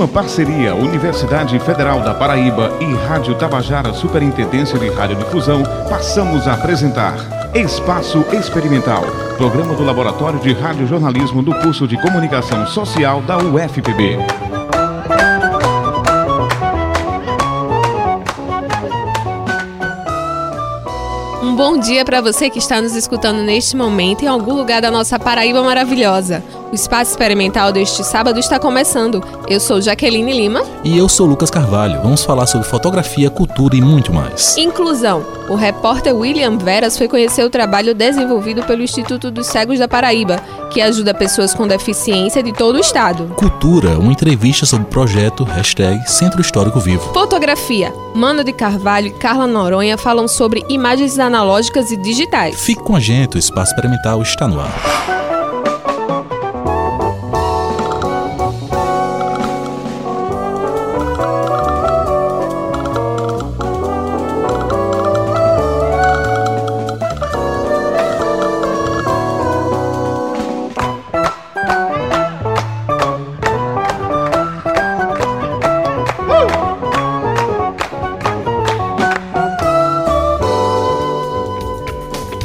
Numa 0.00 0.08
parceria 0.08 0.74
Universidade 0.74 1.58
Federal 1.58 2.00
da 2.00 2.14
Paraíba 2.14 2.72
e 2.80 2.86
Rádio 3.06 3.34
Tabajara 3.34 3.92
Superintendência 3.92 4.78
de 4.78 4.88
Radiodifusão, 4.88 5.62
passamos 5.90 6.48
a 6.48 6.54
apresentar 6.54 7.16
Espaço 7.54 8.24
Experimental, 8.32 9.02
programa 9.36 9.74
do 9.74 9.84
Laboratório 9.84 10.40
de 10.40 10.54
Radiojornalismo 10.54 11.42
do 11.42 11.54
curso 11.56 11.86
de 11.86 12.00
Comunicação 12.00 12.66
Social 12.66 13.20
da 13.20 13.36
UFPB. 13.36 14.16
Um 21.42 21.54
bom 21.54 21.78
dia 21.78 22.06
para 22.06 22.22
você 22.22 22.48
que 22.48 22.58
está 22.58 22.80
nos 22.80 22.96
escutando 22.96 23.42
neste 23.42 23.76
momento 23.76 24.22
em 24.24 24.28
algum 24.28 24.54
lugar 24.54 24.80
da 24.80 24.90
nossa 24.90 25.18
Paraíba 25.18 25.62
maravilhosa. 25.62 26.42
O 26.70 26.74
espaço 26.74 27.10
experimental 27.10 27.72
deste 27.72 28.04
sábado 28.04 28.38
está 28.38 28.56
começando. 28.56 29.20
Eu 29.48 29.58
sou 29.58 29.80
Jaqueline 29.80 30.32
Lima. 30.32 30.62
E 30.84 30.96
eu 30.96 31.08
sou 31.08 31.26
Lucas 31.26 31.50
Carvalho. 31.50 32.00
Vamos 32.00 32.22
falar 32.22 32.46
sobre 32.46 32.64
fotografia, 32.68 33.28
cultura 33.28 33.74
e 33.74 33.80
muito 33.80 34.12
mais. 34.12 34.56
Inclusão. 34.56 35.26
O 35.48 35.56
repórter 35.56 36.14
William 36.14 36.56
Veras 36.58 36.96
foi 36.96 37.08
conhecer 37.08 37.42
o 37.42 37.50
trabalho 37.50 37.92
desenvolvido 37.92 38.62
pelo 38.62 38.82
Instituto 38.82 39.32
dos 39.32 39.48
Cegos 39.48 39.80
da 39.80 39.88
Paraíba, 39.88 40.36
que 40.70 40.80
ajuda 40.80 41.12
pessoas 41.12 41.52
com 41.52 41.66
deficiência 41.66 42.40
de 42.40 42.52
todo 42.52 42.76
o 42.76 42.80
estado. 42.80 43.34
Cultura, 43.34 43.98
uma 43.98 44.12
entrevista 44.12 44.64
sobre 44.64 44.86
o 44.86 44.90
projeto 44.90 45.42
hashtag 45.42 46.08
Centro 46.08 46.40
Histórico 46.40 46.78
Vivo. 46.78 47.12
Fotografia. 47.12 47.92
Mano 48.14 48.44
de 48.44 48.52
Carvalho 48.52 49.08
e 49.08 49.10
Carla 49.10 49.48
Noronha 49.48 49.98
falam 49.98 50.28
sobre 50.28 50.64
imagens 50.68 51.18
analógicas 51.18 51.90
e 51.90 51.96
digitais. 51.96 52.60
Fique 52.60 52.82
com 52.84 52.94
a 52.94 53.00
gente, 53.00 53.34
o 53.34 53.38
Espaço 53.40 53.72
Experimental 53.72 54.22
está 54.22 54.46
no 54.46 54.60
ar. 54.60 55.29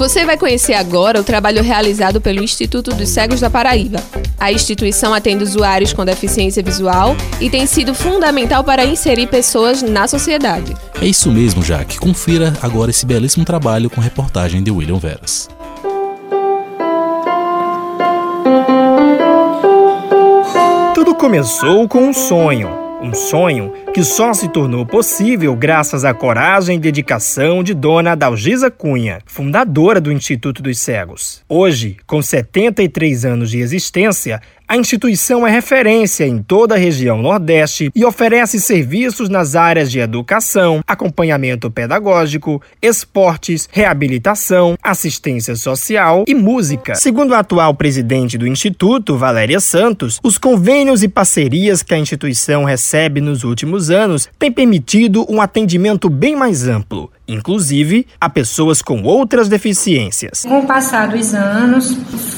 Você 0.05 0.23
vai 0.23 0.37
conhecer 0.37 0.75
agora 0.75 1.19
o 1.19 1.23
trabalho 1.23 1.63
realizado 1.63 2.21
pelo 2.21 2.43
Instituto 2.43 2.91
dos 2.91 3.09
Cegos 3.09 3.39
da 3.39 3.49
Paraíba. 3.49 3.97
A 4.39 4.51
instituição 4.51 5.15
atende 5.15 5.43
usuários 5.43 5.93
com 5.93 6.05
deficiência 6.05 6.61
visual 6.61 7.15
e 7.41 7.49
tem 7.49 7.65
sido 7.65 7.95
fundamental 7.95 8.63
para 8.63 8.85
inserir 8.85 9.25
pessoas 9.25 9.81
na 9.81 10.07
sociedade. 10.07 10.77
É 11.01 11.07
isso 11.07 11.31
mesmo, 11.31 11.63
Jaque. 11.63 11.97
Confira 11.97 12.53
agora 12.61 12.91
esse 12.91 13.03
belíssimo 13.03 13.43
trabalho 13.43 13.89
com 13.89 13.99
reportagem 13.99 14.61
de 14.61 14.69
William 14.69 14.99
Veras. 14.99 15.49
Tudo 20.93 21.15
começou 21.15 21.87
com 21.87 22.09
um 22.09 22.13
sonho 22.13 22.85
um 23.05 23.13
sonho 23.13 23.71
que 23.95 24.03
só 24.03 24.33
se 24.33 24.49
tornou 24.49 24.85
possível 24.85 25.55
graças 25.55 26.03
à 26.03 26.13
coragem 26.13 26.75
e 26.75 26.79
dedicação 26.79 27.63
de 27.63 27.73
Dona 27.73 28.13
Dalgisa 28.13 28.69
Cunha, 28.69 29.19
fundadora 29.25 30.01
do 30.01 30.11
Instituto 30.11 30.61
dos 30.61 30.79
Cegos. 30.79 31.41
Hoje, 31.47 31.95
com 32.05 32.21
73 32.21 33.23
anos 33.23 33.49
de 33.49 33.59
existência, 33.59 34.41
a 34.67 34.75
instituição 34.77 35.45
é 35.45 35.51
referência 35.51 36.25
em 36.25 36.41
toda 36.41 36.73
a 36.73 36.77
região 36.77 37.21
Nordeste 37.21 37.91
e 37.93 38.03
oferece 38.03 38.59
serviços 38.59 39.29
nas 39.29 39.55
áreas 39.55 39.91
de 39.91 39.99
educação, 39.99 40.81
acompanhamento 40.87 41.69
pedagógico, 41.69 42.59
esportes, 42.81 43.69
reabilitação, 43.71 44.75
assistência 44.81 45.55
social 45.55 46.25
e 46.27 46.33
música. 46.33 46.95
Segundo 46.95 47.35
a 47.35 47.39
atual 47.39 47.75
presidente 47.75 48.39
do 48.39 48.47
Instituto, 48.47 49.15
Valéria 49.15 49.59
Santos, 49.59 50.19
os 50.23 50.39
convênios 50.39 51.03
e 51.03 51.07
parcerias 51.07 51.83
que 51.83 51.93
a 51.93 51.99
instituição 51.99 52.63
recebe 52.63 53.21
nos 53.21 53.43
últimos 53.43 53.84
anos 53.89 54.29
têm 54.37 54.51
permitido 54.51 55.25
um 55.29 55.41
atendimento 55.41 56.09
bem 56.09 56.35
mais 56.35 56.67
amplo 56.67 57.11
inclusive 57.27 58.05
a 58.19 58.29
pessoas 58.29 58.81
com 58.81 59.03
outras 59.03 59.47
deficiências. 59.47 60.43
Com 60.43 60.59
o 60.59 60.65
passar 60.65 61.07
dos 61.07 61.33
anos, 61.33 61.97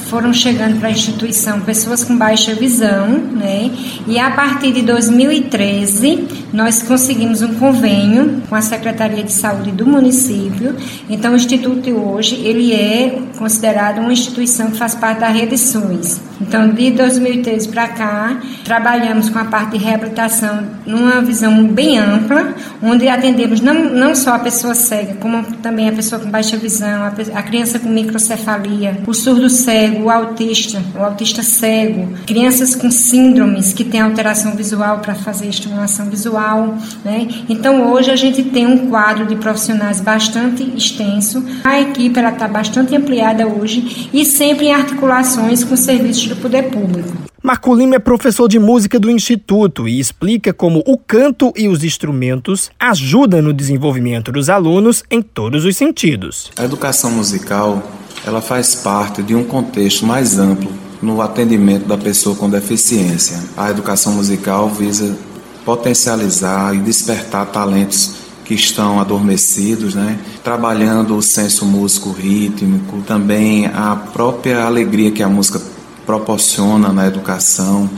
foram 0.10 0.34
chegando 0.34 0.80
para 0.80 0.88
a 0.88 0.92
instituição 0.92 1.60
pessoas 1.62 2.04
com 2.04 2.18
baixa 2.18 2.54
visão, 2.56 3.08
né? 3.08 3.70
E 4.08 4.18
a 4.18 4.32
partir 4.32 4.72
de 4.72 4.82
2013, 4.82 6.28
nós 6.54 6.82
conseguimos 6.82 7.42
um 7.42 7.56
convênio 7.56 8.42
com 8.48 8.56
a 8.56 8.62
Secretaria 8.62 9.24
de 9.24 9.32
Saúde 9.32 9.72
do 9.72 9.86
município. 9.86 10.76
Então, 11.10 11.34
o 11.34 11.36
Instituto 11.36 11.90
hoje, 11.92 12.36
ele 12.36 12.74
é 12.74 13.22
considerado 13.38 14.00
uma 14.00 14.14
instituição 14.14 14.72
que 14.72 14.78
faz 14.78 14.96
parte 14.96 15.20
da 15.20 15.28
rede 15.28 15.58
SUS. 15.58 16.22
Então, 16.40 16.70
de 16.70 16.92
2013 16.92 17.68
para 17.68 17.88
cá, 17.90 18.40
trabalhamos 18.64 19.30
com 19.30 19.40
a 19.40 19.46
parte 19.46 19.78
de 19.78 19.84
reabilitação 19.84 20.64
numa 20.86 21.22
visão 21.22 21.66
bem 21.66 21.98
ampla, 21.98 22.54
onde 22.82 23.08
atendemos 23.08 23.60
não, 23.60 23.74
não 23.74 24.16
só 24.16 24.36
a 24.36 24.40
pessoa 24.40 24.76
cega, 24.78 25.16
como 25.16 25.44
também 25.58 25.90
a 25.90 25.92
pessoa 25.92 26.22
com 26.22 26.30
baixa 26.30 26.56
visão, 26.58 27.04
a, 27.04 27.08
a 27.08 27.44
criança 27.44 27.80
com 27.80 27.90
microcefalia, 27.90 29.02
o 29.06 29.14
surdo 29.14 29.50
cego, 29.50 30.04
o 30.04 30.10
autista, 30.10 30.82
o 30.96 31.04
autista 31.04 31.44
cego, 31.44 32.14
crianças 32.26 32.76
com 32.76 32.90
síndromes 32.90 33.74
que 33.74 33.84
têm 33.84 34.00
alteração 34.00 34.56
visual 34.56 35.00
para 35.00 35.16
fazer 35.16 35.48
estimulação 35.48 36.10
visual. 36.10 36.78
Né? 37.04 37.28
Então, 37.50 37.92
hoje 37.92 38.12
a 38.12 38.16
gente 38.16 38.44
tem 38.44 38.66
um 38.66 38.90
quadro 38.90 39.26
de 39.26 39.36
profissionais 39.36 40.00
bastante 40.00 40.64
extenso. 40.76 41.44
A 41.64 41.80
equipe 41.82 42.20
está 42.20 42.48
bastante 42.48 42.96
ampliada 42.96 43.48
hoje 43.48 44.10
e 44.14 44.26
sempre 44.26 44.68
em 44.68 44.74
articulações 44.74 45.64
com 45.64 45.76
serviços 45.76 46.28
do 46.28 46.36
poder 46.36 46.70
público. 46.70 47.27
Marco 47.48 47.74
Lima 47.74 47.96
é 47.96 48.00
professor 48.00 48.50
de 48.50 48.60
música 48.60 49.00
do 49.00 49.10
Instituto 49.10 49.88
e 49.88 50.02
explica 50.02 50.52
como 50.52 50.84
o 50.86 50.98
canto 50.98 51.54
e 51.56 51.70
os 51.70 51.82
instrumentos 51.82 52.70
ajudam 52.78 53.42
no 53.42 53.54
desenvolvimento 53.54 54.34
dos 54.34 54.50
alunos 54.50 55.02
em 55.10 55.22
todos 55.22 55.64
os 55.64 55.78
sentidos. 55.78 56.52
A 56.58 56.66
educação 56.66 57.10
musical 57.10 57.82
ela 58.26 58.42
faz 58.42 58.76
parte 58.76 59.24
de 59.24 59.34
um 59.34 59.46
contexto 59.46 60.06
mais 60.06 60.38
amplo 60.38 60.70
no 61.02 61.22
atendimento 61.22 61.86
da 61.86 61.98
pessoa 61.98 62.36
com 62.36 62.50
deficiência. 62.50 63.42
A 63.56 63.70
educação 63.70 64.12
musical 64.12 64.68
visa 64.68 65.18
potencializar 65.64 66.76
e 66.76 66.80
despertar 66.80 67.46
talentos 67.46 68.16
que 68.44 68.56
estão 68.56 69.00
adormecidos, 69.00 69.96
né? 69.96 70.20
trabalhando 70.44 71.16
o 71.16 71.22
senso 71.22 71.66
músico 71.66 72.12
rítmico, 72.12 73.02
também 73.04 73.68
a 73.68 73.96
própria 73.96 74.66
alegria 74.66 75.12
que 75.12 75.24
a 75.24 75.30
música 75.30 75.77
proporciona 76.08 76.94
na 76.94 77.06
educação. 77.06 77.90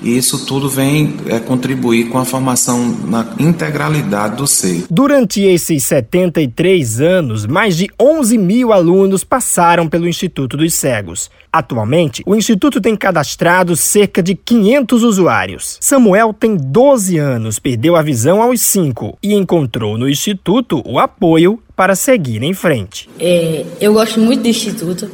E 0.00 0.16
isso 0.16 0.46
tudo 0.46 0.68
vem 0.68 1.16
é, 1.26 1.40
contribuir 1.40 2.08
com 2.08 2.18
a 2.18 2.24
formação 2.24 2.96
na 3.04 3.34
integralidade 3.36 4.36
do 4.36 4.46
ser. 4.46 4.84
Durante 4.88 5.42
esses 5.42 5.82
73 5.82 7.00
anos, 7.00 7.46
mais 7.46 7.76
de 7.76 7.88
11 8.00 8.38
mil 8.38 8.72
alunos 8.72 9.24
passaram 9.24 9.88
pelo 9.88 10.06
Instituto 10.06 10.56
dos 10.56 10.72
Cegos. 10.74 11.28
Atualmente, 11.52 12.22
o 12.24 12.36
Instituto 12.36 12.80
tem 12.80 12.94
cadastrado 12.94 13.74
cerca 13.74 14.22
de 14.22 14.36
500 14.36 15.02
usuários. 15.02 15.78
Samuel 15.80 16.32
tem 16.32 16.56
12 16.56 17.18
anos, 17.18 17.58
perdeu 17.58 17.96
a 17.96 18.02
visão 18.02 18.40
aos 18.40 18.60
5 18.60 19.18
e 19.20 19.34
encontrou 19.34 19.98
no 19.98 20.08
Instituto 20.08 20.80
o 20.86 21.00
apoio 21.00 21.60
para 21.74 21.96
seguir 21.96 22.44
em 22.44 22.54
frente. 22.54 23.10
É, 23.18 23.64
eu 23.80 23.92
gosto 23.94 24.20
muito 24.20 24.42
do 24.42 24.48
Instituto 24.48 25.10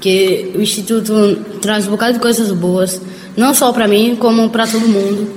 que 0.00 0.52
o 0.54 0.60
Instituto 0.60 1.36
traz 1.60 1.86
um 1.86 1.90
bocado 1.90 2.14
de 2.14 2.18
coisas 2.20 2.50
boas, 2.52 3.00
não 3.36 3.54
só 3.54 3.72
para 3.72 3.88
mim, 3.88 4.16
como 4.16 4.48
para 4.50 4.66
todo 4.66 4.86
mundo. 4.88 5.28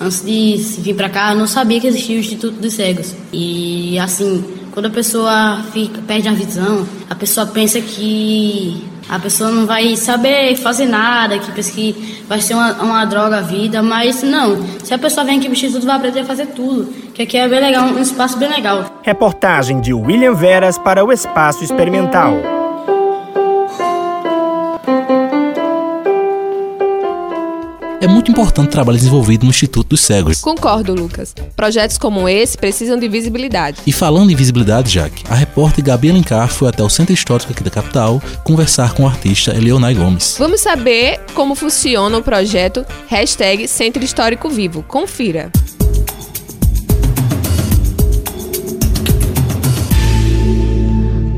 Antes 0.00 0.24
de 0.24 0.56
vir 0.80 0.94
para 0.94 1.08
cá, 1.08 1.32
eu 1.32 1.38
não 1.38 1.46
sabia 1.46 1.80
que 1.80 1.86
existia 1.86 2.16
o 2.16 2.20
Instituto 2.20 2.60
dos 2.60 2.74
Cegos. 2.74 3.14
E 3.32 3.98
assim, 3.98 4.44
quando 4.72 4.86
a 4.86 4.90
pessoa 4.90 5.62
fica, 5.72 6.02
perde 6.06 6.28
a 6.28 6.32
visão, 6.32 6.86
a 7.08 7.14
pessoa 7.14 7.46
pensa 7.46 7.80
que 7.80 8.84
a 9.08 9.18
pessoa 9.18 9.50
não 9.50 9.64
vai 9.64 9.96
saber 9.96 10.54
fazer 10.56 10.86
nada, 10.86 11.38
que 11.38 11.50
pensa 11.52 11.72
que 11.72 12.22
vai 12.28 12.40
ser 12.40 12.54
uma, 12.54 12.72
uma 12.82 13.04
droga 13.06 13.38
a 13.38 13.40
vida, 13.40 13.82
mas 13.82 14.22
não. 14.22 14.62
Se 14.84 14.92
a 14.92 14.98
pessoa 14.98 15.24
vem 15.24 15.38
aqui 15.38 15.48
no 15.48 15.54
Instituto, 15.54 15.86
vai 15.86 15.96
aprender 15.96 16.20
a 16.20 16.24
fazer 16.24 16.46
tudo. 16.48 16.92
Que 17.14 17.22
aqui 17.22 17.38
é 17.38 17.48
bem 17.48 17.60
legal, 17.60 17.86
um 17.86 18.02
espaço 18.02 18.36
bem 18.36 18.50
legal. 18.50 19.00
Reportagem 19.02 19.80
de 19.80 19.94
William 19.94 20.34
Veras 20.34 20.76
para 20.76 21.02
o 21.02 21.10
Espaço 21.10 21.64
Experimental. 21.64 22.55
É 27.98 28.06
muito 28.06 28.30
importante 28.30 28.68
o 28.68 28.70
trabalho 28.70 28.98
desenvolvido 28.98 29.44
no 29.44 29.50
Instituto 29.50 29.88
dos 29.88 30.00
Cegos. 30.02 30.42
Concordo, 30.42 30.94
Lucas. 30.94 31.34
Projetos 31.56 31.96
como 31.96 32.28
esse 32.28 32.56
precisam 32.58 32.98
de 32.98 33.08
visibilidade. 33.08 33.80
E 33.86 33.92
falando 33.92 34.30
em 34.30 34.36
visibilidade, 34.36 34.92
Jaque, 34.92 35.24
a 35.30 35.34
repórter 35.34 35.82
Gabi 35.82 36.10
Alencar 36.10 36.48
foi 36.48 36.68
até 36.68 36.82
o 36.82 36.90
Centro 36.90 37.14
Histórico 37.14 37.52
aqui 37.52 37.64
da 37.64 37.70
capital 37.70 38.22
conversar 38.44 38.92
com 38.92 39.04
o 39.04 39.06
artista 39.06 39.56
Eleonai 39.56 39.94
Gomes. 39.94 40.36
Vamos 40.38 40.60
saber 40.60 41.20
como 41.32 41.54
funciona 41.54 42.18
o 42.18 42.22
projeto 42.22 42.84
Hashtag 43.08 43.66
Centro 43.66 44.04
Histórico 44.04 44.50
Vivo. 44.50 44.82
Confira. 44.82 45.50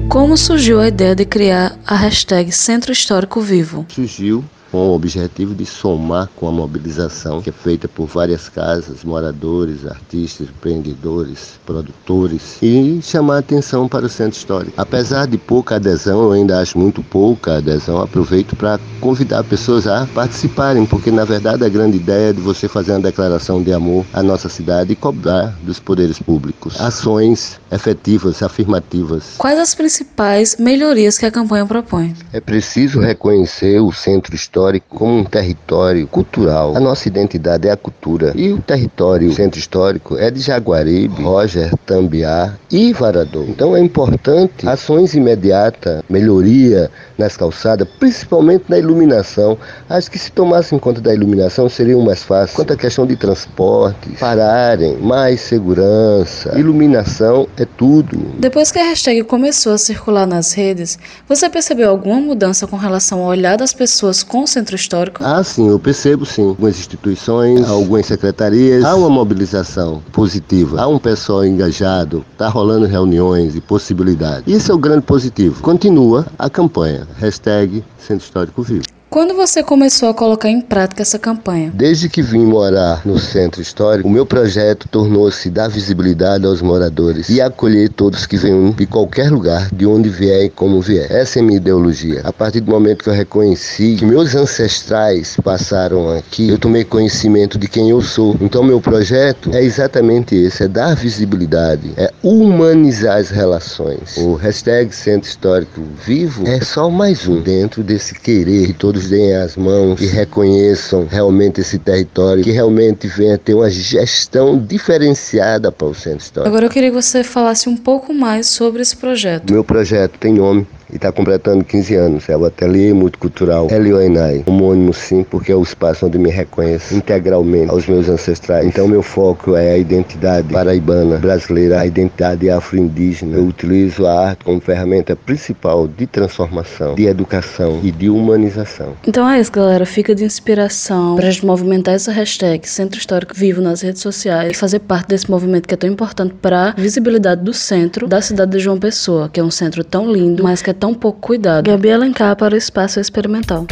Como 0.08 0.36
surgiu 0.36 0.80
a 0.80 0.88
ideia 0.88 1.14
de 1.14 1.24
criar 1.24 1.78
a 1.86 1.94
hashtag 1.94 2.50
Centro 2.50 2.90
Histórico 2.90 3.40
Vivo? 3.40 3.86
Surgiu 3.88 4.44
com 4.70 4.90
o 4.90 4.94
objetivo 4.94 5.54
de 5.54 5.64
somar 5.64 6.28
com 6.36 6.48
a 6.48 6.52
mobilização 6.52 7.40
que 7.40 7.50
é 7.50 7.52
feita 7.52 7.88
por 7.88 8.06
várias 8.06 8.48
casas, 8.48 9.04
moradores, 9.04 9.86
artistas, 9.86 10.48
empreendedores, 10.48 11.58
produtores 11.64 12.58
e 12.62 13.00
chamar 13.02 13.38
atenção 13.38 13.88
para 13.88 14.06
o 14.06 14.08
centro 14.08 14.38
histórico. 14.38 14.74
Apesar 14.76 15.26
de 15.26 15.38
pouca 15.38 15.76
adesão, 15.76 16.22
eu 16.22 16.32
ainda 16.32 16.60
acho 16.60 16.78
muito 16.78 17.02
pouca 17.02 17.58
adesão, 17.58 18.00
aproveito 18.00 18.56
para 18.56 18.78
convidar 19.00 19.44
pessoas 19.44 19.86
a 19.86 20.06
participarem, 20.14 20.84
porque 20.86 21.10
na 21.10 21.24
verdade 21.24 21.64
a 21.64 21.68
grande 21.68 21.96
ideia 21.96 22.30
é 22.30 22.32
de 22.32 22.40
você 22.40 22.68
fazer 22.68 22.92
uma 22.92 23.00
declaração 23.00 23.62
de 23.62 23.72
amor 23.72 24.04
à 24.12 24.22
nossa 24.22 24.48
cidade 24.48 24.92
e 24.92 24.96
cobrar 24.96 25.56
dos 25.62 25.78
poderes 25.78 26.18
públicos 26.18 26.57
ações 26.80 27.60
efetivas, 27.70 28.42
afirmativas. 28.42 29.34
Quais 29.38 29.58
as 29.58 29.74
principais 29.74 30.56
melhorias 30.58 31.18
que 31.18 31.26
a 31.26 31.30
campanha 31.30 31.66
propõe? 31.66 32.14
É 32.32 32.40
preciso 32.40 33.00
reconhecer 33.00 33.80
o 33.80 33.92
centro 33.92 34.34
histórico 34.34 34.86
como 34.88 35.18
um 35.18 35.24
território 35.24 36.06
cultural. 36.06 36.76
A 36.76 36.80
nossa 36.80 37.08
identidade 37.08 37.68
é 37.68 37.70
a 37.70 37.76
cultura. 37.76 38.32
E 38.34 38.52
o 38.52 38.58
território 38.60 39.32
centro 39.32 39.58
histórico 39.58 40.16
é 40.16 40.30
de 40.30 40.40
Jaguaribe, 40.40 41.22
Roger, 41.22 41.74
Tambiá 41.86 42.54
e 42.70 42.92
Varador. 42.92 43.44
Então 43.48 43.76
é 43.76 43.80
importante 43.80 44.68
ações 44.68 45.14
imediatas, 45.14 46.02
melhoria 46.08 46.90
nas 47.16 47.36
calçadas, 47.36 47.86
principalmente 47.98 48.64
na 48.68 48.78
iluminação. 48.78 49.58
Acho 49.88 50.10
que 50.10 50.18
se 50.18 50.32
tomassem 50.32 50.78
conta 50.78 51.00
da 51.00 51.14
iluminação 51.14 51.68
seria 51.68 51.96
mais 51.98 52.22
fácil. 52.22 52.56
Quanto 52.56 52.72
à 52.72 52.76
questão 52.76 53.06
de 53.06 53.16
transporte, 53.16 54.10
pararem, 54.18 54.96
mais 54.98 55.40
segurança, 55.40 56.57
iluminação 56.58 57.48
é 57.56 57.64
tudo. 57.64 58.18
Depois 58.38 58.70
que 58.70 58.78
a 58.78 58.84
hashtag 58.84 59.22
começou 59.24 59.72
a 59.72 59.78
circular 59.78 60.26
nas 60.26 60.52
redes, 60.52 60.98
você 61.28 61.48
percebeu 61.48 61.90
alguma 61.90 62.20
mudança 62.20 62.66
com 62.66 62.76
relação 62.76 63.20
ao 63.20 63.26
olhar 63.26 63.56
das 63.56 63.72
pessoas 63.72 64.22
com 64.22 64.46
centro 64.46 64.76
histórico? 64.76 65.22
Ah, 65.22 65.42
sim, 65.44 65.68
eu 65.68 65.78
percebo 65.78 66.26
sim. 66.26 66.48
Algumas 66.48 66.78
instituições, 66.78 67.68
algumas 67.68 68.06
secretarias, 68.06 68.84
há 68.84 68.94
uma 68.94 69.10
mobilização 69.10 70.02
positiva, 70.12 70.80
há 70.80 70.86
um 70.86 70.98
pessoal 70.98 71.44
engajado, 71.44 72.24
está 72.32 72.48
rolando 72.48 72.86
reuniões 72.86 73.54
e 73.54 73.60
possibilidades. 73.60 74.44
Isso 74.46 74.72
é 74.72 74.74
o 74.74 74.78
grande 74.78 75.02
positivo. 75.02 75.62
Continua 75.62 76.26
a 76.38 76.48
campanha. 76.48 77.06
Hashtag 77.18 77.84
Centro 77.98 78.24
Histórico 78.24 78.62
Vivo. 78.62 78.84
Quando 79.10 79.32
você 79.32 79.62
começou 79.62 80.10
a 80.10 80.14
colocar 80.14 80.50
em 80.50 80.60
prática 80.60 81.00
essa 81.00 81.18
campanha? 81.18 81.72
Desde 81.74 82.10
que 82.10 82.20
vim 82.20 82.44
morar 82.44 83.00
no 83.06 83.18
centro 83.18 83.62
histórico, 83.62 84.06
o 84.06 84.12
meu 84.12 84.26
projeto 84.26 84.86
tornou-se 84.86 85.48
dar 85.48 85.68
visibilidade 85.68 86.44
aos 86.44 86.60
moradores 86.60 87.30
e 87.30 87.40
acolher 87.40 87.88
todos 87.88 88.26
que 88.26 88.36
venham 88.36 88.70
de 88.70 88.84
qualquer 88.84 89.30
lugar, 89.30 89.70
de 89.72 89.86
onde 89.86 90.10
vier 90.10 90.44
e 90.44 90.50
como 90.50 90.82
vier. 90.82 91.10
Essa 91.10 91.38
é 91.38 91.42
minha 91.42 91.56
ideologia. 91.56 92.20
A 92.22 92.32
partir 92.34 92.60
do 92.60 92.70
momento 92.70 93.02
que 93.02 93.08
eu 93.08 93.14
reconheci 93.14 93.96
que 93.98 94.04
meus 94.04 94.34
ancestrais 94.34 95.38
passaram 95.42 96.10
aqui, 96.10 96.50
eu 96.50 96.58
tomei 96.58 96.84
conhecimento 96.84 97.58
de 97.58 97.66
quem 97.66 97.88
eu 97.88 98.02
sou. 98.02 98.36
Então, 98.42 98.62
meu 98.62 98.78
projeto 98.78 99.50
é 99.54 99.64
exatamente 99.64 100.36
esse: 100.36 100.64
é 100.64 100.68
dar 100.68 100.94
visibilidade, 100.94 101.94
é 101.96 102.12
humanizar 102.22 103.16
as 103.16 103.30
relações. 103.30 104.18
O 104.18 104.34
hashtag 104.34 104.94
Centro 104.94 105.30
Histórico 105.30 105.80
Vivo 106.04 106.46
é 106.46 106.60
só 106.60 106.90
mais 106.90 107.26
um 107.26 107.40
dentro 107.40 107.82
desse 107.82 108.14
querer 108.14 108.66
de 108.66 108.74
todos 108.74 108.97
todos 108.98 109.08
deem 109.08 109.34
as 109.34 109.56
mãos 109.56 110.00
e 110.00 110.06
reconheçam 110.06 111.06
realmente 111.08 111.60
esse 111.60 111.78
território, 111.78 112.42
que 112.42 112.50
realmente 112.50 113.06
venha 113.06 113.38
ter 113.38 113.54
uma 113.54 113.70
gestão 113.70 114.58
diferenciada 114.58 115.70
para 115.70 115.86
o 115.86 115.94
centro 115.94 116.18
histórico. 116.18 116.48
Agora 116.48 116.66
eu 116.66 116.70
queria 116.70 116.90
que 116.90 116.96
você 116.96 117.22
falasse 117.22 117.68
um 117.68 117.76
pouco 117.76 118.12
mais 118.12 118.48
sobre 118.48 118.82
esse 118.82 118.96
projeto. 118.96 119.52
Meu 119.52 119.62
projeto 119.62 120.18
tem 120.18 120.34
nome, 120.34 120.66
e 120.90 120.96
está 120.96 121.12
completando 121.12 121.64
15 121.64 121.94
anos. 121.94 122.28
É 122.28 122.36
o 122.36 122.44
Ateliê 122.44 122.92
Multicultural 122.92 123.68
Helioinai. 123.70 124.44
Homônimo 124.46 124.92
sim, 124.92 125.24
porque 125.24 125.52
é 125.52 125.54
o 125.54 125.62
espaço 125.62 126.06
onde 126.06 126.18
me 126.18 126.30
reconheço 126.30 126.94
integralmente 126.94 127.70
aos 127.70 127.86
meus 127.86 128.08
ancestrais. 128.08 128.66
Então 128.66 128.88
meu 128.88 129.02
foco 129.02 129.56
é 129.56 129.72
a 129.72 129.78
identidade 129.78 130.52
paraibana, 130.52 131.18
brasileira, 131.18 131.80
a 131.80 131.86
identidade 131.86 132.48
afro-indígena. 132.50 133.36
Eu 133.36 133.46
utilizo 133.46 134.06
a 134.06 134.28
arte 134.28 134.44
como 134.44 134.60
ferramenta 134.60 135.14
principal 135.14 135.86
de 135.86 136.06
transformação, 136.06 136.94
de 136.94 137.06
educação 137.06 137.80
e 137.82 137.90
de 137.90 138.08
humanização. 138.08 138.94
Então 139.06 139.28
é 139.28 139.40
isso, 139.40 139.52
galera. 139.52 139.84
Fica 139.84 140.14
de 140.14 140.24
inspiração 140.24 141.16
para 141.16 141.28
movimentar 141.42 141.94
essa 141.94 142.12
hashtag 142.12 142.68
Centro 142.68 142.98
Histórico 142.98 143.34
Vivo 143.34 143.60
nas 143.60 143.80
redes 143.80 144.02
sociais 144.02 144.52
e 144.52 144.54
fazer 144.54 144.80
parte 144.80 145.08
desse 145.08 145.30
movimento 145.30 145.66
que 145.66 145.74
é 145.74 145.76
tão 145.76 145.90
importante 145.90 146.34
para 146.40 146.70
a 146.70 146.72
visibilidade 146.72 147.42
do 147.42 147.52
centro 147.52 148.06
da 148.06 148.20
cidade 148.20 148.52
de 148.52 148.58
João 148.58 148.78
Pessoa, 148.78 149.28
que 149.28 149.40
é 149.40 149.44
um 149.44 149.50
centro 149.50 149.84
tão 149.84 150.10
lindo, 150.10 150.42
mas 150.42 150.62
que 150.62 150.70
é 150.70 150.72
tão 150.78 150.94
pouco 150.94 151.20
cuidado. 151.20 151.66
Gabi 151.66 151.90
Alencar 151.90 152.36
para 152.36 152.54
o 152.54 152.56
Espaço 152.56 152.98
Experimental. 153.00 153.66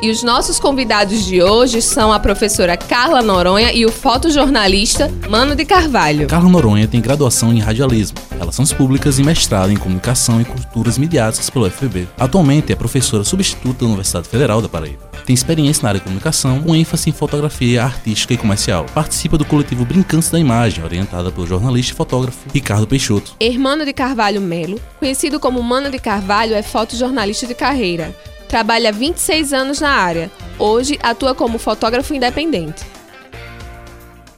E 0.00 0.10
os 0.10 0.22
nossos 0.22 0.60
convidados 0.60 1.24
de 1.26 1.42
hoje 1.42 1.82
são 1.82 2.12
a 2.12 2.20
professora 2.20 2.76
Carla 2.76 3.20
Noronha 3.20 3.72
e 3.72 3.84
o 3.84 3.90
fotojornalista 3.90 5.10
Mano 5.28 5.56
de 5.56 5.64
Carvalho. 5.64 6.28
Carla 6.28 6.48
Noronha 6.48 6.86
tem 6.86 7.00
graduação 7.00 7.52
em 7.52 7.58
radialismo, 7.58 8.16
relações 8.38 8.72
públicas 8.72 9.18
e 9.18 9.24
mestrado 9.24 9.72
em 9.72 9.76
comunicação 9.76 10.40
e 10.40 10.44
culturas 10.44 10.98
midiáticas 10.98 11.50
pelo 11.50 11.68
FPB. 11.68 12.06
Atualmente 12.16 12.72
é 12.72 12.76
professora 12.76 13.24
substituta 13.24 13.80
da 13.80 13.86
Universidade 13.86 14.28
Federal 14.28 14.62
da 14.62 14.68
Paraíba. 14.68 15.08
Tem 15.26 15.34
experiência 15.34 15.82
na 15.82 15.88
área 15.88 15.98
de 15.98 16.04
comunicação, 16.04 16.62
com 16.62 16.76
ênfase 16.76 17.10
em 17.10 17.12
fotografia 17.12 17.82
artística 17.82 18.32
e 18.32 18.36
comercial. 18.36 18.86
Participa 18.94 19.36
do 19.36 19.44
coletivo 19.44 19.84
Brincantes 19.84 20.30
da 20.30 20.38
Imagem, 20.38 20.84
orientada 20.84 21.32
pelo 21.32 21.46
jornalista 21.46 21.92
e 21.92 21.96
fotógrafo 21.96 22.48
Ricardo 22.54 22.86
Peixoto. 22.86 23.34
Hermano 23.40 23.84
de 23.84 23.92
Carvalho 23.92 24.40
Melo, 24.40 24.80
conhecido 25.00 25.40
como 25.40 25.60
Mano 25.60 25.90
de 25.90 25.98
Carvalho, 25.98 26.54
é 26.54 26.62
fotojornalista 26.62 27.48
de 27.48 27.54
carreira 27.54 28.14
Trabalha 28.48 28.90
26 28.90 29.52
anos 29.52 29.80
na 29.80 29.90
área. 29.90 30.30
Hoje 30.58 30.98
atua 31.02 31.34
como 31.34 31.58
fotógrafo 31.58 32.14
independente. 32.14 32.82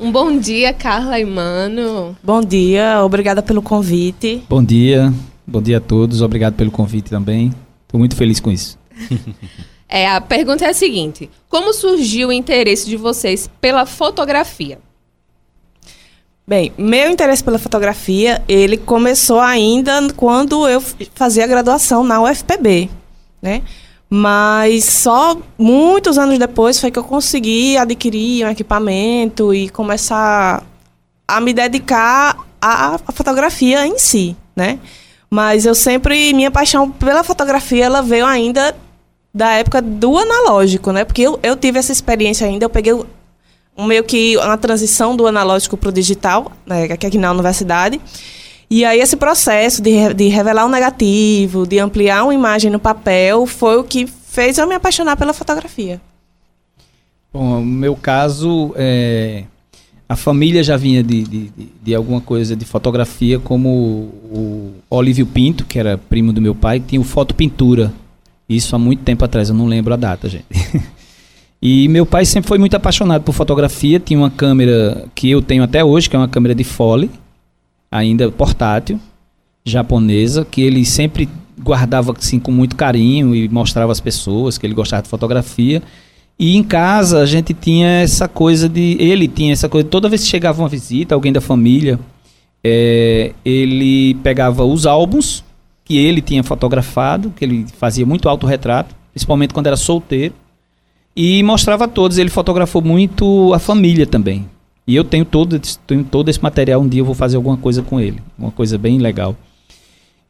Um 0.01 0.11
bom 0.11 0.37
dia, 0.37 0.73
Carla 0.73 1.21
e 1.21 1.25
Mano. 1.25 2.17
Bom 2.21 2.41
dia, 2.41 3.05
obrigada 3.05 3.41
pelo 3.41 3.63
convite. 3.63 4.43
Bom 4.49 4.65
dia, 4.65 5.13
bom 5.47 5.63
dia 5.63 5.77
a 5.77 5.81
todos, 5.81 6.23
obrigado 6.23 6.55
pelo 6.55 6.73
convite 6.73 7.09
também. 7.09 7.55
Estou 7.83 7.99
muito 7.99 8.17
feliz 8.17 8.41
com 8.41 8.51
isso. 8.51 8.77
é, 9.89 10.09
a 10.09 10.21
pergunta 10.21 10.65
é 10.65 10.71
a 10.71 10.75
seguinte: 10.75 11.31
como 11.49 11.73
surgiu 11.73 12.29
o 12.29 12.33
interesse 12.33 12.89
de 12.89 12.97
vocês 12.97 13.49
pela 13.61 13.87
fotografia? 13.87 14.79
Bem, 16.49 16.73
meu 16.77 17.09
interesse 17.09 17.45
pela 17.45 17.61
fotografia, 17.61 18.43
ele 18.49 18.77
começou 18.77 19.39
ainda 19.39 20.13
quando 20.17 20.67
eu 20.67 20.83
fazia 21.15 21.47
graduação 21.47 22.03
na 22.03 22.21
UFPB, 22.21 22.91
né? 23.41 23.63
Mas 24.13 24.85
só 24.85 25.37
muitos 25.57 26.19
anos 26.19 26.37
depois 26.37 26.81
foi 26.81 26.91
que 26.91 26.99
eu 26.99 27.05
consegui 27.05 27.77
adquirir 27.77 28.45
um 28.45 28.51
equipamento 28.51 29.55
e 29.55 29.69
começar 29.69 30.65
a 31.29 31.41
me 31.41 31.53
dedicar 31.53 32.37
à 32.61 32.99
fotografia 33.13 33.87
em 33.87 33.97
si, 33.99 34.37
né? 34.57 34.81
Mas 35.31 35.65
eu 35.65 35.77
sempre 35.77 36.35
minha 36.35 36.51
paixão 36.51 36.91
pela 36.91 37.23
fotografia 37.23 37.85
ela 37.85 38.03
veio 38.03 38.27
ainda 38.27 38.77
da 39.33 39.53
época 39.53 39.81
do 39.81 40.19
analógico, 40.19 40.91
né? 40.91 41.05
Porque 41.05 41.23
eu, 41.23 41.39
eu 41.41 41.57
tive 41.57 41.79
essa 41.79 41.93
experiência 41.93 42.49
ainda, 42.49 42.65
eu 42.65 42.71
peguei 42.71 42.93
meio 43.79 44.03
que 44.05 44.37
uma 44.37 44.59
transição 44.59 45.15
do 45.15 45.27
analógico 45.27 45.77
para 45.77 45.89
o 45.89 45.93
digital, 45.93 46.51
né, 46.67 46.85
aqui 46.85 47.17
na 47.17 47.31
universidade. 47.31 48.01
E 48.71 48.85
aí 48.85 49.01
esse 49.01 49.17
processo 49.17 49.83
de, 49.83 50.15
de 50.15 50.29
revelar 50.29 50.65
um 50.65 50.69
negativo, 50.69 51.67
de 51.67 51.81
ampliar 51.81 52.23
uma 52.23 52.35
imagem 52.35 52.71
no 52.71 52.79
papel, 52.79 53.45
foi 53.45 53.77
o 53.77 53.83
que 53.83 54.07
fez 54.07 54.59
eu 54.59 54.67
me 54.69 54.77
apaixonar 54.77 55.17
pela 55.17 55.33
fotografia. 55.33 56.01
Bom, 57.33 57.61
no 57.61 57.67
meu 57.67 57.97
caso, 57.97 58.73
é, 58.77 59.43
a 60.09 60.15
família 60.15 60.63
já 60.63 60.77
vinha 60.77 61.03
de, 61.03 61.23
de, 61.23 61.53
de, 61.83 61.95
alguma 61.95 62.21
coisa 62.21 62.55
de 62.55 62.65
fotografia, 62.65 63.41
como 63.41 63.69
o 63.69 64.73
Olívio 64.89 65.27
Pinto, 65.27 65.65
que 65.65 65.79
era 65.79 65.99
primo 65.99 66.33
do 66.33 66.41
meu 66.41 66.55
pai, 66.55 66.81
tinha 66.81 67.01
o 67.01 67.05
Fotopintura. 67.05 67.93
Isso 68.49 68.75
há 68.75 68.79
muito 68.79 69.03
tempo 69.03 69.25
atrás, 69.25 69.49
eu 69.49 69.55
não 69.55 69.67
lembro 69.67 69.95
a 69.95 69.97
data, 69.97 70.29
gente. 70.29 70.47
e 71.63 71.87
meu 71.89 72.05
pai 72.05 72.25
sempre 72.25 72.49
foi 72.49 72.59
muito 72.59 72.75
apaixonado 72.77 73.23
por 73.23 73.33
fotografia, 73.33 74.01
tinha 74.01 74.19
uma 74.19 74.31
câmera 74.31 75.07
que 75.15 75.31
eu 75.31 75.41
tenho 75.41 75.63
até 75.63 75.85
hoje, 75.85 76.11
que 76.11 76.17
é 76.17 76.19
uma 76.19 76.29
câmera 76.29 76.55
de 76.57 76.65
fole, 76.65 77.11
ainda 77.91 78.31
portátil, 78.31 79.01
japonesa, 79.65 80.45
que 80.45 80.63
ele 80.63 80.85
sempre 80.85 81.29
guardava 81.63 82.15
assim 82.17 82.39
com 82.39 82.51
muito 82.51 82.77
carinho 82.77 83.35
e 83.35 83.49
mostrava 83.49 83.93
às 83.93 84.01
pessoas 84.01 84.57
que 84.57 84.67
ele 84.67 84.75
gostava 84.75 85.03
de 85.03 85.09
fotografia. 85.09 85.83
E 86.39 86.57
em 86.57 86.63
casa 86.63 87.21
a 87.21 87.27
gente 87.27 87.53
tinha 87.53 87.87
essa 88.01 88.27
coisa 88.27 88.69
de. 88.69 88.97
Ele 88.99 89.29
tinha 89.29 89.53
essa 89.53 89.69
coisa. 89.69 89.87
Toda 89.87 90.09
vez 90.09 90.23
que 90.23 90.29
chegava 90.29 90.63
uma 90.63 90.69
visita, 90.69 91.15
alguém 91.15 91.33
da 91.33 91.41
família, 91.41 91.99
é, 92.65 93.33
ele 93.45 94.15
pegava 94.23 94.65
os 94.65 94.87
álbuns 94.87 95.45
que 95.85 95.99
ele 95.99 96.23
tinha 96.23 96.43
fotografado, 96.43 97.31
que 97.37 97.45
ele 97.45 97.67
fazia 97.77 98.07
muito 98.07 98.29
autorretrato, 98.29 98.95
principalmente 99.13 99.53
quando 99.53 99.67
era 99.67 99.77
solteiro, 99.77 100.33
e 101.15 101.43
mostrava 101.43 101.85
a 101.85 101.89
todos. 101.89 102.17
Ele 102.17 102.31
fotografou 102.31 102.81
muito 102.81 103.53
a 103.53 103.59
família 103.59 104.07
também. 104.07 104.47
E 104.91 104.97
eu 104.97 105.05
tenho 105.05 105.25
todo, 105.25 105.61
tenho 105.87 106.03
todo 106.03 106.29
esse 106.29 106.43
material. 106.43 106.81
Um 106.81 106.89
dia 106.89 107.01
eu 107.01 107.05
vou 107.05 107.15
fazer 107.15 107.37
alguma 107.37 107.57
coisa 107.57 107.81
com 107.81 108.01
ele. 108.01 108.21
Uma 108.37 108.51
coisa 108.51 108.77
bem 108.77 108.99
legal. 108.99 109.37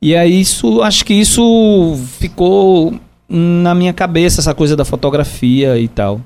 E 0.02 0.14
aí 0.14 0.38
isso, 0.38 0.83
acho 0.83 1.02
que 1.02 1.14
isso 1.14 1.99
ficou 2.19 2.93
na 3.26 3.75
minha 3.75 3.95
cabeça, 3.95 4.43
essa 4.43 4.55
coisa 4.55 4.76
da 4.76 4.85
fotografia 4.85 5.79
e 5.79 5.88
tal. 5.88 6.21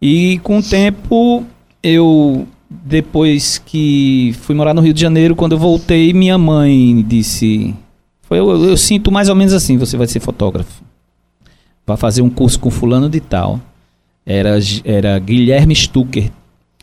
E 0.00 0.38
com 0.42 0.58
o 0.58 0.62
tempo, 0.62 1.42
eu 1.82 2.46
depois 2.68 3.56
que 3.56 4.34
fui 4.42 4.54
morar 4.54 4.74
no 4.74 4.82
Rio 4.82 4.92
de 4.92 5.00
Janeiro, 5.00 5.34
quando 5.34 5.52
eu 5.52 5.58
voltei, 5.58 6.12
minha 6.12 6.36
mãe 6.36 7.02
disse: 7.08 7.74
foi, 8.20 8.40
eu, 8.40 8.62
eu, 8.62 8.76
sinto 8.76 9.10
mais 9.10 9.30
ou 9.30 9.34
menos 9.34 9.54
assim, 9.54 9.78
você 9.78 9.96
vai 9.96 10.06
ser 10.06 10.20
fotógrafo. 10.20 10.82
Vai 11.86 11.96
fazer 11.96 12.20
um 12.20 12.28
curso 12.28 12.60
com 12.60 12.70
fulano 12.70 13.08
de 13.08 13.20
tal. 13.20 13.58
Era, 14.26 14.58
era 14.84 15.18
Guilherme 15.18 15.74
Stucker. 15.74 16.30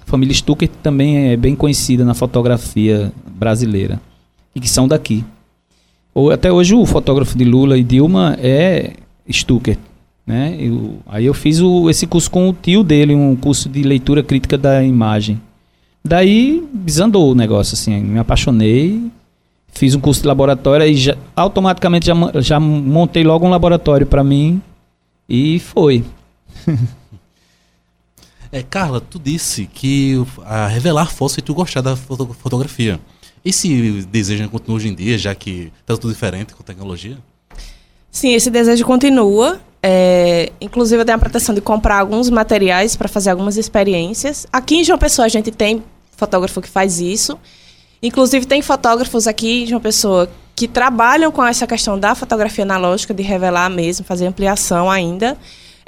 A 0.08 0.10
família 0.10 0.34
Stucker 0.34 0.70
também 0.82 1.32
é 1.32 1.38
bem 1.38 1.54
conhecida 1.54 2.06
na 2.06 2.14
fotografia 2.14 3.12
brasileira. 3.30 4.00
E 4.56 4.60
que 4.62 4.70
são 4.70 4.88
daqui. 4.88 5.24
Ou, 6.14 6.32
até 6.32 6.50
hoje 6.50 6.74
o 6.74 6.86
fotógrafo 6.86 7.38
de 7.38 7.44
Lula 7.44 7.78
e 7.78 7.84
Dilma 7.84 8.38
é 8.40 8.94
Stucker. 9.30 9.78
Né? 10.26 10.56
Eu, 10.58 11.00
aí 11.08 11.26
eu 11.26 11.34
fiz 11.34 11.60
o, 11.60 11.90
esse 11.90 12.08
curso 12.08 12.32
com 12.32 12.50
o 12.50 12.54
tio 12.54 12.84
dele, 12.84 13.14
um 13.14 13.36
curso 13.36 13.68
de 13.68 13.84
leitura 13.84 14.24
crítica 14.24 14.58
da 14.58 14.82
imagem. 14.82 15.42
Daí 16.04 16.66
desandou 16.74 17.30
o 17.30 17.36
negócio, 17.36 17.74
assim, 17.74 18.00
me 18.00 18.18
apaixonei, 18.18 19.12
fiz 19.74 19.94
um 19.94 20.00
curso 20.00 20.22
de 20.22 20.28
laboratório 20.28 20.88
e 20.88 20.96
já, 20.96 21.18
automaticamente 21.36 22.06
já, 22.06 22.14
já 22.42 22.60
montei 22.62 23.26
logo 23.26 23.46
um 23.46 23.50
laboratório 23.50 24.08
para 24.08 24.24
mim 24.24 24.62
e 25.28 25.60
foi. 25.60 26.04
é, 28.52 28.64
Carla, 28.64 29.02
tu 29.02 29.20
disse 29.20 29.66
que 29.66 30.24
a 30.46 30.68
revelar 30.68 31.12
fosse 31.12 31.42
tu 31.42 31.54
gostar 31.54 31.82
da 31.82 31.96
foto, 31.96 32.34
fotografia. 32.34 33.00
Esse 33.44 34.04
desejo 34.04 34.50
continua 34.50 34.78
hoje 34.78 34.90
em 34.90 34.96
dia, 34.96 35.18
já 35.18 35.34
que 35.34 35.72
está 35.82 35.96
tudo 35.96 36.12
diferente 36.14 36.54
com 36.54 36.64
tecnologia? 36.64 37.18
Sim, 38.12 38.34
esse 38.34 38.50
desejo 38.50 38.84
continua. 38.84 39.60
É, 39.82 40.52
inclusive, 40.60 41.02
eu 41.02 41.06
tenho 41.06 41.18
a 41.18 41.20
pretensão 41.20 41.54
de 41.54 41.62
comprar 41.62 42.00
alguns 42.00 42.30
materiais 42.30 42.96
para 42.96 43.08
fazer 43.08 43.30
algumas 43.30 43.58
experiências. 43.58 44.48
Aqui 44.52 44.76
em 44.76 44.84
João 44.84 44.98
Pessoa, 44.98 45.26
a 45.26 45.30
gente 45.30 45.52
tem 45.52 45.84
fotógrafo 46.16 46.62
que 46.62 46.68
faz 46.68 47.00
isso. 47.00 47.38
Inclusive, 48.02 48.46
tem 48.46 48.62
fotógrafos 48.62 49.28
aqui 49.28 49.66
de 49.66 49.74
uma 49.74 49.80
pessoa 49.80 50.30
que 50.56 50.68
trabalham 50.68 51.32
com 51.32 51.46
essa 51.46 51.68
questão 51.68 52.00
da 52.00 52.16
fotografia 52.16 52.64
analógica, 52.64 53.14
de 53.14 53.22
revelar 53.22 53.70
mesmo, 53.70 54.04
fazer 54.04 54.26
ampliação 54.26 54.90
ainda. 54.90 55.38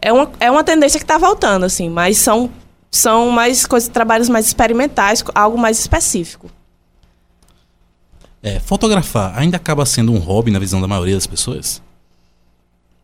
É 0.01 0.11
uma, 0.13 0.31
é 0.39 0.49
uma 0.49 0.63
tendência 0.63 0.99
que 0.99 1.03
está 1.03 1.17
voltando, 1.17 1.65
assim, 1.65 1.89
mas 1.89 2.17
são, 2.17 2.49
são 2.89 3.29
mais 3.29 3.65
coisas, 3.65 3.89
trabalhos 3.89 4.29
mais 4.29 4.47
experimentais, 4.47 5.23
algo 5.35 5.57
mais 5.57 5.79
específico. 5.79 6.49
É, 8.41 8.59
fotografar 8.59 9.37
ainda 9.37 9.57
acaba 9.57 9.85
sendo 9.85 10.13
um 10.13 10.17
hobby 10.17 10.49
na 10.49 10.59
visão 10.59 10.79
da 10.79 10.87
maioria 10.87 11.15
das 11.15 11.27
pessoas? 11.27 11.81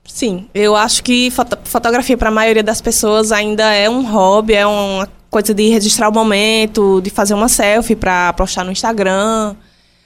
Sim, 0.05 0.47
eu 0.53 0.75
acho 0.75 1.03
que 1.03 1.29
foto 1.31 1.57
fotografia 1.65 2.15
para 2.15 2.29
a 2.29 2.31
maioria 2.31 2.63
das 2.63 2.79
pessoas 2.79 3.31
ainda 3.31 3.73
é 3.73 3.89
um 3.89 4.09
hobby, 4.09 4.53
é 4.53 4.65
uma 4.65 5.09
coisa 5.29 5.53
de 5.53 5.67
registrar 5.67 6.07
o 6.09 6.13
momento, 6.13 7.01
de 7.01 7.09
fazer 7.09 7.33
uma 7.33 7.49
selfie 7.49 7.95
para 7.95 8.31
postar 8.33 8.63
no 8.63 8.71
Instagram. 8.71 9.55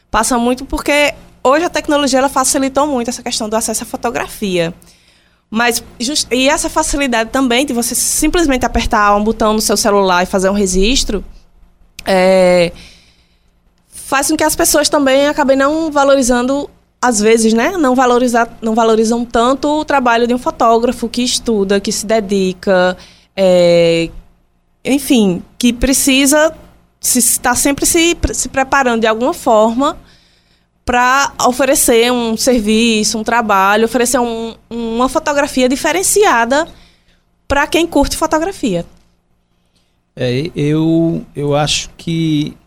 Passa 0.09 0.37
muito 0.39 0.65
porque 0.65 1.13
hoje 1.43 1.65
a 1.65 1.69
tecnologia 1.69 2.17
ela 2.19 2.29
facilitou 2.29 2.87
muito 2.87 3.09
essa 3.09 3.21
questão 3.21 3.47
do 3.47 3.55
acesso 3.55 3.83
à 3.83 3.85
fotografia. 3.85 4.73
Mas 5.49 5.83
just, 5.99 6.27
e 6.31 6.47
essa 6.47 6.69
facilidade 6.69 7.31
também 7.31 7.65
de 7.65 7.73
você 7.73 7.95
simplesmente 7.95 8.65
apertar 8.65 9.15
um 9.15 9.23
botão 9.23 9.53
no 9.53 9.61
seu 9.61 9.75
celular 9.75 10.21
e 10.23 10.25
fazer 10.27 10.49
um 10.49 10.53
registro 10.53 11.23
é, 12.05 12.71
faz 13.89 14.27
com 14.29 14.37
que 14.37 14.43
as 14.43 14.55
pessoas 14.55 14.89
também 14.89 15.27
acabem 15.27 15.57
não 15.57 15.91
valorizando 15.91 16.69
às 17.01 17.19
vezes, 17.19 17.53
né, 17.53 17.77
não, 17.77 17.95
valorizar, 17.95 18.57
não 18.61 18.75
valorizam 18.75 19.23
tanto 19.23 19.69
o 19.69 19.85
trabalho 19.85 20.27
de 20.27 20.33
um 20.33 20.37
fotógrafo 20.37 21.07
que 21.07 21.21
estuda, 21.21 21.79
que 21.79 21.93
se 21.93 22.05
dedica, 22.05 22.97
é, 23.35 24.09
enfim, 24.83 25.41
que 25.57 25.71
precisa 25.71 26.53
se 26.99 27.19
estar 27.19 27.55
sempre 27.55 27.85
se, 27.85 28.17
se 28.33 28.49
preparando 28.49 29.01
de 29.01 29.07
alguma 29.07 29.33
forma 29.33 29.97
para 30.89 31.33
oferecer 31.45 32.11
um 32.11 32.35
serviço, 32.35 33.19
um 33.19 33.23
trabalho, 33.23 33.85
oferecer 33.85 34.17
um, 34.17 34.55
uma 34.71 35.07
fotografia 35.07 35.69
diferenciada 35.69 36.67
para 37.47 37.67
quem 37.67 37.85
curte 37.85 38.17
fotografia. 38.17 38.83
É, 40.15 40.49
eu, 40.55 41.23
eu 41.35 41.55
acho 41.55 41.91
que 41.95 42.57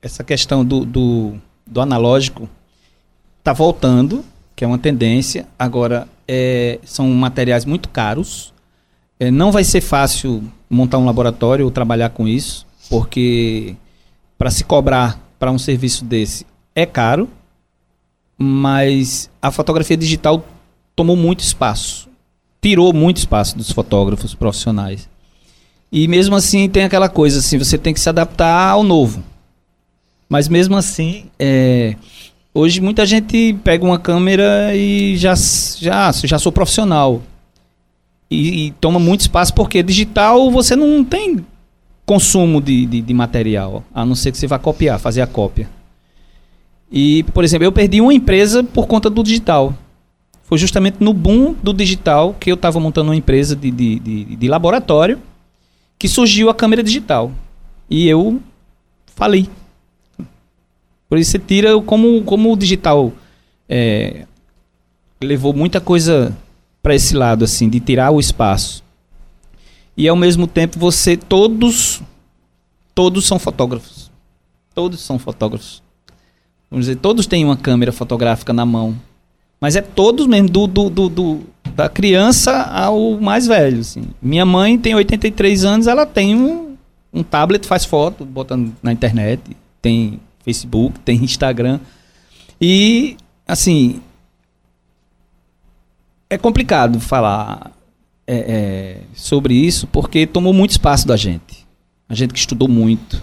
essa 0.00 0.24
questão 0.24 0.64
do, 0.64 0.82
do, 0.86 1.34
do 1.66 1.82
analógico 1.82 2.48
está 3.40 3.52
voltando, 3.52 4.24
que 4.56 4.64
é 4.64 4.66
uma 4.66 4.78
tendência. 4.78 5.46
Agora, 5.58 6.08
é, 6.26 6.78
são 6.84 7.06
materiais 7.10 7.66
muito 7.66 7.90
caros. 7.90 8.54
É, 9.20 9.30
não 9.30 9.52
vai 9.52 9.62
ser 9.62 9.82
fácil 9.82 10.42
montar 10.70 10.96
um 10.96 11.04
laboratório 11.04 11.66
ou 11.66 11.70
trabalhar 11.70 12.08
com 12.08 12.26
isso, 12.26 12.66
porque 12.88 13.76
para 14.38 14.50
se 14.50 14.64
cobrar 14.64 15.20
para 15.38 15.52
um 15.52 15.58
serviço 15.58 16.02
desse 16.02 16.46
é 16.74 16.86
caro, 16.86 17.28
mas 18.38 19.30
a 19.40 19.50
fotografia 19.50 19.96
digital 19.96 20.44
tomou 20.94 21.16
muito 21.16 21.40
espaço, 21.40 22.08
tirou 22.60 22.92
muito 22.92 23.18
espaço 23.18 23.56
dos 23.56 23.70
fotógrafos 23.70 24.34
profissionais. 24.34 25.08
E 25.90 26.08
mesmo 26.08 26.34
assim 26.34 26.68
tem 26.68 26.84
aquela 26.84 27.08
coisa 27.08 27.38
assim, 27.38 27.58
você 27.58 27.76
tem 27.76 27.92
que 27.92 28.00
se 28.00 28.08
adaptar 28.08 28.70
ao 28.70 28.82
novo. 28.82 29.22
Mas 30.28 30.48
mesmo 30.48 30.76
assim, 30.76 31.26
é, 31.38 31.96
Hoje 32.54 32.82
muita 32.82 33.06
gente 33.06 33.54
pega 33.64 33.82
uma 33.82 33.98
câmera 33.98 34.76
e 34.76 35.16
já, 35.16 35.34
já, 35.34 36.12
já 36.12 36.38
sou 36.38 36.52
profissional. 36.52 37.22
E, 38.30 38.66
e 38.66 38.70
toma 38.72 38.98
muito 38.98 39.22
espaço 39.22 39.54
porque 39.54 39.82
digital 39.82 40.50
você 40.50 40.76
não 40.76 41.02
tem 41.02 41.38
consumo 42.04 42.60
de, 42.60 42.84
de, 42.84 43.00
de, 43.00 43.14
material, 43.14 43.82
a 43.94 44.04
não 44.04 44.14
ser 44.14 44.32
que 44.32 44.36
você 44.36 44.46
vá 44.46 44.58
copiar, 44.58 44.98
fazer 44.98 45.22
a 45.22 45.26
cópia. 45.26 45.66
E, 46.92 47.22
por 47.32 47.42
exemplo, 47.42 47.64
eu 47.64 47.72
perdi 47.72 48.02
uma 48.02 48.12
empresa 48.12 48.62
por 48.62 48.86
conta 48.86 49.08
do 49.08 49.22
digital. 49.22 49.74
Foi 50.42 50.58
justamente 50.58 50.98
no 51.00 51.14
boom 51.14 51.54
do 51.54 51.72
digital 51.72 52.36
que 52.38 52.52
eu 52.52 52.54
estava 52.54 52.78
montando 52.78 53.08
uma 53.08 53.16
empresa 53.16 53.56
de, 53.56 53.70
de, 53.70 53.98
de, 53.98 54.36
de 54.36 54.48
laboratório 54.48 55.18
que 55.98 56.06
surgiu 56.06 56.50
a 56.50 56.54
câmera 56.54 56.82
digital. 56.82 57.32
E 57.88 58.06
eu 58.06 58.38
falei. 59.14 59.48
Por 61.08 61.16
isso 61.16 61.30
você 61.30 61.38
tira 61.38 61.80
como, 61.80 62.22
como 62.24 62.52
o 62.52 62.56
digital 62.56 63.12
é, 63.68 64.26
levou 65.22 65.54
muita 65.54 65.80
coisa 65.80 66.36
para 66.82 66.94
esse 66.94 67.14
lado, 67.14 67.44
assim, 67.44 67.68
de 67.68 67.80
tirar 67.80 68.10
o 68.10 68.20
espaço. 68.20 68.84
E 69.96 70.08
ao 70.08 70.16
mesmo 70.16 70.46
tempo 70.46 70.78
você 70.78 71.16
todos 71.16 72.02
todos 72.94 73.26
são 73.26 73.38
fotógrafos. 73.38 74.10
Todos 74.74 75.00
são 75.00 75.18
fotógrafos. 75.18 75.81
Vamos 76.72 76.86
dizer, 76.86 76.96
todos 76.96 77.26
têm 77.26 77.44
uma 77.44 77.54
câmera 77.54 77.92
fotográfica 77.92 78.50
na 78.50 78.64
mão. 78.64 78.96
Mas 79.60 79.76
é 79.76 79.82
todos 79.82 80.26
mesmo, 80.26 80.48
do, 80.48 80.66
do, 80.66 80.88
do, 80.88 81.08
do 81.10 81.40
da 81.76 81.86
criança 81.86 82.62
ao 82.62 83.20
mais 83.20 83.46
velho. 83.46 83.80
Assim. 83.80 84.04
Minha 84.22 84.46
mãe 84.46 84.78
tem 84.78 84.94
83 84.94 85.66
anos, 85.66 85.86
ela 85.86 86.06
tem 86.06 86.34
um, 86.34 86.74
um 87.12 87.22
tablet, 87.22 87.66
faz 87.66 87.84
foto, 87.84 88.24
bota 88.24 88.58
na 88.82 88.90
internet. 88.90 89.42
Tem 89.82 90.18
Facebook, 90.42 90.98
tem 91.00 91.22
Instagram. 91.22 91.78
E, 92.58 93.18
assim, 93.46 94.00
é 96.30 96.38
complicado 96.38 96.98
falar 97.00 97.70
é, 98.26 98.36
é, 98.36 99.00
sobre 99.14 99.52
isso 99.52 99.86
porque 99.88 100.26
tomou 100.26 100.54
muito 100.54 100.70
espaço 100.70 101.06
da 101.06 101.18
gente. 101.18 101.66
A 102.08 102.14
gente 102.14 102.32
que 102.32 102.38
estudou 102.38 102.66
muito. 102.66 103.22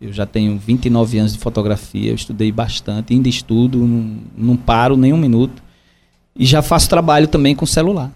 Eu 0.00 0.12
já 0.12 0.24
tenho 0.24 0.56
29 0.56 1.18
anos 1.18 1.32
de 1.32 1.38
fotografia, 1.38 2.10
eu 2.10 2.14
estudei 2.14 2.52
bastante, 2.52 3.12
ainda 3.12 3.28
estudo, 3.28 3.78
não, 3.78 4.16
não 4.36 4.56
paro 4.56 4.96
nem 4.96 5.12
um 5.12 5.16
minuto. 5.16 5.60
E 6.36 6.46
já 6.46 6.62
faço 6.62 6.88
trabalho 6.88 7.26
também 7.26 7.54
com 7.54 7.66
celular. 7.66 8.12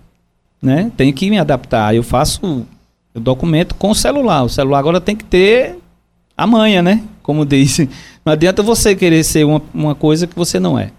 Né? 0.63 0.93
Tenho 0.97 1.13
que 1.13 1.29
me 1.29 1.39
adaptar. 1.39 1.93
Eu 1.93 2.05
faço, 2.05 2.65
eu 3.13 3.21
documento 3.21 3.75
com 3.75 3.91
o 3.91 3.95
celular. 3.95 4.45
O 4.45 4.49
celular 4.49 4.79
agora 4.79 5.01
tem 5.01 5.17
que 5.17 5.25
ter 5.25 5.77
a 6.37 6.47
manha, 6.47 6.83
né? 6.83 7.03
Como 7.21 7.45
disse. 7.45 7.91
Não 8.25 8.33
adianta 8.33 8.63
você 8.63 8.95
querer 8.95 9.25
ser 9.25 9.45
uma, 9.45 9.61
uma 9.75 9.95
coisa 9.97 10.29
que 10.29 10.37
você 10.37 10.61
não 10.61 10.79
é. 10.79 10.93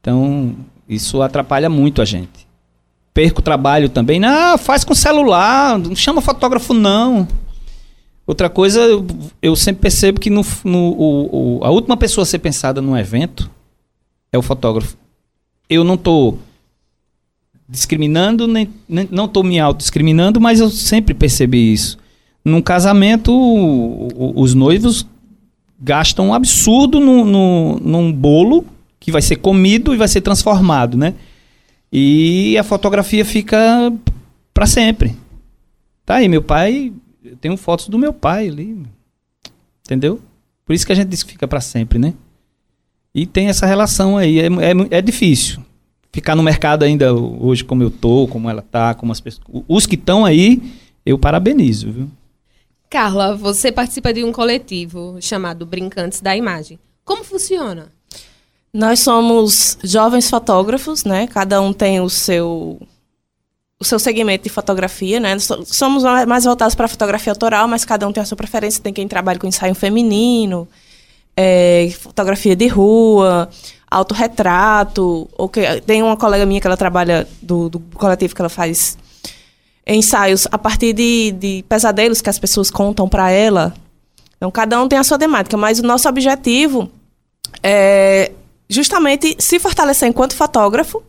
Então, 0.00 0.54
isso 0.86 1.22
atrapalha 1.22 1.70
muito 1.70 2.02
a 2.02 2.04
gente. 2.04 2.46
perco 3.14 3.40
trabalho 3.40 3.88
também. 3.88 4.20
Não, 4.20 4.58
faz 4.58 4.84
com 4.84 4.94
celular, 4.94 5.78
não 5.78 5.96
chama 5.96 6.20
fotógrafo 6.20 6.74
não. 6.74 7.26
Outra 8.26 8.50
coisa, 8.50 8.80
eu, 8.80 9.06
eu 9.40 9.54
sempre 9.54 9.82
percebo 9.82 10.20
que 10.20 10.30
no, 10.30 10.44
no 10.64 10.78
o, 10.78 11.58
o, 11.58 11.64
a 11.64 11.70
última 11.70 11.96
pessoa 11.96 12.22
a 12.22 12.26
ser 12.26 12.40
pensada 12.40 12.82
num 12.82 12.96
evento 12.96 13.48
é 14.32 14.38
o 14.38 14.42
fotógrafo. 14.42 14.96
Eu 15.70 15.84
não 15.84 15.94
estou 15.94 16.38
discriminando, 17.68 18.48
nem, 18.48 18.68
nem 18.88 19.08
não 19.10 19.26
estou 19.26 19.44
me 19.44 19.60
autodiscriminando, 19.60 20.40
mas 20.40 20.60
eu 20.60 20.70
sempre 20.70 21.14
percebi 21.14 21.72
isso. 21.72 21.98
Num 22.44 22.60
casamento, 22.60 23.32
o, 23.32 24.08
o, 24.08 24.40
os 24.40 24.54
noivos 24.54 25.06
gastam 25.78 26.28
um 26.28 26.34
absurdo 26.34 26.98
no, 26.98 27.24
no, 27.24 27.80
num 27.80 28.12
bolo 28.12 28.64
que 28.98 29.12
vai 29.12 29.22
ser 29.22 29.36
comido 29.36 29.94
e 29.94 29.96
vai 29.96 30.08
ser 30.08 30.20
transformado, 30.20 30.96
né? 30.96 31.14
E 31.92 32.58
a 32.58 32.64
fotografia 32.64 33.24
fica 33.24 33.92
para 34.52 34.66
sempre. 34.66 35.14
Tá 36.04 36.16
aí, 36.16 36.28
meu 36.28 36.42
pai, 36.42 36.92
eu 37.30 37.36
tenho 37.36 37.56
fotos 37.56 37.88
do 37.88 37.98
meu 37.98 38.12
pai 38.12 38.48
ali. 38.48 38.86
Entendeu? 39.84 40.20
Por 40.64 40.74
isso 40.74 40.84
que 40.84 40.92
a 40.92 40.96
gente 40.96 41.08
diz 41.08 41.22
que 41.22 41.32
fica 41.32 41.46
para 41.46 41.60
sempre, 41.60 41.98
né? 41.98 42.14
E 43.14 43.24
tem 43.24 43.48
essa 43.48 43.64
relação 43.66 44.18
aí, 44.18 44.40
é, 44.40 44.46
é, 44.46 44.98
é, 44.98 45.02
difícil. 45.02 45.62
Ficar 46.12 46.34
no 46.34 46.42
mercado 46.42 46.82
ainda 46.82 47.14
hoje 47.14 47.64
como 47.64 47.82
eu 47.82 47.90
tô, 47.90 48.26
como 48.28 48.50
ela 48.50 48.62
tá, 48.62 48.94
como 48.94 49.12
as 49.12 49.20
pessoas. 49.20 49.46
Os 49.68 49.86
que 49.86 49.94
estão 49.94 50.24
aí, 50.24 50.62
eu 51.04 51.18
parabenizo, 51.18 51.90
viu? 51.90 52.10
Carla, 52.90 53.34
você 53.34 53.72
participa 53.72 54.12
de 54.12 54.22
um 54.22 54.32
coletivo 54.32 55.16
chamado 55.20 55.64
Brincantes 55.64 56.20
da 56.20 56.36
Imagem. 56.36 56.78
Como 57.04 57.24
funciona? 57.24 57.92
Nós 58.72 59.00
somos 59.00 59.78
jovens 59.82 60.28
fotógrafos, 60.28 61.04
né? 61.04 61.26
Cada 61.26 61.60
um 61.60 61.72
tem 61.72 62.00
o 62.00 62.10
seu 62.10 62.78
seu 63.86 63.98
segmento 63.98 64.44
de 64.44 64.50
fotografia, 64.50 65.20
né? 65.20 65.38
Somos 65.38 66.02
mais 66.26 66.44
voltados 66.44 66.74
para 66.74 66.88
fotografia 66.88 67.32
autoral, 67.32 67.66
mas 67.68 67.84
cada 67.84 68.06
um 68.06 68.12
tem 68.12 68.22
a 68.22 68.26
sua 68.26 68.36
preferência. 68.36 68.82
Tem 68.82 68.92
quem 68.92 69.08
trabalha 69.08 69.38
com 69.38 69.46
ensaio 69.46 69.74
feminino, 69.74 70.68
é, 71.36 71.90
fotografia 71.98 72.56
de 72.56 72.66
rua, 72.66 73.48
autorretrato. 73.90 75.28
Ou 75.36 75.48
que, 75.48 75.80
tem 75.82 76.02
uma 76.02 76.16
colega 76.16 76.44
minha 76.44 76.60
que 76.60 76.66
ela 76.66 76.76
trabalha 76.76 77.26
do, 77.40 77.68
do 77.68 77.80
coletivo 77.94 78.34
que 78.34 78.42
ela 78.42 78.48
faz 78.48 78.98
ensaios 79.86 80.48
a 80.50 80.58
partir 80.58 80.92
de, 80.92 81.32
de 81.32 81.64
pesadelos 81.68 82.20
que 82.20 82.28
as 82.28 82.38
pessoas 82.38 82.70
contam 82.70 83.08
para 83.08 83.30
ela. 83.30 83.72
Então, 84.36 84.50
cada 84.50 84.82
um 84.82 84.88
tem 84.88 84.98
a 84.98 85.04
sua 85.04 85.18
temática, 85.18 85.56
mas 85.56 85.78
o 85.78 85.82
nosso 85.82 86.08
objetivo 86.08 86.90
é 87.62 88.32
justamente 88.68 89.36
se 89.38 89.58
fortalecer 89.58 90.08
enquanto 90.08 90.34
fotógrafo, 90.34 91.02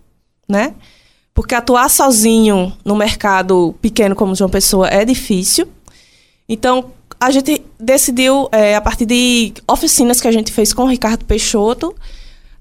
né? 0.48 0.74
Porque 1.38 1.53
atuar 1.53 1.88
sozinho 1.88 2.74
no 2.84 2.96
mercado 2.96 3.75
pequeno 3.79 4.15
como 4.15 4.34
João 4.34 4.50
Pessoa 4.50 4.88
é 4.88 5.06
difícil. 5.06 5.67
Então, 6.50 6.86
a 7.20 7.29
gente 7.29 7.62
decidiu, 7.79 8.50
é, 8.51 8.75
a 8.75 8.82
partir 8.82 9.06
de 9.06 9.53
oficinas 9.67 10.20
que 10.20 10.27
a 10.27 10.32
gente 10.32 10.51
fez 10.51 10.74
com 10.74 10.86
o 10.86 10.88
Ricardo 10.88 11.25
Peixoto, 11.25 11.96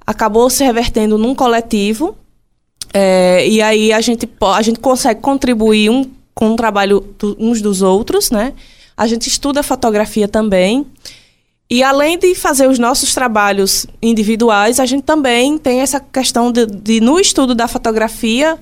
acabou 0.06 0.50
se 0.50 0.62
revertendo 0.62 1.16
num 1.16 1.34
coletivo. 1.34 2.18
É, 2.92 3.48
e 3.48 3.62
aí 3.62 3.94
a 3.94 4.00
gente, 4.02 4.28
a 4.42 4.60
gente 4.60 4.78
consegue 4.78 5.22
contribuir 5.22 5.88
um, 5.88 6.10
com 6.34 6.52
o 6.52 6.56
trabalho 6.56 7.00
do, 7.18 7.34
uns 7.40 7.62
dos 7.62 7.80
outros, 7.80 8.30
né? 8.30 8.52
A 8.94 9.06
gente 9.06 9.26
estuda 9.26 9.62
fotografia 9.62 10.28
também. 10.28 10.84
E 11.68 11.82
além 11.82 12.16
de 12.16 12.34
fazer 12.34 12.68
os 12.68 12.78
nossos 12.78 13.12
trabalhos 13.12 13.86
individuais, 14.00 14.78
a 14.78 14.86
gente 14.86 15.02
também 15.02 15.58
tem 15.58 15.80
essa 15.80 15.98
questão 15.98 16.52
de, 16.52 16.64
de 16.66 17.00
no 17.00 17.18
estudo 17.18 17.54
da 17.54 17.66
fotografia, 17.66 18.56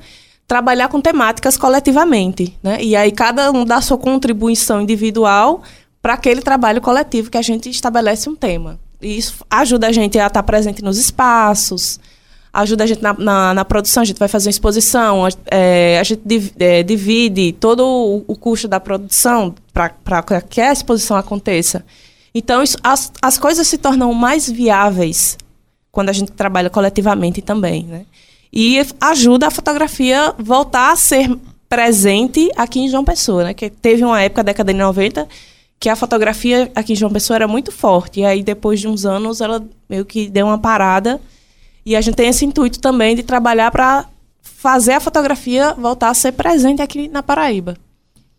trabalhar 0.49 0.89
com 0.89 1.01
temáticas 1.01 1.57
coletivamente. 1.57 2.57
Né? 2.63 2.83
E 2.83 2.97
aí 2.97 3.13
cada 3.13 3.51
um 3.51 3.65
dá 3.65 3.81
sua 3.81 3.99
contribuição 3.99 4.81
individual 4.81 5.63
para 6.01 6.15
aquele 6.15 6.41
trabalho 6.41 6.81
coletivo 6.81 7.31
que 7.31 7.39
a 7.39 7.43
gente 7.43 7.69
estabelece 7.69 8.29
um 8.29 8.35
tema. 8.35 8.79
E 9.03 9.19
isso 9.19 9.45
ajuda 9.51 9.89
a 9.89 9.93
gente 9.93 10.19
a 10.19 10.27
estar 10.27 10.43
presente 10.43 10.83
nos 10.83 10.97
espaços, 10.97 12.01
ajuda 12.55 12.85
a 12.85 12.87
gente 12.87 13.03
na, 13.03 13.13
na, 13.13 13.55
na 13.55 13.65
produção, 13.65 14.03
a 14.03 14.07
gente 14.07 14.19
vai 14.19 14.29
fazer 14.29 14.49
uma 14.49 14.53
exposição, 14.53 15.29
é, 15.51 15.99
a 15.99 16.05
gente 16.05 16.23
é, 16.59 16.83
divide 16.83 17.53
todo 17.53 17.85
o, 17.85 18.25
o 18.27 18.37
custo 18.37 18.67
da 18.67 18.81
produção 18.81 19.55
para 19.73 20.41
que 20.41 20.61
a 20.61 20.73
exposição 20.73 21.17
aconteça. 21.17 21.85
Então, 22.35 22.63
isso, 22.63 22.77
as, 22.83 23.13
as 23.23 23.39
coisas 23.39 23.67
se 23.69 23.79
tornam 23.79 24.13
mais 24.13 24.51
viáveis 24.51 25.39
quando 25.93 26.09
a 26.09 26.13
gente 26.13 26.33
trabalha 26.33 26.69
coletivamente 26.69 27.41
também, 27.41 27.85
né? 27.85 28.05
E 28.53 28.85
ajuda 29.01 29.47
a 29.47 29.51
fotografia 29.51 30.35
voltar 30.39 30.93
a 30.93 30.97
ser 30.97 31.37
presente 31.69 32.51
aqui 32.57 32.81
em 32.81 32.89
João 32.89 33.05
Pessoa, 33.05 33.45
né? 33.45 33.55
Que 33.55 33.71
teve 33.71 34.05
uma 34.05 34.21
época, 34.21 34.43
década 34.43 34.73
de 34.73 34.79
90, 34.79 35.29
que 35.79 35.89
a 35.89 35.97
fotografia 35.97 36.71
aqui 36.75 36.93
em 36.93 36.97
João 36.97 37.13
Pessoa 37.13 37.37
era 37.37 37.49
muito 37.49 37.71
forte. 37.71 38.21
E 38.21 38.25
aí, 38.25 38.43
depois 38.43 38.81
de 38.81 38.89
uns 38.89 39.05
anos, 39.05 39.41
ela 39.41 39.65
meio 39.89 40.05
que 40.05 40.29
deu 40.29 40.47
uma 40.47 40.59
parada. 40.59 41.21
E 41.87 41.95
a 41.95 42.01
gente 42.01 42.17
tem 42.17 42.29
esse 42.29 42.45
intuito 42.45 42.81
também 42.81 43.15
de 43.15 43.23
trabalhar 43.23 43.71
para 43.71 44.07
fazer 44.43 44.93
a 44.93 45.01
fotografia 45.01 45.75
voltar 45.75 46.09
a 46.09 46.15
ser 46.15 46.33
presente 46.33 46.83
aqui 46.83 47.09
na 47.09 47.23
Paraíba. 47.23 47.77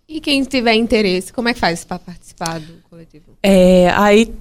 E 0.08 0.22
quem 0.22 0.44
tiver 0.44 0.76
interesse, 0.76 1.34
como 1.34 1.50
é 1.50 1.54
que 1.54 1.60
faz 1.60 1.84
para 1.84 1.98
participar 1.98 2.60
do 2.60 2.74
coletivo? 2.90 3.26
É, 3.42 3.90
aí 3.96 4.32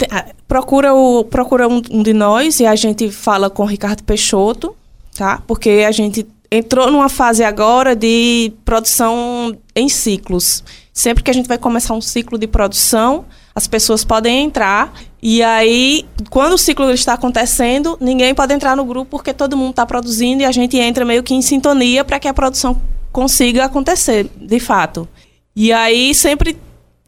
procura, 0.46 0.94
o, 0.94 1.24
procura 1.24 1.66
um, 1.66 1.81
um, 1.90 2.03
de 2.03 2.12
nós 2.12 2.61
e 2.61 2.66
a 2.66 2.77
gente 2.77 3.11
fala 3.11 3.48
com 3.48 3.62
o 3.62 3.66
Ricardo 3.66 4.03
Peixoto, 4.05 4.77
tá? 5.16 5.42
Porque 5.46 5.85
a 5.87 5.90
gente 5.90 6.27
entrou 6.50 6.90
numa 6.90 7.09
fase 7.09 7.42
agora 7.42 7.96
de 7.96 8.53
produção 8.64 9.57
em 9.74 9.88
ciclos. 9.88 10.62
Sempre 10.92 11.24
que 11.24 11.31
a 11.31 11.35
gente 11.35 11.48
vai 11.48 11.59
começar 11.59 11.94
um 11.94 12.00
ciclo 12.00 12.38
de 12.38 12.46
produção, 12.46 13.24
as 13.55 13.66
pessoas 13.66 14.05
podem 14.05 14.44
entrar 14.44 14.92
e 15.27 15.42
aí, 15.42 16.05
quando 16.29 16.53
o 16.53 16.59
ciclo 16.59 16.90
está 16.90 17.14
acontecendo, 17.14 17.96
ninguém 17.98 18.35
pode 18.35 18.53
entrar 18.53 18.77
no 18.77 18.85
grupo 18.85 19.12
porque 19.12 19.33
todo 19.33 19.57
mundo 19.57 19.70
está 19.70 19.87
produzindo 19.87 20.42
e 20.42 20.44
a 20.44 20.53
gente 20.53 20.77
entra 20.77 21.03
meio 21.03 21.22
que 21.22 21.33
em 21.33 21.40
sintonia 21.40 22.05
para 22.05 22.20
que 22.20 22.29
a 22.29 22.35
produção 22.35 22.79
consiga 23.11 23.64
acontecer, 23.64 24.29
de 24.37 24.61
fato. 24.61 25.09
E 25.57 25.73
aí, 25.73 26.14
sempre 26.14 26.59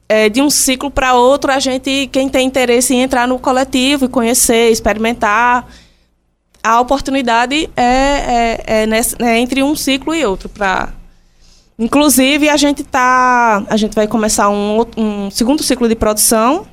é, 0.09 0.29
de 0.29 0.41
um 0.41 0.49
ciclo 0.49 0.91
para 0.91 1.15
outro, 1.15 1.51
a 1.51 1.59
gente, 1.59 2.09
quem 2.13 2.29
tem 2.29 2.47
interesse 2.47 2.95
em 2.95 3.03
entrar 3.03 3.27
no 3.27 3.39
coletivo 3.39 4.05
e 4.05 4.09
conhecer, 4.09 4.71
experimentar, 4.71 5.67
a 6.63 6.81
oportunidade 6.81 7.71
é, 7.77 7.83
é, 7.83 8.85
é, 8.85 9.25
é 9.25 9.39
entre 9.39 9.63
um 9.63 9.75
ciclo 9.77 10.15
e 10.15 10.25
outro. 10.25 10.49
Pra... 10.49 10.91
Inclusive, 11.79 12.49
a 12.49 12.57
gente 12.57 12.83
tá. 12.83 13.65
A 13.69 13.77
gente 13.77 13.95
vai 13.95 14.09
começar 14.09 14.49
um, 14.49 14.85
um 14.97 15.31
segundo 15.31 15.63
ciclo 15.63 15.89
de 15.89 15.95
produção. 15.95 16.67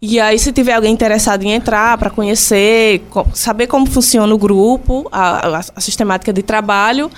E 0.00 0.20
aí, 0.20 0.38
se 0.38 0.52
tiver 0.52 0.74
alguém 0.74 0.92
interessado 0.92 1.42
em 1.42 1.50
entrar 1.52 1.98
para 1.98 2.08
conhecer, 2.08 3.02
saber 3.34 3.66
como 3.66 3.84
funciona 3.84 4.32
o 4.32 4.38
grupo, 4.38 5.08
a, 5.10 5.58
a, 5.58 5.60
a 5.76 5.80
sistemática 5.80 6.32
de 6.32 6.42
trabalho, 6.42 7.10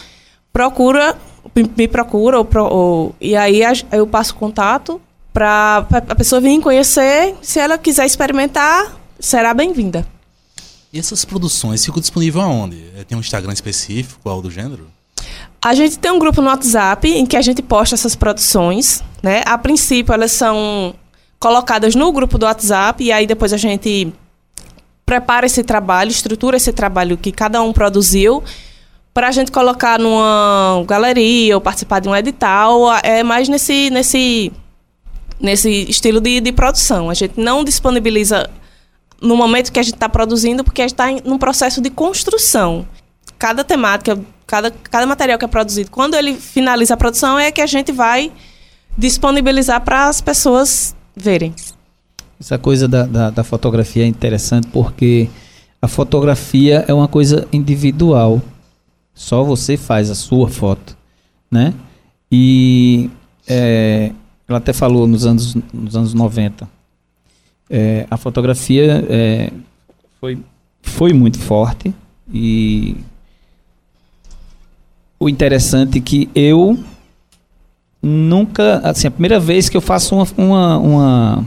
procura 0.52 1.16
me 1.54 1.88
procura 1.88 2.38
ou, 2.38 2.48
ou, 2.70 3.14
e 3.20 3.36
aí 3.36 3.60
eu 3.92 4.06
passo 4.06 4.34
contato 4.34 5.00
para 5.32 5.86
a 6.08 6.14
pessoa 6.14 6.40
vir 6.40 6.60
conhecer. 6.60 7.34
Se 7.42 7.58
ela 7.58 7.78
quiser 7.78 8.06
experimentar, 8.06 8.96
será 9.18 9.52
bem-vinda. 9.54 10.06
E 10.92 10.98
essas 10.98 11.24
produções 11.24 11.84
ficam 11.84 12.00
disponíveis 12.00 12.44
aonde? 12.44 12.84
É, 12.96 13.04
tem 13.04 13.16
um 13.16 13.20
Instagram 13.20 13.52
específico, 13.52 14.28
algo 14.28 14.42
do 14.42 14.50
gênero? 14.50 14.88
A 15.62 15.74
gente 15.74 15.98
tem 15.98 16.10
um 16.10 16.18
grupo 16.18 16.40
no 16.40 16.48
WhatsApp 16.48 17.08
em 17.08 17.26
que 17.26 17.36
a 17.36 17.42
gente 17.42 17.62
posta 17.62 17.94
essas 17.94 18.16
produções, 18.16 19.04
né? 19.22 19.42
A 19.46 19.58
princípio 19.58 20.12
elas 20.12 20.32
são 20.32 20.94
colocadas 21.38 21.94
no 21.94 22.10
grupo 22.12 22.38
do 22.38 22.46
WhatsApp 22.46 23.04
e 23.04 23.12
aí 23.12 23.26
depois 23.26 23.52
a 23.52 23.56
gente 23.56 24.12
prepara 25.06 25.46
esse 25.46 25.62
trabalho, 25.62 26.10
estrutura 26.10 26.56
esse 26.56 26.72
trabalho 26.72 27.16
que 27.16 27.30
cada 27.30 27.62
um 27.62 27.72
produziu 27.72 28.42
para 29.12 29.28
a 29.28 29.30
gente 29.32 29.50
colocar 29.50 29.98
numa 29.98 30.84
galeria 30.86 31.54
ou 31.54 31.60
participar 31.60 32.00
de 32.00 32.08
um 32.08 32.14
edital, 32.14 32.92
é 33.02 33.22
mais 33.22 33.48
nesse, 33.48 33.90
nesse, 33.90 34.52
nesse 35.40 35.68
estilo 35.88 36.20
de, 36.20 36.40
de 36.40 36.52
produção. 36.52 37.10
A 37.10 37.14
gente 37.14 37.38
não 37.38 37.64
disponibiliza 37.64 38.48
no 39.20 39.36
momento 39.36 39.72
que 39.72 39.78
a 39.78 39.82
gente 39.82 39.94
está 39.94 40.08
produzindo, 40.08 40.64
porque 40.64 40.80
a 40.80 40.84
gente 40.88 40.94
está 40.94 41.06
num 41.28 41.38
processo 41.38 41.80
de 41.80 41.90
construção. 41.90 42.86
Cada 43.38 43.64
temática, 43.64 44.18
cada, 44.46 44.70
cada 44.70 45.06
material 45.06 45.38
que 45.38 45.44
é 45.44 45.48
produzido, 45.48 45.90
quando 45.90 46.14
ele 46.14 46.34
finaliza 46.34 46.94
a 46.94 46.96
produção, 46.96 47.38
é 47.38 47.50
que 47.50 47.60
a 47.60 47.66
gente 47.66 47.92
vai 47.92 48.32
disponibilizar 48.96 49.80
para 49.82 50.08
as 50.08 50.20
pessoas 50.20 50.94
verem. 51.16 51.54
Essa 52.38 52.58
coisa 52.58 52.88
da, 52.88 53.04
da, 53.04 53.30
da 53.30 53.44
fotografia 53.44 54.04
é 54.04 54.06
interessante 54.06 54.66
porque 54.68 55.28
a 55.82 55.88
fotografia 55.88 56.84
é 56.88 56.94
uma 56.94 57.08
coisa 57.08 57.46
individual 57.52 58.40
só 59.20 59.44
você 59.44 59.76
faz 59.76 60.08
a 60.08 60.14
sua 60.14 60.48
foto, 60.48 60.96
né? 61.50 61.74
E 62.32 63.10
é, 63.46 64.12
ela 64.48 64.56
até 64.56 64.72
falou 64.72 65.06
nos 65.06 65.26
anos, 65.26 65.54
nos 65.74 65.94
anos 65.94 66.14
90. 66.14 66.66
É, 67.68 68.06
a 68.10 68.16
fotografia 68.16 69.04
é, 69.10 69.52
foi, 70.18 70.38
foi 70.80 71.12
muito 71.12 71.38
forte 71.38 71.94
e 72.32 72.96
o 75.18 75.28
interessante 75.28 75.98
é 75.98 76.00
que 76.00 76.30
eu 76.34 76.82
nunca, 78.02 78.78
assim, 78.78 79.06
a 79.06 79.10
primeira 79.10 79.38
vez 79.38 79.68
que 79.68 79.76
eu 79.76 79.82
faço 79.82 80.14
uma, 80.14 80.26
uma, 80.38 80.78
uma, 80.78 81.44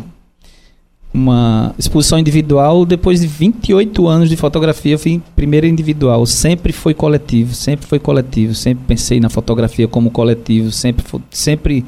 uma 1.13 1.75
exposição 1.77 2.17
individual, 2.17 2.85
depois 2.85 3.21
de 3.21 3.27
28 3.27 4.07
anos 4.07 4.29
de 4.29 4.35
fotografia, 4.35 4.93
eu 4.93 4.99
fui 4.99 5.21
primeiro 5.35 5.67
individual. 5.67 6.25
Sempre 6.25 6.73
foi 6.73 6.93
coletivo, 6.93 7.53
sempre 7.53 7.85
foi 7.85 7.99
coletivo. 7.99 8.55
Sempre 8.55 8.83
pensei 8.87 9.19
na 9.19 9.29
fotografia 9.29 9.87
como 9.87 10.09
coletivo, 10.09 10.71
sempre, 10.71 11.05
sempre 11.29 11.85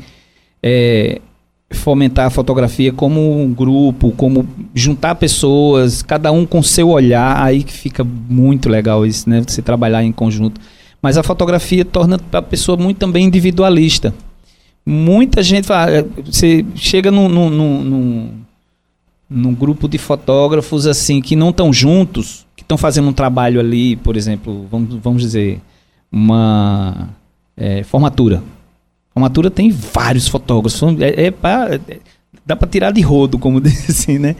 é, 0.61 1.19
fomentar 1.71 2.27
a 2.27 2.29
fotografia 2.29 2.93
como 2.93 3.41
um 3.41 3.51
grupo, 3.51 4.11
como 4.11 4.47
juntar 4.75 5.15
pessoas, 5.15 6.03
cada 6.03 6.31
um 6.31 6.45
com 6.45 6.61
seu 6.61 6.89
olhar, 6.89 7.41
aí 7.41 7.63
que 7.63 7.73
fica 7.73 8.03
muito 8.03 8.69
legal 8.69 9.05
isso, 9.05 9.27
né? 9.27 9.41
Você 9.45 9.61
trabalhar 9.61 10.03
em 10.03 10.11
conjunto. 10.11 10.61
Mas 11.01 11.17
a 11.17 11.23
fotografia 11.23 11.83
torna 11.83 12.19
a 12.31 12.41
pessoa 12.41 12.77
muito 12.77 12.97
também 12.97 13.25
individualista. 13.25 14.13
Muita 14.85 15.41
gente 15.41 15.65
fala, 15.65 15.91
é, 15.91 16.05
você 16.23 16.63
chega 16.75 17.09
num, 17.09 17.27
num, 17.27 17.49
num, 17.49 18.31
num 19.35 19.53
grupo 19.53 19.87
de 19.89 19.97
fotógrafos 19.97 20.87
assim 20.87 21.21
que 21.21 21.35
não 21.35 21.49
estão 21.49 21.73
juntos, 21.73 22.45
que 22.55 22.63
estão 22.63 22.77
fazendo 22.77 23.09
um 23.09 23.13
trabalho 23.13 23.59
ali, 23.59 23.97
por 23.97 24.15
exemplo, 24.15 24.65
vamos, 24.71 24.95
vamos 24.95 25.21
dizer, 25.21 25.59
uma 26.09 27.09
é, 27.57 27.83
formatura. 27.83 28.41
Formatura 29.13 29.51
tem 29.51 29.69
vários 29.69 30.29
fotógrafos, 30.29 30.81
é, 31.01 31.25
é 31.25 31.31
pra, 31.31 31.75
é, 31.75 31.99
dá 32.45 32.55
para 32.55 32.67
tirar 32.67 32.91
de 32.91 33.01
rodo, 33.01 33.37
como 33.37 33.59
diz 33.61 33.89
assim, 33.89 34.17
né? 34.17 34.37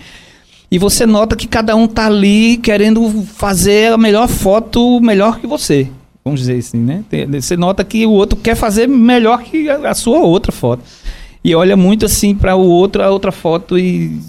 E 0.72 0.80
você 0.80 1.06
nota 1.06 1.36
que 1.36 1.48
cada 1.48 1.76
um 1.76 1.88
tá 1.88 2.08
ali 2.08 2.58
querendo 2.58 3.10
fazer 3.24 3.92
a 3.92 3.98
melhor 3.98 4.28
foto 4.28 5.00
melhor 5.02 5.40
que 5.40 5.46
você. 5.46 5.90
Vamos 6.24 6.40
dizer 6.40 6.58
assim, 6.58 6.80
né? 6.80 7.04
Você 7.34 7.56
nota 7.56 7.84
que 7.84 8.06
o 8.06 8.12
outro 8.12 8.40
quer 8.40 8.56
fazer 8.56 8.88
melhor 8.88 9.44
que 9.44 9.70
a 9.70 9.94
sua 9.94 10.20
outra 10.20 10.52
foto. 10.52 10.84
E 11.44 11.54
olha 11.54 11.78
muito 11.78 12.06
assim 12.06 12.34
para 12.34 12.56
o 12.56 12.66
outro, 12.68 13.04
a 13.04 13.12
outra 13.12 13.32
foto 13.32 13.78
e 13.78 14.20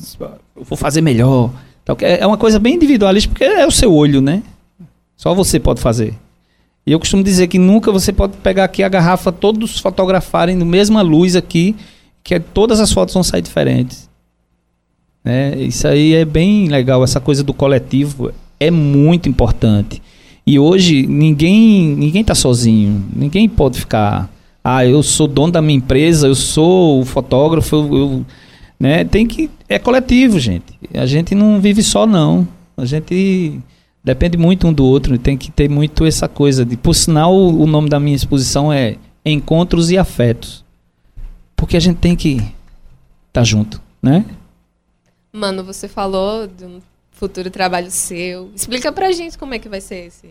eu 0.57 0.65
vou 0.65 0.77
fazer 0.77 1.01
melhor. 1.01 1.51
Então, 1.83 1.97
é 2.01 2.27
uma 2.27 2.37
coisa 2.37 2.59
bem 2.59 2.75
individualista 2.75 3.29
porque 3.29 3.45
é 3.45 3.67
o 3.67 3.71
seu 3.71 3.93
olho, 3.93 4.21
né? 4.21 4.43
Só 5.17 5.35
você 5.35 5.61
pode 5.61 5.81
fazer. 5.81 6.15
E 6.87 6.93
eu 6.93 6.99
costumo 6.99 7.23
dizer 7.23 7.49
que 7.49 7.59
nunca 7.59 7.91
você 7.91 8.13
pode 8.13 8.37
pegar 8.39 8.65
aqui 8.65 8.83
a 8.83 8.89
garrafa, 8.89 9.33
todos 9.33 9.81
fotografarem 9.81 10.55
no 10.55 10.65
mesma 10.65 11.03
luz 11.03 11.35
aqui, 11.35 11.75
que 12.23 12.35
é, 12.35 12.39
todas 12.39 12.81
as 12.81 12.93
fotos 12.93 13.15
vão 13.15 13.23
sair 13.23 13.43
diferentes. 13.43 14.09
Né? 15.25 15.57
Isso 15.59 15.87
aí 15.89 16.15
é 16.15 16.25
bem 16.25 16.69
legal, 16.69 17.03
essa 17.03 17.21
coisa 17.21 17.43
do 17.43 17.53
coletivo 17.53 18.33
é 18.61 18.71
muito 18.71 19.29
importante. 19.29 20.01
E 20.47 20.61
hoje 20.61 21.05
ninguém 21.09 21.97
ninguém 21.97 22.21
está 22.21 22.35
sozinho. 22.35 23.05
Ninguém 23.15 23.49
pode 23.49 23.81
ficar. 23.81 24.31
Ah, 24.63 24.87
eu 24.87 25.03
sou 25.03 25.27
dono 25.27 25.53
da 25.53 25.61
minha 25.61 25.79
empresa, 25.79 26.29
eu 26.29 26.35
sou 26.35 27.01
o 27.01 27.05
fotógrafo, 27.05 27.75
eu, 27.75 27.97
eu, 27.97 28.27
né? 28.79 29.05
Tem 29.05 29.27
que 29.27 29.51
é 29.69 29.79
coletivo, 29.79 30.39
gente. 30.39 30.79
A 30.95 31.07
gente 31.07 31.35
não 31.35 31.61
vive 31.61 31.83
só 31.83 32.07
não. 32.07 32.47
A 32.77 32.85
gente 32.85 33.61
depende 34.05 34.37
muito 34.37 34.67
um 34.67 34.73
do 34.73 34.85
outro. 34.85 35.19
Tem 35.19 35.37
que 35.37 35.51
ter 35.51 35.69
muito 35.69 36.05
essa 36.05 36.29
coisa 36.29 36.65
de. 36.65 36.77
Por 36.77 36.95
sinal, 36.95 37.35
o, 37.35 37.67
nome 37.67 37.89
da 37.89 37.99
minha 37.99 38.17
exposição 38.17 38.73
é 38.73 38.97
Encontros 39.25 39.91
e 39.91 39.99
Afetos, 39.99 40.65
porque 41.57 41.77
a 41.77 41.81
gente 41.81 41.99
tem 41.99 42.15
que 42.15 42.35
estar 42.37 42.53
tá 43.33 43.45
junto, 43.45 43.81
né? 44.03 44.25
Mano, 45.33 45.65
você 45.65 45.89
falou 45.89 46.47
de 46.47 46.65
um 46.65 46.81
futuro 47.11 47.51
trabalho 47.51 47.91
seu. 47.91 48.51
Explica 48.55 48.93
pra 48.93 49.11
gente 49.13 49.37
como 49.37 49.55
é 49.55 49.59
que 49.59 49.69
vai 49.69 49.81
ser 49.81 50.07
esse. 50.07 50.29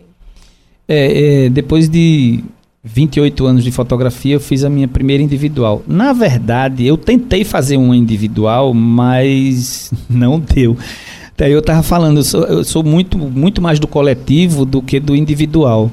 É, 0.88 1.44
é, 1.44 1.50
depois 1.50 1.88
de 1.88 2.44
28 2.88 3.44
anos 3.44 3.64
de 3.64 3.72
fotografia, 3.72 4.34
eu 4.34 4.40
fiz 4.40 4.62
a 4.62 4.70
minha 4.70 4.86
primeira 4.86 5.20
individual. 5.20 5.82
Na 5.88 6.12
verdade, 6.12 6.86
eu 6.86 6.96
tentei 6.96 7.42
fazer 7.42 7.76
uma 7.76 7.96
individual, 7.96 8.72
mas 8.72 9.92
não 10.08 10.38
deu. 10.38 10.76
Daí 11.36 11.50
eu 11.50 11.60
tava 11.60 11.82
falando, 11.82 12.18
eu 12.18 12.22
sou, 12.22 12.44
eu 12.44 12.64
sou 12.64 12.84
muito, 12.84 13.18
muito 13.18 13.60
mais 13.60 13.80
do 13.80 13.88
coletivo 13.88 14.64
do 14.64 14.80
que 14.80 15.00
do 15.00 15.16
individual. 15.16 15.90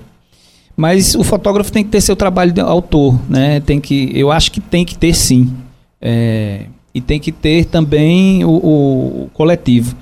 Mas 0.77 1.15
o 1.15 1.23
fotógrafo 1.23 1.71
tem 1.71 1.83
que 1.83 1.89
ter 1.89 1.99
seu 1.99 2.15
trabalho 2.15 2.51
de 2.51 2.61
autor, 2.61 3.19
né? 3.27 3.59
Tem 3.59 3.79
que, 3.81 4.11
eu 4.13 4.31
acho 4.31 4.51
que 4.51 4.61
tem 4.61 4.85
que 4.85 4.95
ter 4.95 5.13
sim. 5.15 5.51
É, 5.99 6.67
e 6.93 7.01
tem 7.01 7.19
que 7.19 7.31
ter 7.31 7.65
também 7.65 8.45
o, 8.45 8.51
o 8.51 9.29
coletivo. 9.33 9.95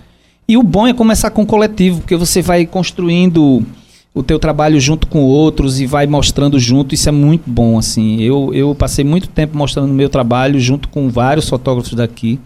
E 0.47 0.57
o 0.57 0.63
bom 0.63 0.85
é 0.85 0.93
começar 0.93 1.31
com 1.31 1.43
o 1.43 1.45
coletivo, 1.45 2.01
porque 2.01 2.17
você 2.17 2.41
vai 2.41 2.65
construindo 2.65 3.65
o 4.13 4.21
teu 4.21 4.37
trabalho 4.37 4.79
junto 4.79 5.07
com 5.07 5.21
outros 5.21 5.79
e 5.79 5.85
vai 5.85 6.05
mostrando 6.05 6.59
junto, 6.59 6.93
isso 6.93 7.07
é 7.07 7.11
muito 7.11 7.49
bom, 7.49 7.77
assim. 7.77 8.21
Eu, 8.21 8.53
eu 8.53 8.75
passei 8.75 9.05
muito 9.05 9.29
tempo 9.29 9.57
mostrando 9.57 9.93
meu 9.93 10.09
trabalho 10.09 10.59
junto 10.59 10.89
com 10.89 11.09
vários 11.09 11.47
fotógrafos 11.47 11.93
daqui 11.93 12.39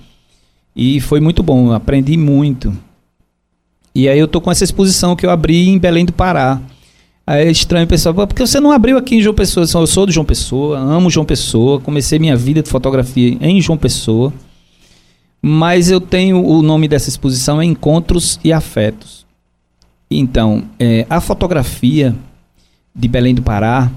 e 0.75 0.99
foi 0.99 1.19
muito 1.19 1.41
bom, 1.41 1.71
aprendi 1.71 2.17
muito. 2.17 2.75
E 3.93 4.07
aí 4.09 4.19
eu 4.19 4.27
tô 4.27 4.41
com 4.41 4.51
essa 4.51 4.63
exposição 4.63 5.15
que 5.15 5.25
eu 5.25 5.29
abri 5.29 5.69
em 5.69 5.79
Belém 5.79 6.05
do 6.05 6.13
Pará. 6.13 6.61
Aí 7.25 7.47
é 7.47 7.51
estranho 7.51 7.85
o 7.85 7.89
pessoal, 7.89 8.13
porque 8.27 8.45
você 8.45 8.59
não 8.59 8.71
abriu 8.71 8.97
aqui 8.97 9.15
em 9.15 9.21
João 9.21 9.33
Pessoa? 9.33 9.63
Eu 9.63 9.87
sou 9.87 10.05
de 10.05 10.11
João 10.11 10.25
Pessoa, 10.25 10.77
amo 10.77 11.09
João 11.09 11.25
Pessoa, 11.25 11.79
comecei 11.79 12.19
minha 12.19 12.35
vida 12.35 12.61
de 12.61 12.69
fotografia 12.69 13.35
em 13.41 13.59
João 13.59 13.77
Pessoa. 13.77 14.31
Mas 15.41 15.89
eu 15.89 15.99
tenho 15.99 16.43
o 16.43 16.61
nome 16.61 16.87
dessa 16.87 17.09
exposição 17.09 17.59
é 17.59 17.65
Encontros 17.65 18.39
e 18.43 18.53
Afetos. 18.53 19.24
Então, 20.09 20.63
é, 20.79 21.05
a 21.09 21.19
fotografia 21.19 22.15
de 22.95 23.07
Belém 23.07 23.35
do 23.35 23.41
Pará, 23.41 23.91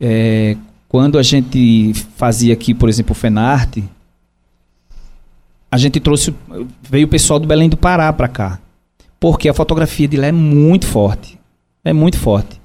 é, 0.00 0.56
quando 0.88 1.18
a 1.18 1.22
gente 1.22 1.92
fazia 2.16 2.54
aqui, 2.54 2.72
por 2.72 2.88
exemplo, 2.88 3.12
o 3.12 3.14
Fenarte, 3.14 3.84
a 5.70 5.76
gente 5.76 5.98
trouxe, 5.98 6.32
veio 6.82 7.06
o 7.06 7.10
pessoal 7.10 7.40
do 7.40 7.48
Belém 7.48 7.68
do 7.68 7.76
Pará 7.76 8.12
para 8.12 8.28
cá, 8.28 8.60
porque 9.18 9.48
a 9.48 9.54
fotografia 9.54 10.06
de 10.06 10.16
lá 10.16 10.28
é 10.28 10.32
muito 10.32 10.86
forte, 10.86 11.38
é 11.84 11.92
muito 11.92 12.16
forte. 12.16 12.60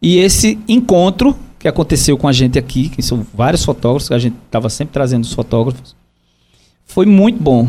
E 0.00 0.16
esse 0.18 0.58
encontro 0.66 1.36
que 1.58 1.68
aconteceu 1.68 2.16
com 2.16 2.28
a 2.28 2.32
gente 2.32 2.58
aqui, 2.58 2.88
que 2.88 3.02
são 3.02 3.26
vários 3.34 3.64
fotógrafos, 3.64 4.10
a 4.10 4.18
gente 4.18 4.36
estava 4.46 4.70
sempre 4.70 4.94
trazendo 4.94 5.24
os 5.24 5.32
fotógrafos, 5.32 5.94
foi 6.84 7.04
muito 7.04 7.42
bom. 7.42 7.68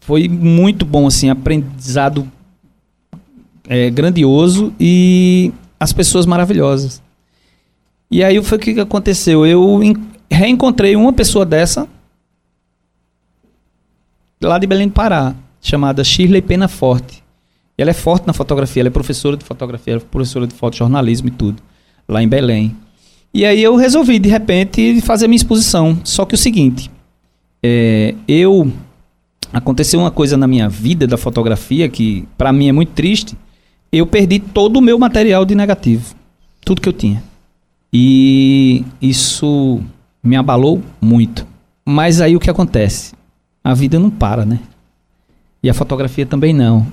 Foi 0.00 0.28
muito 0.28 0.84
bom, 0.84 1.06
assim, 1.06 1.30
aprendizado 1.30 2.30
é, 3.68 3.90
grandioso 3.90 4.72
e 4.78 5.52
as 5.78 5.92
pessoas 5.92 6.26
maravilhosas. 6.26 7.02
E 8.10 8.22
aí 8.22 8.42
foi 8.42 8.58
o 8.58 8.60
que 8.60 8.80
aconteceu? 8.80 9.46
Eu 9.46 9.80
reencontrei 10.30 10.96
uma 10.96 11.12
pessoa 11.12 11.44
dessa 11.44 11.88
lá 14.42 14.58
de 14.58 14.66
Belém 14.66 14.88
do 14.88 14.92
Pará, 14.92 15.34
chamada 15.60 16.04
Shirley 16.04 16.42
Pena 16.42 16.68
Forte. 16.68 17.22
E 17.76 17.82
ela 17.82 17.90
é 17.90 17.94
forte 17.94 18.26
na 18.26 18.32
fotografia, 18.32 18.82
ela 18.82 18.88
é 18.88 18.90
professora 18.90 19.36
de 19.36 19.44
fotografia, 19.44 19.94
ela 19.94 20.02
é 20.02 20.04
professora 20.04 20.46
de 20.46 20.54
fotojornalismo 20.54 21.28
e 21.28 21.30
tudo, 21.30 21.62
lá 22.06 22.22
em 22.22 22.28
Belém. 22.28 22.76
E 23.32 23.44
aí 23.44 23.60
eu 23.60 23.74
resolvi, 23.74 24.18
de 24.18 24.28
repente, 24.28 25.00
fazer 25.00 25.26
minha 25.26 25.36
exposição. 25.36 25.98
Só 26.04 26.24
que 26.24 26.36
o 26.36 26.38
seguinte, 26.38 26.88
é, 27.62 28.14
eu 28.28 28.70
aconteceu 29.52 29.98
uma 29.98 30.10
coisa 30.10 30.36
na 30.36 30.46
minha 30.46 30.68
vida 30.68 31.06
da 31.06 31.16
fotografia 31.16 31.88
que 31.88 32.28
para 32.36 32.52
mim 32.52 32.68
é 32.68 32.72
muito 32.72 32.92
triste. 32.92 33.36
Eu 33.96 34.08
perdi 34.08 34.40
todo 34.40 34.78
o 34.78 34.82
meu 34.82 34.98
material 34.98 35.44
de 35.44 35.54
negativo, 35.54 36.16
tudo 36.64 36.80
que 36.80 36.88
eu 36.88 36.92
tinha. 36.92 37.22
E 37.92 38.84
isso 39.00 39.80
me 40.20 40.34
abalou 40.34 40.82
muito. 41.00 41.46
Mas 41.86 42.20
aí 42.20 42.34
o 42.34 42.40
que 42.40 42.50
acontece? 42.50 43.12
A 43.62 43.72
vida 43.72 43.96
não 44.00 44.10
para, 44.10 44.44
né? 44.44 44.58
E 45.62 45.70
a 45.70 45.74
fotografia 45.74 46.26
também 46.26 46.52
não. 46.52 46.84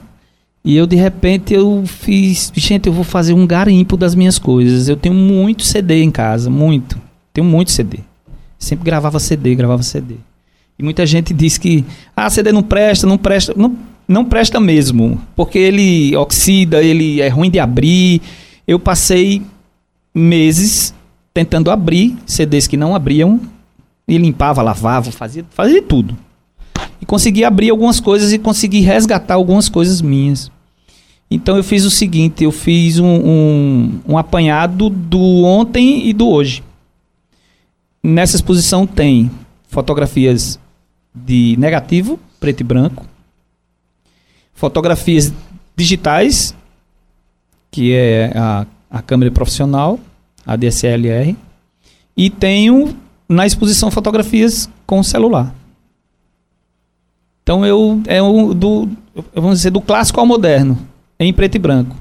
E 0.64 0.78
eu 0.78 0.86
de 0.86 0.96
repente 0.96 1.56
eu 1.56 1.84
fiz, 1.88 2.52
gente, 2.56 2.86
eu 2.86 2.94
vou 2.94 3.04
fazer 3.04 3.34
um 3.34 3.48
garimpo 3.48 3.98
das 3.98 4.14
minhas 4.14 4.38
coisas. 4.38 4.88
Eu 4.88 4.96
tenho 4.96 5.16
muito 5.16 5.64
CD 5.64 6.04
em 6.04 6.12
casa, 6.12 6.52
muito. 6.52 7.02
Tenho 7.34 7.48
muito 7.48 7.72
CD. 7.72 7.98
Sempre 8.60 8.86
gravava 8.86 9.20
CD, 9.20 9.56
gravava 9.56 9.82
CD. 9.82 10.18
E 10.78 10.84
muita 10.84 11.06
gente 11.06 11.34
diz 11.34 11.58
que 11.58 11.86
ah, 12.16 12.30
CD 12.30 12.52
não 12.52 12.64
presta, 12.64 13.06
não 13.06 13.18
presta. 13.18 13.54
Não, 13.56 13.76
não 14.08 14.26
presta 14.26 14.60
mesmo, 14.60 15.22
porque 15.36 15.58
ele 15.58 16.16
oxida, 16.18 16.84
ele 16.84 17.22
é 17.22 17.30
ruim 17.30 17.50
de 17.50 17.60
abrir. 17.60 18.22
Eu 18.68 18.80
passei 18.80 19.42
meses 20.14 20.94
tentando 21.34 21.72
abrir 21.72 22.18
CDs 22.26 22.68
que 22.68 22.76
não 22.76 22.94
abriam 22.94 23.40
e 24.08 24.18
limpava, 24.18 24.62
lavava, 24.62 25.12
fazia, 25.12 25.46
fazia 25.52 25.82
tudo. 25.82 26.18
E 27.00 27.06
consegui 27.06 27.44
abrir 27.44 27.70
algumas 27.70 28.00
coisas 28.00 28.34
e 28.34 28.38
consegui 28.38 28.82
resgatar 28.82 29.36
algumas 29.36 29.70
coisas 29.70 30.02
minhas. 30.02 30.52
Então 31.30 31.56
eu 31.56 31.64
fiz 31.64 31.86
o 31.86 31.90
seguinte, 31.90 32.44
eu 32.44 32.52
fiz 32.52 33.00
um, 33.00 33.08
um, 33.08 34.00
um 34.10 34.18
apanhado 34.18 34.90
do 34.90 35.44
ontem 35.44 36.08
e 36.08 36.14
do 36.14 36.28
hoje. 36.28 36.62
Nessa 38.04 38.36
exposição 38.36 38.86
tem 38.86 39.32
fotografias 39.72 40.60
de 41.16 41.56
negativo, 41.58 42.20
preto 42.42 42.60
e 42.60 42.64
branco, 42.64 43.06
fotografias 44.54 45.34
digitais, 45.78 46.54
que 47.72 47.94
é 47.94 48.34
a, 48.36 48.68
a 48.90 49.02
câmera 49.02 49.32
profissional, 49.32 49.98
a 50.46 50.58
DSLR, 50.58 51.38
e 52.18 52.30
tenho 52.30 52.94
na 53.30 53.48
exposição 53.48 53.90
fotografias 53.90 54.70
com 54.86 55.02
celular. 55.02 55.56
Então 57.42 57.66
eu 57.66 58.02
é 58.08 58.22
o 58.22 58.54
do 58.54 58.90
vamos 59.34 59.60
dizer 59.60 59.72
do 59.72 59.80
clássico 59.80 60.20
ao 60.20 60.26
moderno, 60.26 60.78
em 61.18 61.32
preto 61.32 61.56
e 61.56 61.60
branco. 61.60 61.96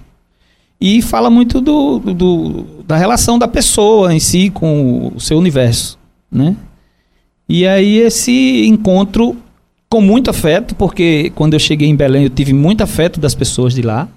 E 0.81 1.01
fala 1.03 1.31
muito 1.31 1.61
do, 1.61 1.99
do, 2.01 2.63
da 2.85 2.97
relação 2.97 3.39
da 3.39 3.47
pessoa 3.47 4.13
em 4.13 4.19
si 4.19 4.51
com 4.51 5.13
o 5.15 5.21
seu 5.21 5.39
universo, 5.39 5.97
né? 6.31 6.57
E 7.53 7.67
aí 7.67 7.97
esse 7.97 8.65
encontro 8.65 9.37
com 9.89 10.01
muito 10.01 10.31
afeto, 10.31 10.73
porque 10.77 11.33
quando 11.35 11.55
eu 11.55 11.59
cheguei 11.59 11.89
em 11.89 11.97
Belém 11.97 12.23
eu 12.23 12.31
tive 12.31 12.53
muito 12.53 12.81
afeto 12.81 13.19
das 13.19 13.35
pessoas 13.35 13.75
de 13.75 13.83
lá, 13.83 14.09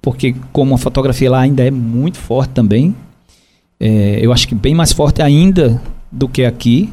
porque 0.00 0.34
como 0.50 0.74
a 0.74 0.78
fotografia 0.78 1.30
lá 1.30 1.40
ainda 1.40 1.62
é 1.62 1.70
muito 1.70 2.16
forte 2.16 2.54
também, 2.54 2.96
é, 3.78 4.18
eu 4.22 4.32
acho 4.32 4.48
que 4.48 4.54
bem 4.54 4.74
mais 4.74 4.94
forte 4.94 5.20
ainda 5.20 5.78
do 6.10 6.26
que 6.26 6.42
aqui. 6.42 6.90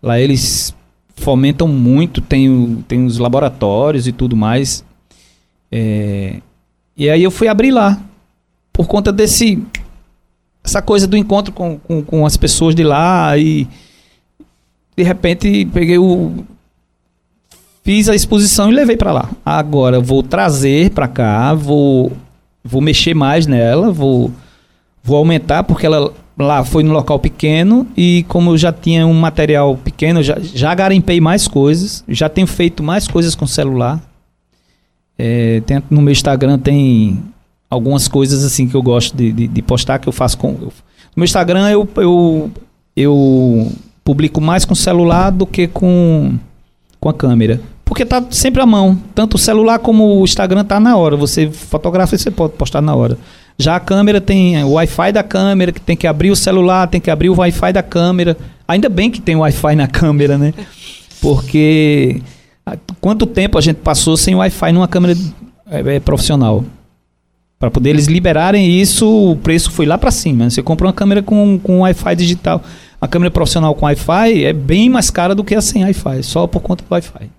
Lá 0.00 0.20
eles 0.20 0.72
fomentam 1.16 1.66
muito, 1.66 2.20
tem, 2.20 2.84
tem 2.86 3.04
os 3.04 3.18
laboratórios 3.18 4.06
e 4.06 4.12
tudo 4.12 4.36
mais. 4.36 4.84
É, 5.72 6.36
e 6.96 7.10
aí 7.10 7.24
eu 7.24 7.32
fui 7.32 7.48
abrir 7.48 7.72
lá, 7.72 8.00
por 8.72 8.86
conta 8.86 9.10
desse 9.10 9.60
essa 10.62 10.80
coisa 10.80 11.08
do 11.08 11.16
encontro 11.16 11.52
com, 11.52 11.76
com, 11.76 12.04
com 12.04 12.24
as 12.24 12.36
pessoas 12.36 12.72
de 12.72 12.84
lá 12.84 13.36
e 13.36 13.66
de 14.98 15.04
repente 15.04 15.64
peguei 15.66 15.96
o 15.96 16.44
fiz 17.84 18.08
a 18.08 18.16
exposição 18.16 18.68
e 18.68 18.74
levei 18.74 18.96
para 18.96 19.12
lá. 19.12 19.30
Agora 19.46 20.00
vou 20.00 20.24
trazer 20.24 20.90
para 20.90 21.06
cá, 21.06 21.54
vou 21.54 22.10
vou 22.64 22.80
mexer 22.80 23.14
mais 23.14 23.46
nela, 23.46 23.92
vou 23.92 24.32
vou 25.04 25.16
aumentar 25.16 25.62
porque 25.62 25.86
ela 25.86 26.12
lá 26.36 26.64
foi 26.64 26.82
no 26.82 26.92
local 26.92 27.20
pequeno 27.20 27.86
e 27.96 28.24
como 28.26 28.50
eu 28.50 28.58
já 28.58 28.72
tinha 28.72 29.06
um 29.06 29.14
material 29.14 29.76
pequeno, 29.76 30.20
já, 30.20 30.36
já 30.40 30.74
garimpei 30.74 31.20
mais 31.20 31.46
coisas, 31.46 32.02
já 32.08 32.28
tenho 32.28 32.48
feito 32.48 32.82
mais 32.82 33.06
coisas 33.06 33.36
com 33.36 33.46
celular. 33.46 34.02
É, 35.16 35.60
tem, 35.64 35.80
no 35.88 36.02
meu 36.02 36.10
Instagram 36.10 36.58
tem 36.58 37.22
algumas 37.70 38.08
coisas 38.08 38.44
assim 38.44 38.68
que 38.68 38.74
eu 38.74 38.82
gosto 38.82 39.16
de, 39.16 39.30
de, 39.32 39.46
de 39.46 39.62
postar 39.62 40.00
que 40.00 40.08
eu 40.08 40.12
faço 40.12 40.36
com. 40.38 40.48
Eu, 40.48 40.66
no 40.66 40.72
meu 41.16 41.24
Instagram 41.24 41.68
eu, 41.70 41.88
eu, 41.96 42.50
eu 42.96 43.72
publico 44.08 44.40
mais 44.40 44.64
com 44.64 44.74
celular 44.74 45.28
do 45.28 45.44
que 45.44 45.66
com, 45.66 46.38
com 46.98 47.10
a 47.10 47.12
câmera. 47.12 47.60
Porque 47.84 48.06
tá 48.06 48.24
sempre 48.30 48.62
à 48.62 48.64
mão. 48.64 48.98
Tanto 49.14 49.34
o 49.34 49.38
celular 49.38 49.80
como 49.80 50.18
o 50.18 50.24
Instagram 50.24 50.64
tá 50.64 50.80
na 50.80 50.96
hora. 50.96 51.14
Você 51.14 51.50
fotografa 51.50 52.14
e 52.14 52.18
você 52.18 52.30
pode 52.30 52.54
postar 52.54 52.80
na 52.80 52.94
hora. 52.94 53.18
Já 53.58 53.76
a 53.76 53.80
câmera 53.80 54.18
tem 54.18 54.64
o 54.64 54.70
Wi-Fi 54.70 55.12
da 55.12 55.22
câmera, 55.22 55.72
que 55.72 55.80
tem 55.80 55.94
que 55.94 56.06
abrir 56.06 56.30
o 56.30 56.36
celular, 56.36 56.88
tem 56.88 57.02
que 57.02 57.10
abrir 57.10 57.28
o 57.28 57.38
Wi-Fi 57.38 57.70
da 57.70 57.82
câmera. 57.82 58.34
Ainda 58.66 58.88
bem 58.88 59.10
que 59.10 59.20
tem 59.20 59.36
Wi-Fi 59.36 59.76
na 59.76 59.84
câmera, 59.88 60.38
né? 60.38 60.54
Porque 61.20 62.22
quanto 63.02 63.26
tempo 63.26 63.58
a 63.58 63.60
gente 63.60 63.76
passou 63.76 64.16
sem 64.16 64.34
Wi-Fi 64.34 64.72
numa 64.72 64.88
câmera 64.88 65.14
é, 65.70 65.96
é, 65.96 66.00
profissional? 66.00 66.64
Para 67.58 67.70
poder 67.70 67.90
eles 67.90 68.06
liberarem 68.06 68.80
isso, 68.80 69.32
o 69.32 69.36
preço 69.36 69.72
foi 69.72 69.84
lá 69.84 69.98
para 69.98 70.12
cima. 70.12 70.48
Você 70.48 70.62
compra 70.62 70.86
uma 70.86 70.92
câmera 70.92 71.22
com, 71.22 71.58
com 71.58 71.80
Wi-Fi 71.80 72.14
digital. 72.14 72.62
A 73.00 73.08
câmera 73.08 73.30
profissional 73.30 73.74
com 73.74 73.84
Wi-Fi 73.84 74.44
é 74.44 74.52
bem 74.52 74.88
mais 74.88 75.10
cara 75.10 75.34
do 75.34 75.42
que 75.42 75.54
a 75.54 75.60
sem 75.60 75.82
Wi-Fi, 75.82 76.22
só 76.22 76.46
por 76.46 76.60
conta 76.60 76.84
do 76.84 76.90
Wi-Fi. 76.90 77.30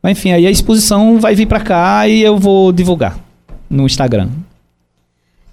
Mas 0.00 0.18
enfim, 0.18 0.32
aí 0.32 0.46
a 0.46 0.50
exposição 0.50 1.18
vai 1.18 1.34
vir 1.34 1.46
para 1.46 1.60
cá 1.60 2.06
e 2.06 2.22
eu 2.22 2.38
vou 2.38 2.70
divulgar 2.70 3.18
no 3.68 3.86
Instagram. 3.86 4.30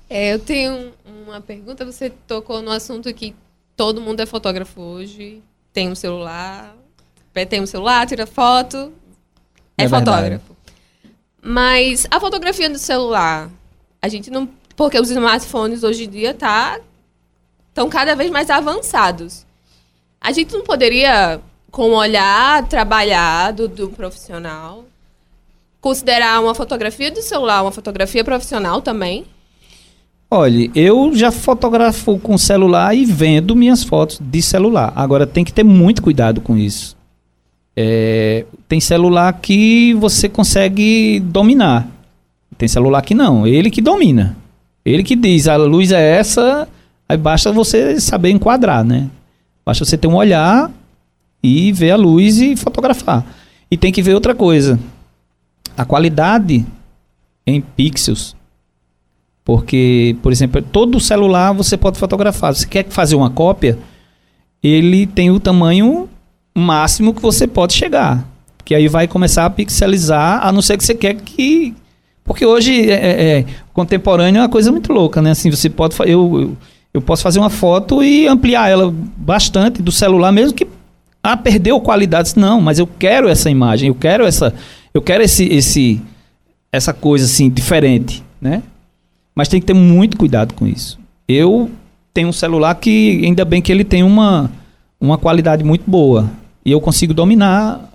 É, 0.10 0.34
eu 0.34 0.40
tenho 0.40 0.92
uma 1.26 1.40
pergunta. 1.42 1.86
Você 1.86 2.10
tocou 2.28 2.62
no 2.62 2.70
assunto 2.70 3.12
que 3.14 3.34
todo 3.76 4.02
mundo 4.02 4.20
é 4.20 4.26
fotógrafo 4.26 4.80
hoje, 4.80 5.42
tem 5.74 5.90
um 5.90 5.96
celular, 5.96 6.76
tem 7.50 7.62
um 7.62 7.66
celular, 7.66 8.06
tira 8.06 8.28
foto, 8.28 8.92
é, 9.78 9.86
é 9.86 9.90
fotógrafo. 9.90 10.56
Mas 11.42 12.06
a 12.12 12.20
fotografia 12.20 12.70
do 12.70 12.78
celular, 12.78 13.50
a 14.02 14.08
gente 14.08 14.30
não. 14.30 14.50
Porque 14.76 15.00
os 15.00 15.10
smartphones 15.10 15.84
hoje 15.84 16.06
em 16.06 16.10
dia 16.10 16.34
tá 16.34 16.80
estão 17.70 17.90
cada 17.90 18.16
vez 18.16 18.30
mais 18.32 18.50
avançados. 18.50 19.46
A 20.20 20.32
gente 20.32 20.54
não 20.54 20.64
poderia 20.64 21.40
com 21.72 21.92
o 21.92 21.96
olhar 21.96 22.68
trabalhado 22.68 23.68
do 23.68 23.90
profissional, 23.90 24.84
considerar 25.80 26.42
uma 26.42 26.54
fotografia 26.54 27.10
do 27.10 27.22
celular 27.22 27.62
uma 27.62 27.72
fotografia 27.72 28.24
profissional 28.24 28.82
também? 28.82 29.26
Olha, 30.30 30.70
eu 30.76 31.14
já 31.14 31.32
fotografo 31.32 32.18
com 32.20 32.38
celular 32.38 32.96
e 32.96 33.04
vendo 33.04 33.56
minhas 33.56 33.84
fotos 33.84 34.20
de 34.22 34.42
celular. 34.42 34.94
Agora 34.96 35.28
tem 35.28 35.44
que 35.44 35.52
ter 35.52 35.64
muito 35.64 36.02
cuidado 36.02 36.40
com 36.40 36.58
isso. 36.58 36.96
É, 37.76 38.46
tem 38.68 38.80
celular 38.80 39.34
que 39.42 39.94
você 39.96 40.30
consegue 40.30 41.20
dominar. 41.20 41.88
Tem 42.62 42.68
celular 42.68 43.02
que 43.02 43.16
não. 43.16 43.48
Ele 43.48 43.72
que 43.72 43.82
domina. 43.82 44.38
Ele 44.86 45.02
que 45.02 45.16
diz, 45.16 45.48
a 45.48 45.56
luz 45.56 45.92
é 45.92 46.20
essa, 46.20 46.70
aí 47.10 47.18
basta 47.18 47.52
você 47.52 48.00
saber 48.00 48.30
enquadrar, 48.30 48.84
né? 48.84 49.10
Basta 49.66 49.84
você 49.84 49.98
ter 49.98 50.08
um 50.08 50.14
olhar 50.14 50.70
e 51.42 51.72
ver 51.72 51.90
a 51.90 51.96
luz 51.96 52.38
e 52.38 52.56
fotografar. 52.56 53.26
E 53.72 53.76
tem 53.76 53.92
que 53.92 54.04
ver 54.04 54.14
outra 54.14 54.36
coisa. 54.36 54.80
A 55.76 55.84
qualidade 55.86 56.64
em 57.48 57.62
pixels. 57.62 58.36
Porque, 59.44 60.16
por 60.22 60.32
exemplo, 60.32 60.62
todo 60.62 61.00
celular 61.00 61.54
você 61.54 61.76
pode 61.76 61.98
fotografar. 61.98 62.54
Você 62.54 62.68
quer 62.68 62.86
fazer 62.90 63.16
uma 63.16 63.32
cópia, 63.32 63.80
ele 64.62 65.08
tem 65.08 65.32
o 65.32 65.40
tamanho 65.40 66.08
máximo 66.54 67.12
que 67.12 67.24
você 67.24 67.48
pode 67.48 67.74
chegar. 67.74 68.24
Que 68.64 68.76
aí 68.76 68.88
vai 68.88 69.08
começar 69.08 69.48
a 69.48 69.50
pixelizar, 69.50 70.46
a 70.46 70.52
não 70.52 70.62
ser 70.62 70.78
que 70.78 70.84
você 70.84 70.94
quer 70.94 71.16
que. 71.16 71.74
Porque 72.24 72.46
hoje 72.46 72.90
é, 72.90 72.94
é, 72.94 73.40
é 73.40 73.46
contemporâneo 73.74 74.40
é 74.40 74.42
uma 74.44 74.50
coisa 74.50 74.72
muito 74.72 74.92
louca, 74.94 75.22
né? 75.22 75.32
Assim, 75.32 75.50
você 75.50 75.70
pode. 75.70 75.96
Eu, 76.00 76.06
eu, 76.08 76.58
eu 76.94 77.02
posso 77.02 77.24
fazer 77.24 77.40
uma 77.40 77.50
foto 77.50 78.04
e 78.04 78.28
ampliar 78.28 78.70
ela 78.70 78.94
bastante 79.18 79.82
do 79.82 79.92
celular, 79.92 80.32
mesmo 80.32 80.54
que 80.54 80.68
ah, 81.24 81.38
perdeu 81.38 81.80
qualidade. 81.80 82.34
Não, 82.36 82.62
mas 82.62 82.80
eu 82.80 82.88
quero 82.88 83.28
essa 83.28 83.50
imagem, 83.50 83.88
eu 83.88 83.96
quero 83.96 84.26
essa, 84.26 84.54
eu 84.94 85.02
quero 85.02 85.24
esse, 85.24 85.46
esse, 85.46 86.02
essa 86.72 86.94
coisa 86.94 87.26
assim 87.26 87.50
diferente, 87.50 88.24
né? 88.40 88.64
Mas 89.36 89.48
tem 89.48 89.60
que 89.60 89.66
ter 89.66 89.74
muito 89.74 90.18
cuidado 90.18 90.54
com 90.54 90.68
isso. 90.68 91.00
Eu 91.28 91.72
tenho 92.14 92.28
um 92.28 92.34
celular 92.34 92.76
que 92.76 93.22
ainda 93.24 93.46
bem 93.46 93.62
que 93.62 93.72
ele 93.72 93.84
tem 93.84 94.04
uma, 94.04 94.52
uma 95.00 95.18
qualidade 95.18 95.64
muito 95.64 95.90
boa 95.90 96.30
e 96.66 96.72
eu 96.72 96.82
consigo 96.82 97.14
dominar 97.14 97.90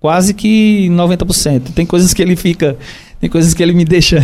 quase 0.00 0.34
que 0.34 0.88
90%. 0.90 1.72
Tem 1.74 1.86
coisas 1.86 2.12
que 2.12 2.22
ele 2.22 2.36
fica, 2.36 2.76
tem 3.20 3.30
coisas 3.30 3.54
que 3.54 3.62
ele 3.62 3.72
me 3.72 3.84
deixa 3.84 4.20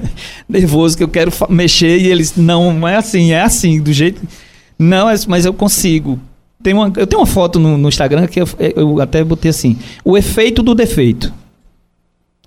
nervoso 0.48 0.96
que 0.96 1.02
eu 1.02 1.08
quero 1.08 1.32
mexer 1.48 1.98
e 1.98 2.06
eles 2.08 2.36
não, 2.36 2.86
é 2.86 2.96
assim, 2.96 3.32
é 3.32 3.40
assim 3.40 3.80
do 3.80 3.92
jeito 3.92 4.20
não, 4.78 5.06
mas 5.28 5.44
eu 5.44 5.54
consigo 5.54 6.18
tem 6.64 6.72
uma, 6.72 6.90
eu 6.96 7.06
tenho 7.06 7.20
uma 7.20 7.26
foto 7.26 7.58
no, 7.60 7.76
no 7.76 7.90
Instagram 7.90 8.26
que 8.26 8.40
eu, 8.40 8.48
eu, 8.74 8.98
até 8.98 9.22
botei 9.22 9.50
assim: 9.50 9.78
o 10.02 10.16
efeito 10.16 10.62
do 10.62 10.74
defeito. 10.74 11.30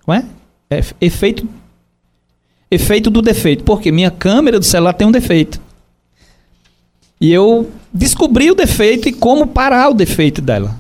Não 0.08 0.16
é? 0.16 0.26
é? 0.72 0.82
Efeito. 1.00 1.48
Efeito 2.72 3.12
do 3.12 3.22
defeito. 3.22 3.64
Porque 3.64 3.92
minha 3.92 4.10
câmera 4.10 4.58
do 4.58 4.66
celular 4.66 4.94
tem 4.94 5.06
um 5.08 5.12
defeito. 5.12 5.62
E 7.22 7.32
eu 7.32 7.70
descobri 7.94 8.50
o 8.50 8.56
defeito 8.56 9.08
e 9.08 9.14
como 9.14 9.46
parar 9.46 9.90
o 9.90 9.94
defeito 9.94 10.42
dela. 10.42 10.76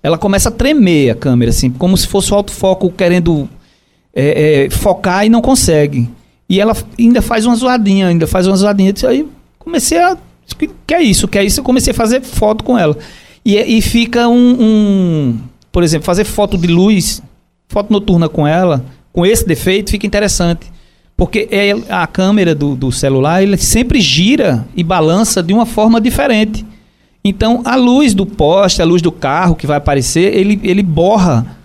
Ela 0.00 0.16
começa 0.16 0.48
a 0.48 0.52
tremer 0.52 1.10
a 1.10 1.14
câmera, 1.16 1.50
assim, 1.50 1.70
como 1.70 1.96
se 1.96 2.06
fosse 2.06 2.32
o 2.32 2.36
autofoco 2.36 2.88
querendo 2.90 3.48
é, 4.14 4.64
é, 4.64 4.70
focar 4.70 5.24
e 5.24 5.28
não 5.28 5.40
consegue. 5.40 6.08
E 6.48 6.60
ela 6.60 6.76
ainda 6.98 7.22
faz 7.22 7.46
uma 7.46 7.54
zoadinha, 7.54 8.08
ainda 8.08 8.26
faz 8.26 8.46
uma 8.46 8.56
zoadinha. 8.56 8.92
Aí 9.06 9.26
comecei 9.58 9.98
a 9.98 10.16
que, 10.86 10.94
é 10.94 11.02
isso? 11.02 11.28
Que 11.28 11.38
é 11.38 11.44
isso? 11.44 11.60
Eu 11.60 11.64
comecei 11.64 11.92
a 11.92 11.94
fazer 11.94 12.22
foto 12.22 12.64
com 12.64 12.78
ela. 12.78 12.96
E, 13.44 13.56
e 13.56 13.80
fica 13.80 14.28
um, 14.28 14.56
um, 14.60 15.38
Por 15.72 15.82
exemplo, 15.82 16.04
fazer 16.04 16.24
foto 16.24 16.58
de 16.58 16.66
luz, 16.66 17.22
foto 17.68 17.92
noturna 17.92 18.28
com 18.28 18.46
ela, 18.46 18.84
com 19.12 19.24
esse 19.24 19.46
defeito, 19.46 19.90
fica 19.90 20.06
interessante. 20.06 20.70
Porque 21.16 21.48
é, 21.50 21.72
a 21.88 22.06
câmera 22.06 22.54
do, 22.54 22.74
do 22.74 22.90
celular 22.90 23.42
ele 23.42 23.56
sempre 23.56 24.00
gira 24.00 24.66
e 24.74 24.82
balança 24.82 25.42
de 25.42 25.52
uma 25.52 25.66
forma 25.66 26.00
diferente. 26.00 26.64
Então, 27.22 27.60
a 27.66 27.76
luz 27.76 28.14
do 28.14 28.24
poste, 28.24 28.80
a 28.80 28.84
luz 28.84 29.02
do 29.02 29.12
carro 29.12 29.54
que 29.54 29.66
vai 29.66 29.76
aparecer, 29.76 30.34
ele, 30.34 30.58
ele 30.62 30.82
borra 30.82 31.58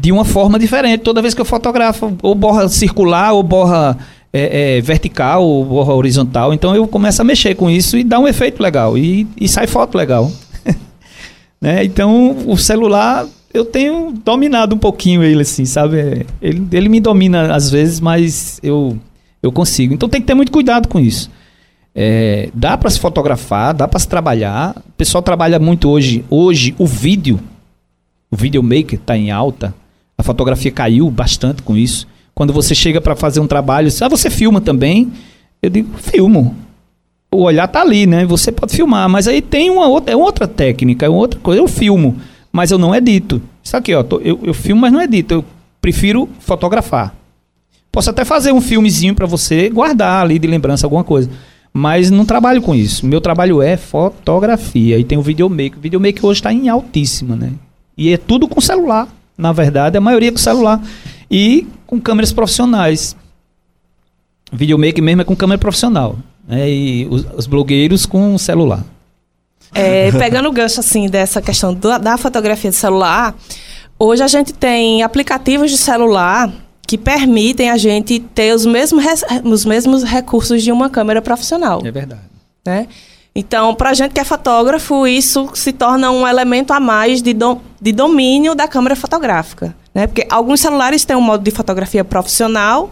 de 0.00 0.10
uma 0.10 0.24
forma 0.24 0.58
diferente 0.58 1.02
toda 1.02 1.20
vez 1.20 1.34
que 1.34 1.40
eu 1.40 1.44
fotografo. 1.44 2.16
Ou 2.22 2.34
borra 2.34 2.68
circular, 2.68 3.32
ou 3.32 3.42
borra 3.42 3.98
é, 4.32 4.78
é, 4.78 4.80
vertical 4.80 5.44
ou 5.44 5.88
horizontal. 5.88 6.54
Então 6.54 6.74
eu 6.74 6.88
começo 6.88 7.20
a 7.20 7.24
mexer 7.24 7.54
com 7.54 7.68
isso 7.68 7.98
e 7.98 8.04
dá 8.04 8.18
um 8.18 8.26
efeito 8.26 8.62
legal. 8.62 8.96
E, 8.96 9.26
e 9.38 9.46
sai 9.46 9.66
foto 9.66 9.96
legal. 9.96 10.32
né? 11.60 11.84
Então 11.84 12.36
o 12.46 12.56
celular 12.56 13.26
eu 13.52 13.64
tenho 13.64 14.12
dominado 14.24 14.74
um 14.74 14.78
pouquinho 14.78 15.22
ele, 15.22 15.42
assim, 15.42 15.64
sabe? 15.64 16.26
Ele, 16.40 16.66
ele 16.72 16.88
me 16.88 17.00
domina 17.00 17.54
às 17.54 17.68
vezes, 17.68 18.00
mas 18.00 18.58
eu, 18.62 18.96
eu 19.42 19.52
consigo. 19.52 19.92
Então 19.92 20.08
tem 20.08 20.20
que 20.20 20.26
ter 20.26 20.34
muito 20.34 20.52
cuidado 20.52 20.88
com 20.88 20.98
isso. 20.98 21.30
É, 21.94 22.48
dá 22.54 22.78
para 22.78 22.88
se 22.88 22.98
fotografar, 23.00 23.74
dá 23.74 23.86
para 23.86 23.98
se 23.98 24.08
trabalhar. 24.08 24.76
O 24.76 24.92
pessoal 24.92 25.20
trabalha 25.20 25.58
muito 25.58 25.90
hoje. 25.90 26.24
Hoje, 26.30 26.74
o 26.78 26.86
vídeo, 26.86 27.38
o 28.30 28.36
videomaker 28.36 28.98
está 28.98 29.16
em 29.16 29.30
alta. 29.30 29.74
A 30.20 30.22
fotografia 30.22 30.70
caiu 30.70 31.10
bastante 31.10 31.62
com 31.62 31.74
isso. 31.74 32.06
Quando 32.34 32.52
você 32.52 32.74
chega 32.74 33.00
para 33.00 33.16
fazer 33.16 33.40
um 33.40 33.46
trabalho, 33.46 33.88
ah, 34.02 34.08
você 34.08 34.28
filma 34.28 34.60
também? 34.60 35.10
Eu 35.62 35.70
digo, 35.70 35.96
filmo. 35.96 36.54
O 37.32 37.44
olhar 37.44 37.66
tá 37.66 37.80
ali, 37.80 38.06
né? 38.06 38.26
Você 38.26 38.52
pode 38.52 38.76
filmar, 38.76 39.08
mas 39.08 39.26
aí 39.26 39.40
tem 39.40 39.70
uma 39.70 39.88
outra, 39.88 40.12
é 40.12 40.16
outra 40.16 40.46
técnica, 40.46 41.06
é 41.06 41.08
outra 41.08 41.40
coisa. 41.40 41.62
Eu 41.62 41.66
filmo, 41.66 42.16
mas 42.52 42.70
eu 42.70 42.76
não 42.76 42.94
edito. 42.94 43.40
Isso 43.64 43.74
aqui, 43.74 43.94
ó, 43.94 44.02
tô, 44.02 44.20
eu, 44.20 44.38
eu 44.42 44.52
filmo, 44.52 44.82
mas 44.82 44.92
não 44.92 45.00
edito. 45.00 45.32
Eu 45.32 45.44
prefiro 45.80 46.28
fotografar. 46.38 47.14
Posso 47.90 48.10
até 48.10 48.22
fazer 48.22 48.52
um 48.52 48.60
filmezinho 48.60 49.14
para 49.14 49.24
você 49.24 49.70
guardar 49.70 50.22
ali 50.22 50.38
de 50.38 50.46
lembrança 50.46 50.84
alguma 50.84 51.02
coisa. 51.02 51.30
Mas 51.72 52.10
não 52.10 52.26
trabalho 52.26 52.60
com 52.60 52.74
isso. 52.74 53.06
Meu 53.06 53.22
trabalho 53.22 53.62
é 53.62 53.78
fotografia. 53.78 54.98
E 54.98 55.04
tem 55.04 55.16
o 55.16 55.22
videomaker. 55.22 55.78
O 55.78 55.80
videomaker 55.80 56.26
hoje 56.26 56.40
está 56.40 56.52
em 56.52 56.68
altíssima, 56.68 57.34
né? 57.34 57.52
E 57.96 58.12
é 58.12 58.18
tudo 58.18 58.46
com 58.46 58.60
celular. 58.60 59.08
Na 59.40 59.52
verdade, 59.52 59.96
a 59.96 60.00
maioria 60.00 60.28
é 60.28 60.32
com 60.32 60.38
celular. 60.38 60.80
E 61.30 61.66
com 61.86 62.00
câmeras 62.00 62.32
profissionais. 62.32 63.16
Videomaker 64.52 65.02
mesmo 65.02 65.22
é 65.22 65.24
com 65.24 65.34
câmera 65.34 65.58
profissional. 65.58 66.18
Né? 66.46 66.70
E 66.70 67.06
os, 67.10 67.24
os 67.36 67.46
blogueiros 67.46 68.06
com 68.06 68.36
celular. 68.36 68.84
É, 69.72 70.10
pegando 70.12 70.48
o 70.48 70.52
gancho 70.52 70.80
assim 70.80 71.08
dessa 71.08 71.40
questão 71.40 71.72
do, 71.72 71.98
da 71.98 72.18
fotografia 72.18 72.70
de 72.70 72.76
celular, 72.76 73.34
hoje 73.98 74.22
a 74.22 74.26
gente 74.26 74.52
tem 74.52 75.02
aplicativos 75.02 75.70
de 75.70 75.78
celular 75.78 76.52
que 76.86 76.98
permitem 76.98 77.70
a 77.70 77.76
gente 77.76 78.18
ter 78.18 78.52
os 78.52 78.66
mesmos, 78.66 79.04
os 79.44 79.64
mesmos 79.64 80.02
recursos 80.02 80.60
de 80.62 80.72
uma 80.72 80.90
câmera 80.90 81.22
profissional. 81.22 81.80
É 81.84 81.90
verdade. 81.92 82.22
Né? 82.66 82.88
Então, 83.34 83.74
para 83.74 83.90
a 83.90 83.94
gente 83.94 84.12
que 84.12 84.20
é 84.20 84.24
fotógrafo, 84.24 85.06
isso 85.06 85.50
se 85.54 85.72
torna 85.72 86.10
um 86.10 86.26
elemento 86.26 86.72
a 86.72 86.80
mais 86.80 87.22
de, 87.22 87.34
de 87.80 87.92
domínio 87.92 88.54
da 88.54 88.66
câmera 88.66 88.96
fotográfica. 88.96 89.74
Né? 89.94 90.06
Porque 90.06 90.26
alguns 90.28 90.60
celulares 90.60 91.04
têm 91.04 91.16
um 91.16 91.20
modo 91.20 91.42
de 91.42 91.50
fotografia 91.50 92.04
profissional 92.04 92.90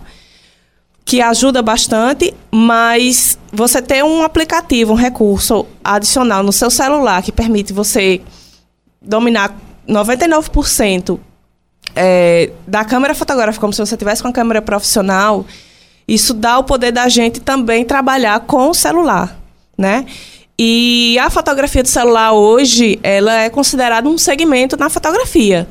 que 1.05 1.22
ajuda 1.22 1.62
bastante, 1.62 2.35
mas 2.51 3.38
você 3.51 3.81
ter 3.81 4.05
um 4.05 4.22
aplicativo, 4.22 4.92
um 4.92 4.96
recurso 4.96 5.64
adicional 5.83 6.42
no 6.42 6.53
seu 6.53 6.70
celular 6.70 7.22
que 7.22 7.33
permite 7.33 7.72
você 7.72 8.20
dominar 9.01 9.57
99% 9.88 11.18
é, 11.96 12.51
da 12.66 12.85
câmera 12.85 13.14
fotográfica, 13.14 13.59
como 13.59 13.72
se 13.72 13.81
você 13.81 13.96
tivesse 13.96 14.20
com 14.20 14.29
a 14.29 14.33
câmera 14.33 14.61
profissional, 14.61 15.46
isso 16.07 16.35
dá 16.35 16.59
o 16.59 16.64
poder 16.64 16.92
da 16.92 17.09
gente 17.09 17.40
também 17.40 17.87
trabalhar 17.87 18.40
com 18.40 18.68
o 18.68 18.74
celular, 18.74 19.35
né? 19.78 20.04
E 20.58 21.16
a 21.20 21.30
fotografia 21.30 21.84
do 21.84 21.88
celular 21.88 22.32
hoje, 22.32 22.98
ela 23.00 23.42
é 23.42 23.48
considerada 23.48 24.08
um 24.08 24.18
segmento 24.18 24.76
na 24.76 24.90
fotografia. 24.90 25.68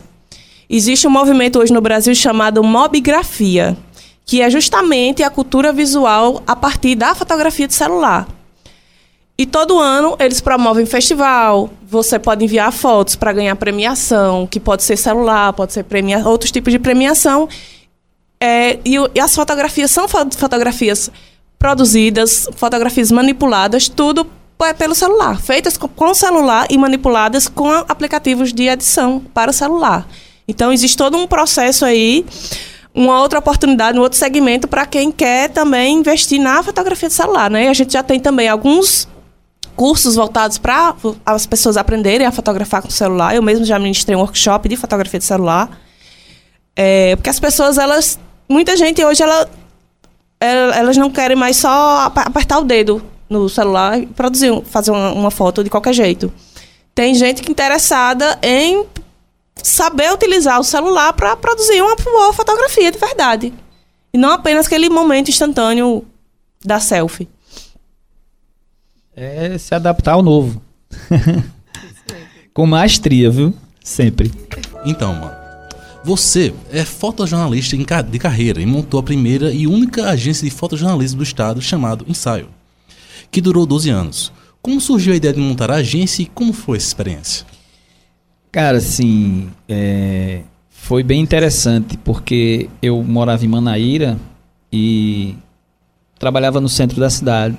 Existe 0.70 1.06
um 1.06 1.12
movimento 1.12 1.60
hoje 1.60 1.74
no 1.74 1.82
Brasil 1.82 2.16
chamado 2.16 2.64
mobigrafia, 2.64 3.78
que 4.26 4.42
é 4.42 4.50
justamente 4.50 5.24
a 5.24 5.30
cultura 5.30 5.74
visual 5.74 6.42
a 6.48 6.56
partir 6.56 6.96
da 6.96 7.14
fotografia 7.14 7.68
de 7.68 7.74
celular. 7.74 8.28
E 9.38 9.46
todo 9.46 9.78
ano 9.78 10.16
eles 10.20 10.42
promovem 10.42 10.86
festival. 10.86 11.70
Você 11.88 12.18
pode 12.18 12.44
enviar 12.44 12.72
fotos 12.72 13.16
para 13.16 13.32
ganhar 13.32 13.56
premiação, 13.56 14.48
que 14.48 14.60
pode 14.60 14.84
ser 14.84 14.98
celular, 14.98 15.54
pode 15.54 15.74
ser 15.74 15.84
premia 15.84 16.28
outros 16.28 16.52
tipos 16.52 16.74
de 16.74 16.80
premiação. 16.80 17.48
É, 18.40 18.80
e, 18.84 18.96
e, 19.16 19.20
as 19.20 19.36
fotografias 19.36 19.92
são 19.92 20.08
fotografias 20.08 21.12
produzidas, 21.60 22.48
fotografias 22.56 23.12
manipuladas, 23.12 23.88
tudo 23.90 24.28
é 24.66 24.74
pelo 24.74 24.96
celular, 24.96 25.40
feitas 25.40 25.78
com, 25.78 26.14
celular 26.14 26.68
e 26.70 26.78
manipuladas 26.78 27.48
com 27.48 27.70
aplicativos 27.88 28.52
de 28.52 28.68
edição 28.68 29.22
para 29.34 29.52
o 29.52 29.54
celular. 29.54 30.08
Então 30.48 30.72
existe 30.74 30.98
todo 30.98 31.16
um 31.18 31.28
processo 31.28 31.86
aí, 31.86 32.26
uma 32.94 33.22
outra 33.22 33.38
oportunidade, 33.38 34.00
um 34.00 34.02
outro 34.02 34.18
segmento 34.18 34.68
para 34.68 34.86
quem 34.86 35.12
quer 35.12 35.50
também 35.50 35.98
investir 35.98 36.40
na 36.42 36.64
fotografia 36.64 37.08
de 37.08 37.14
celular, 37.14 37.52
né? 37.52 37.66
E 37.66 37.68
a 37.68 37.74
gente 37.74 37.94
já 37.94 38.02
tem 38.02 38.20
também 38.20 38.50
alguns 38.50 39.08
cursos 39.76 40.16
voltados 40.16 40.58
para 40.58 40.96
as 41.24 41.46
pessoas 41.46 41.78
aprenderem 41.78 42.26
a 42.26 42.32
fotografar 42.32 42.82
com 42.82 42.90
celular. 42.90 43.36
Eu 43.36 43.44
mesmo 43.44 43.64
já 43.64 43.78
ministrei 43.78 44.16
um 44.16 44.20
workshop 44.20 44.68
de 44.68 44.76
fotografia 44.76 45.20
de 45.20 45.26
celular. 45.26 45.70
É, 46.76 47.16
porque 47.16 47.30
as 47.30 47.40
pessoas, 47.40 47.78
elas. 47.78 48.20
Muita 48.50 48.76
gente 48.76 49.04
hoje, 49.04 49.22
ela, 49.22 49.48
elas 50.40 50.98
não 50.98 51.10
querem 51.10 51.36
mais 51.36 51.58
só 51.58 52.12
apertar 52.16 52.60
o 52.60 52.64
dedo 52.64 53.02
no 53.30 53.50
celular 53.50 54.00
e 54.00 54.06
produzir, 54.06 54.62
fazer 54.66 54.92
uma, 54.92 55.12
uma 55.12 55.32
foto 55.32 55.64
de 55.64 55.70
qualquer 55.70 55.94
jeito. 55.94 56.32
Tem 56.94 57.14
gente 57.14 57.42
que 57.42 57.50
é 57.50 57.52
interessada 57.52 58.40
em 58.42 58.86
saber 59.56 60.14
utilizar 60.14 60.60
o 60.60 60.64
celular 60.64 61.14
para 61.14 61.36
produzir 61.36 61.82
uma 61.82 61.96
boa 61.96 62.34
fotografia 62.34 62.92
de 62.92 62.98
verdade. 62.98 63.54
E 64.14 64.18
não 64.18 64.32
apenas 64.32 64.66
aquele 64.66 64.90
momento 64.90 65.30
instantâneo 65.30 66.06
da 66.64 66.80
selfie 66.80 67.28
é 69.18 69.58
se 69.58 69.74
adaptar 69.74 70.14
ao 70.14 70.22
novo. 70.22 70.62
Com 72.54 72.68
maestria, 72.68 73.32
viu? 73.32 73.52
Sempre. 73.84 74.32
Então, 74.86 75.14
mano. 75.16 75.47
Você 76.08 76.54
é 76.72 76.86
fotojornalista 76.86 77.76
de 77.76 78.18
carreira 78.18 78.62
e 78.62 78.66
montou 78.66 78.98
a 78.98 79.04
primeira 79.04 79.52
e 79.52 79.68
única 79.68 80.10
agência 80.10 80.46
de 80.46 80.56
fotojornalismo 80.56 81.18
do 81.18 81.24
estado 81.24 81.62
chamado 81.62 82.06
Ensaio, 82.08 82.48
que 83.30 83.42
durou 83.42 83.66
12 83.66 83.90
anos. 83.90 84.32
Como 84.62 84.80
surgiu 84.80 85.12
a 85.12 85.18
ideia 85.18 85.34
de 85.34 85.42
montar 85.42 85.70
a 85.70 85.76
agência 85.76 86.24
e 86.24 86.26
como 86.28 86.54
foi 86.54 86.78
essa 86.78 86.88
experiência? 86.88 87.46
Cara, 88.50 88.78
assim, 88.78 89.50
é... 89.68 90.44
foi 90.70 91.04
bem 91.04 91.20
interessante 91.20 91.98
porque 91.98 92.70
eu 92.82 93.04
morava 93.04 93.44
em 93.44 93.50
Manaíra 93.50 94.18
e 94.72 95.36
trabalhava 96.18 96.62
no 96.62 96.70
centro 96.70 97.02
da 97.02 97.10
cidade. 97.10 97.58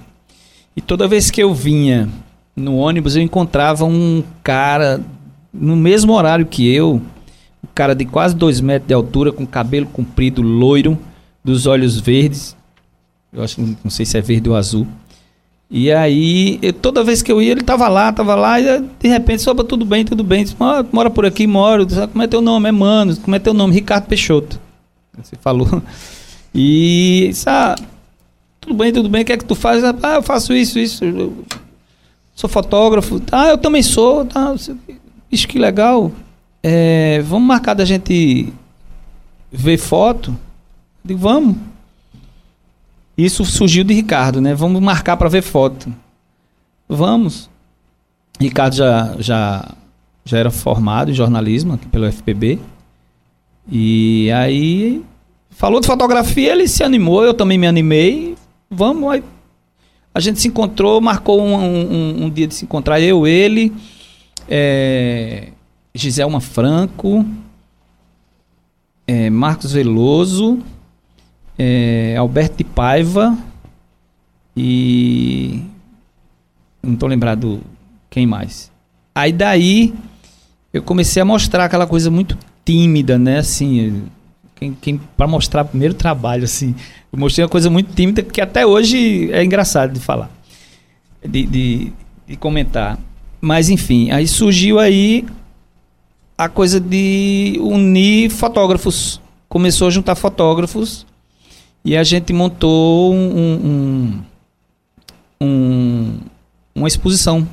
E 0.74 0.80
toda 0.80 1.06
vez 1.06 1.30
que 1.30 1.42
eu 1.42 1.52
vinha 1.52 2.08
no 2.56 2.78
ônibus, 2.78 3.14
eu 3.14 3.20
encontrava 3.20 3.84
um 3.84 4.24
cara 4.42 5.02
no 5.52 5.76
mesmo 5.76 6.14
horário 6.14 6.46
que 6.46 6.66
eu, 6.66 7.02
cara 7.78 7.94
de 7.94 8.04
quase 8.04 8.34
dois 8.34 8.60
metros 8.60 8.88
de 8.88 8.92
altura, 8.92 9.30
com 9.30 9.46
cabelo 9.46 9.86
comprido, 9.86 10.42
loiro, 10.42 10.98
dos 11.44 11.64
olhos 11.64 11.96
verdes. 12.00 12.56
Eu 13.32 13.44
acho, 13.44 13.60
não 13.60 13.90
sei 13.90 14.04
se 14.04 14.18
é 14.18 14.20
verde 14.20 14.48
ou 14.50 14.56
azul. 14.56 14.84
E 15.70 15.92
aí, 15.92 16.58
eu, 16.60 16.72
toda 16.72 17.04
vez 17.04 17.22
que 17.22 17.30
eu 17.30 17.40
ia, 17.40 17.52
ele 17.52 17.62
tava 17.62 17.86
lá, 17.86 18.12
tava 18.12 18.34
lá, 18.34 18.60
e 18.60 18.80
de 18.80 19.08
repente, 19.08 19.42
soba 19.42 19.62
tudo 19.62 19.84
bem, 19.84 20.04
tudo 20.04 20.24
bem. 20.24 20.42
Disse, 20.42 20.56
mora 20.90 21.08
por 21.08 21.24
aqui, 21.24 21.46
moro. 21.46 21.86
Como 21.86 22.20
é 22.20 22.26
teu 22.26 22.40
nome? 22.40 22.68
É 22.68 22.72
Mano. 22.72 23.16
Como 23.18 23.36
é 23.36 23.38
teu 23.38 23.54
nome? 23.54 23.74
Ricardo 23.74 24.06
Peixoto. 24.06 24.58
Você 25.16 25.36
falou. 25.36 25.80
E, 26.54 27.30
sabe, 27.34 27.82
tudo 28.58 28.74
bem, 28.74 28.90
tudo 28.90 29.08
bem, 29.08 29.20
o 29.20 29.24
que 29.24 29.34
é 29.34 29.36
que 29.36 29.44
tu 29.44 29.54
faz? 29.54 29.84
Ah, 29.84 30.14
eu 30.14 30.22
faço 30.22 30.54
isso, 30.54 30.78
isso. 30.78 31.04
Eu 31.04 31.44
sou 32.34 32.48
fotógrafo. 32.48 33.20
Ah, 33.30 33.48
eu 33.48 33.58
também 33.58 33.82
sou. 33.82 34.24
Tá, 34.24 34.56
isso 35.30 35.46
que 35.46 35.58
legal. 35.58 36.10
É, 36.62 37.20
vamos 37.22 37.46
marcar 37.46 37.74
da 37.74 37.84
gente 37.84 38.52
ver 39.50 39.78
foto? 39.78 40.30
Eu 40.30 40.36
digo, 41.08 41.20
vamos. 41.20 41.56
Isso 43.16 43.44
surgiu 43.44 43.84
de 43.84 43.94
Ricardo, 43.94 44.40
né? 44.40 44.54
Vamos 44.54 44.80
marcar 44.80 45.16
para 45.16 45.28
ver 45.28 45.42
foto. 45.42 45.92
Vamos. 46.88 47.50
Ricardo 48.40 48.76
já, 48.76 49.16
já, 49.18 49.74
já 50.24 50.38
era 50.38 50.50
formado 50.50 51.10
em 51.10 51.14
jornalismo 51.14 51.74
aqui 51.74 51.86
pelo 51.86 52.10
FPB. 52.10 52.58
E 53.70 54.30
aí 54.32 55.04
falou 55.50 55.80
de 55.80 55.86
fotografia, 55.86 56.52
ele 56.52 56.68
se 56.68 56.84
animou, 56.84 57.24
eu 57.24 57.34
também 57.34 57.58
me 57.58 57.66
animei 57.66 58.36
vamos. 58.70 59.10
Aí 59.10 59.24
a 60.14 60.20
gente 60.20 60.40
se 60.40 60.48
encontrou, 60.48 61.00
marcou 61.00 61.40
um, 61.40 61.54
um, 61.54 62.24
um 62.24 62.30
dia 62.30 62.46
de 62.46 62.54
se 62.54 62.64
encontrar, 62.64 63.00
eu, 63.00 63.26
ele, 63.26 63.72
é, 64.48 65.48
Giselma 65.98 66.40
Franco, 66.40 67.26
é, 69.06 69.28
Marcos 69.28 69.72
Veloso, 69.72 70.58
é, 71.58 72.14
Alberto 72.16 72.58
de 72.58 72.64
Paiva 72.64 73.36
e. 74.56 75.62
Não 76.82 76.94
estou 76.94 77.08
lembrado 77.08 77.60
quem 78.08 78.26
mais. 78.26 78.70
Aí 79.14 79.32
daí 79.32 79.92
eu 80.72 80.82
comecei 80.82 81.20
a 81.20 81.24
mostrar 81.24 81.64
aquela 81.64 81.86
coisa 81.86 82.10
muito 82.10 82.38
tímida, 82.64 83.18
né? 83.18 83.38
Assim, 83.38 84.04
quem, 84.54 84.72
quem 84.74 85.00
para 85.16 85.26
mostrar 85.26 85.64
primeiro 85.64 85.94
trabalho, 85.94 86.44
assim. 86.44 86.74
Eu 87.12 87.18
mostrei 87.18 87.44
uma 87.44 87.50
coisa 87.50 87.68
muito 87.68 87.92
tímida 87.92 88.22
que 88.22 88.40
até 88.40 88.64
hoje 88.64 89.32
é 89.32 89.42
engraçado 89.42 89.92
de 89.92 90.00
falar, 90.00 90.30
de, 91.26 91.44
de, 91.44 91.92
de 92.26 92.36
comentar. 92.36 92.98
Mas 93.40 93.68
enfim, 93.68 94.10
aí 94.12 94.28
surgiu 94.28 94.78
aí 94.78 95.24
a 96.38 96.48
coisa 96.48 96.78
de 96.78 97.58
unir 97.60 98.30
fotógrafos. 98.30 99.20
Começou 99.48 99.88
a 99.88 99.90
juntar 99.90 100.14
fotógrafos 100.14 101.04
e 101.84 101.96
a 101.96 102.04
gente 102.04 102.32
montou 102.32 103.12
um, 103.12 103.34
um, 103.34 104.22
um, 105.40 106.18
uma 106.76 106.86
exposição 106.86 107.46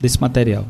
desse 0.00 0.20
material. 0.20 0.66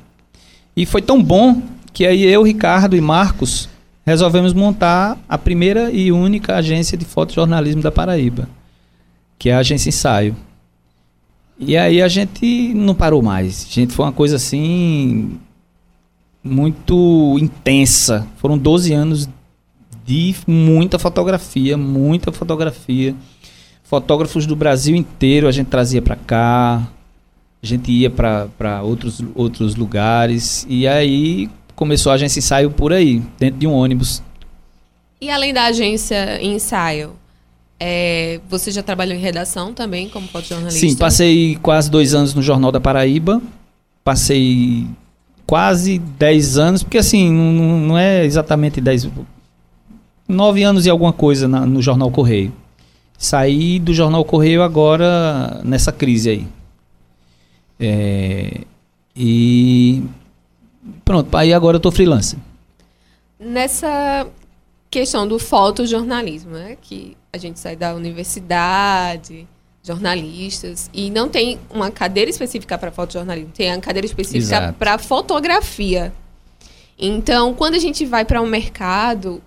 E 0.76 0.84
foi 0.84 1.00
tão 1.00 1.22
bom 1.22 1.62
que 1.90 2.04
aí 2.04 2.24
eu, 2.24 2.42
Ricardo 2.42 2.96
e 2.96 3.00
Marcos 3.00 3.68
resolvemos 4.04 4.52
montar 4.52 5.16
a 5.26 5.38
primeira 5.38 5.90
e 5.90 6.12
única 6.12 6.56
agência 6.56 6.98
de 6.98 7.06
fotojornalismo 7.06 7.80
da 7.80 7.90
Paraíba, 7.90 8.46
que 9.38 9.48
é 9.48 9.54
a 9.54 9.60
Agência 9.60 9.88
Ensaio. 9.88 10.36
E 11.58 11.76
aí 11.76 12.02
a 12.02 12.08
gente 12.08 12.74
não 12.74 12.94
parou 12.94 13.22
mais. 13.22 13.66
A 13.70 13.72
gente 13.72 13.94
foi 13.94 14.04
uma 14.04 14.12
coisa 14.12 14.36
assim 14.36 15.38
muito 16.44 17.38
intensa. 17.40 18.28
Foram 18.36 18.58
12 18.58 18.92
anos 18.92 19.28
de 20.04 20.34
muita 20.46 20.98
fotografia, 20.98 21.78
muita 21.78 22.30
fotografia. 22.30 23.14
Fotógrafos 23.82 24.46
do 24.46 24.54
Brasil 24.54 24.94
inteiro 24.94 25.48
a 25.48 25.52
gente 25.52 25.68
trazia 25.68 26.02
para 26.02 26.16
cá. 26.16 26.86
A 27.62 27.66
gente 27.66 27.90
ia 27.90 28.10
para 28.10 28.82
outros, 28.82 29.22
outros 29.34 29.74
lugares. 29.74 30.66
E 30.68 30.86
aí 30.86 31.48
começou 31.74 32.12
a 32.12 32.16
agência 32.16 32.38
ensaio 32.38 32.70
por 32.70 32.92
aí, 32.92 33.22
dentro 33.38 33.58
de 33.58 33.66
um 33.66 33.72
ônibus. 33.72 34.22
E 35.20 35.30
além 35.30 35.54
da 35.54 35.64
agência 35.64 36.42
ensaio, 36.44 37.14
é, 37.80 38.40
você 38.50 38.70
já 38.70 38.82
trabalhou 38.82 39.16
em 39.16 39.20
redação 39.20 39.72
também, 39.72 40.10
como 40.10 40.28
fotojornalista? 40.28 40.78
Sim, 40.78 40.94
passei 40.96 41.56
quase 41.62 41.90
dois 41.90 42.12
anos 42.12 42.34
no 42.34 42.42
Jornal 42.42 42.70
da 42.70 42.80
Paraíba. 42.80 43.40
Passei 44.04 44.86
quase 45.46 45.98
10 45.98 46.58
anos, 46.58 46.82
porque 46.82 46.98
assim, 46.98 47.30
não, 47.30 47.78
não 47.80 47.98
é 47.98 48.24
exatamente 48.24 48.80
10. 48.80 49.10
9 50.28 50.62
anos 50.62 50.86
e 50.86 50.90
alguma 50.90 51.12
coisa 51.12 51.46
na, 51.46 51.66
no 51.66 51.82
Jornal 51.82 52.10
Correio. 52.10 52.52
Saí 53.18 53.78
do 53.78 53.94
Jornal 53.94 54.24
Correio 54.24 54.62
agora 54.62 55.60
nessa 55.64 55.92
crise 55.92 56.30
aí. 56.30 56.46
É, 57.78 58.60
e 59.16 60.02
pronto, 61.04 61.34
aí 61.36 61.52
agora 61.52 61.76
eu 61.76 61.80
tô 61.80 61.90
freelance. 61.90 62.36
Nessa 63.38 64.26
questão 64.90 65.26
do 65.26 65.38
fotojornalismo, 65.38 66.52
né? 66.52 66.76
Que 66.80 67.16
a 67.32 67.38
gente 67.38 67.58
sai 67.58 67.76
da 67.76 67.94
universidade, 67.94 69.46
jornalistas, 69.84 70.90
e 70.94 71.10
não 71.10 71.28
tem 71.28 71.60
uma 71.70 71.90
cadeira 71.90 72.30
específica 72.30 72.78
para 72.78 72.90
fotojornalismo, 72.90 73.52
tem 73.52 73.70
a 73.70 73.78
cadeira 73.78 74.06
específica 74.06 74.74
para 74.78 74.96
fotografia. 74.96 76.10
Então, 76.98 77.52
quando 77.52 77.74
a 77.74 77.78
gente 77.78 78.06
vai 78.06 78.24
para 78.24 78.40
um 78.40 78.46
mercado, 78.46 79.42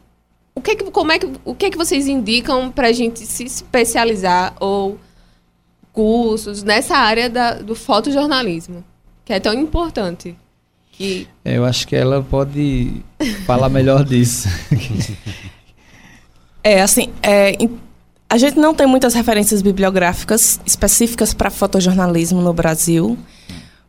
o 0.53 0.61
que, 0.61 0.71
é 0.71 0.75
que 0.75 0.91
como 0.91 1.11
é 1.11 1.17
que 1.17 1.31
o 1.43 1.55
que 1.55 1.65
é 1.65 1.69
que 1.71 1.77
vocês 1.77 2.07
indicam 2.07 2.69
para 2.71 2.89
a 2.89 2.91
gente 2.91 3.25
se 3.25 3.45
especializar 3.45 4.53
ou 4.59 4.99
cursos 5.91 6.61
nessa 6.61 6.95
área 6.95 7.27
da, 7.27 7.55
do 7.55 7.73
fotojornalismo, 7.73 8.83
que 9.25 9.33
é 9.33 9.39
tão 9.39 9.53
importante? 9.53 10.35
Que... 10.91 11.27
É, 11.43 11.57
eu 11.57 11.65
acho 11.65 11.87
que 11.87 11.95
ela 11.95 12.21
pode 12.21 13.03
falar 13.45 13.69
melhor 13.69 14.03
disso. 14.03 14.47
é, 16.63 16.81
assim, 16.81 17.11
é, 17.23 17.55
a 18.29 18.37
gente 18.37 18.59
não 18.59 18.73
tem 18.73 18.85
muitas 18.85 19.13
referências 19.13 19.61
bibliográficas 19.61 20.59
específicas 20.65 21.33
para 21.33 21.49
fotojornalismo 21.49 22.41
no 22.41 22.53
Brasil, 22.53 23.17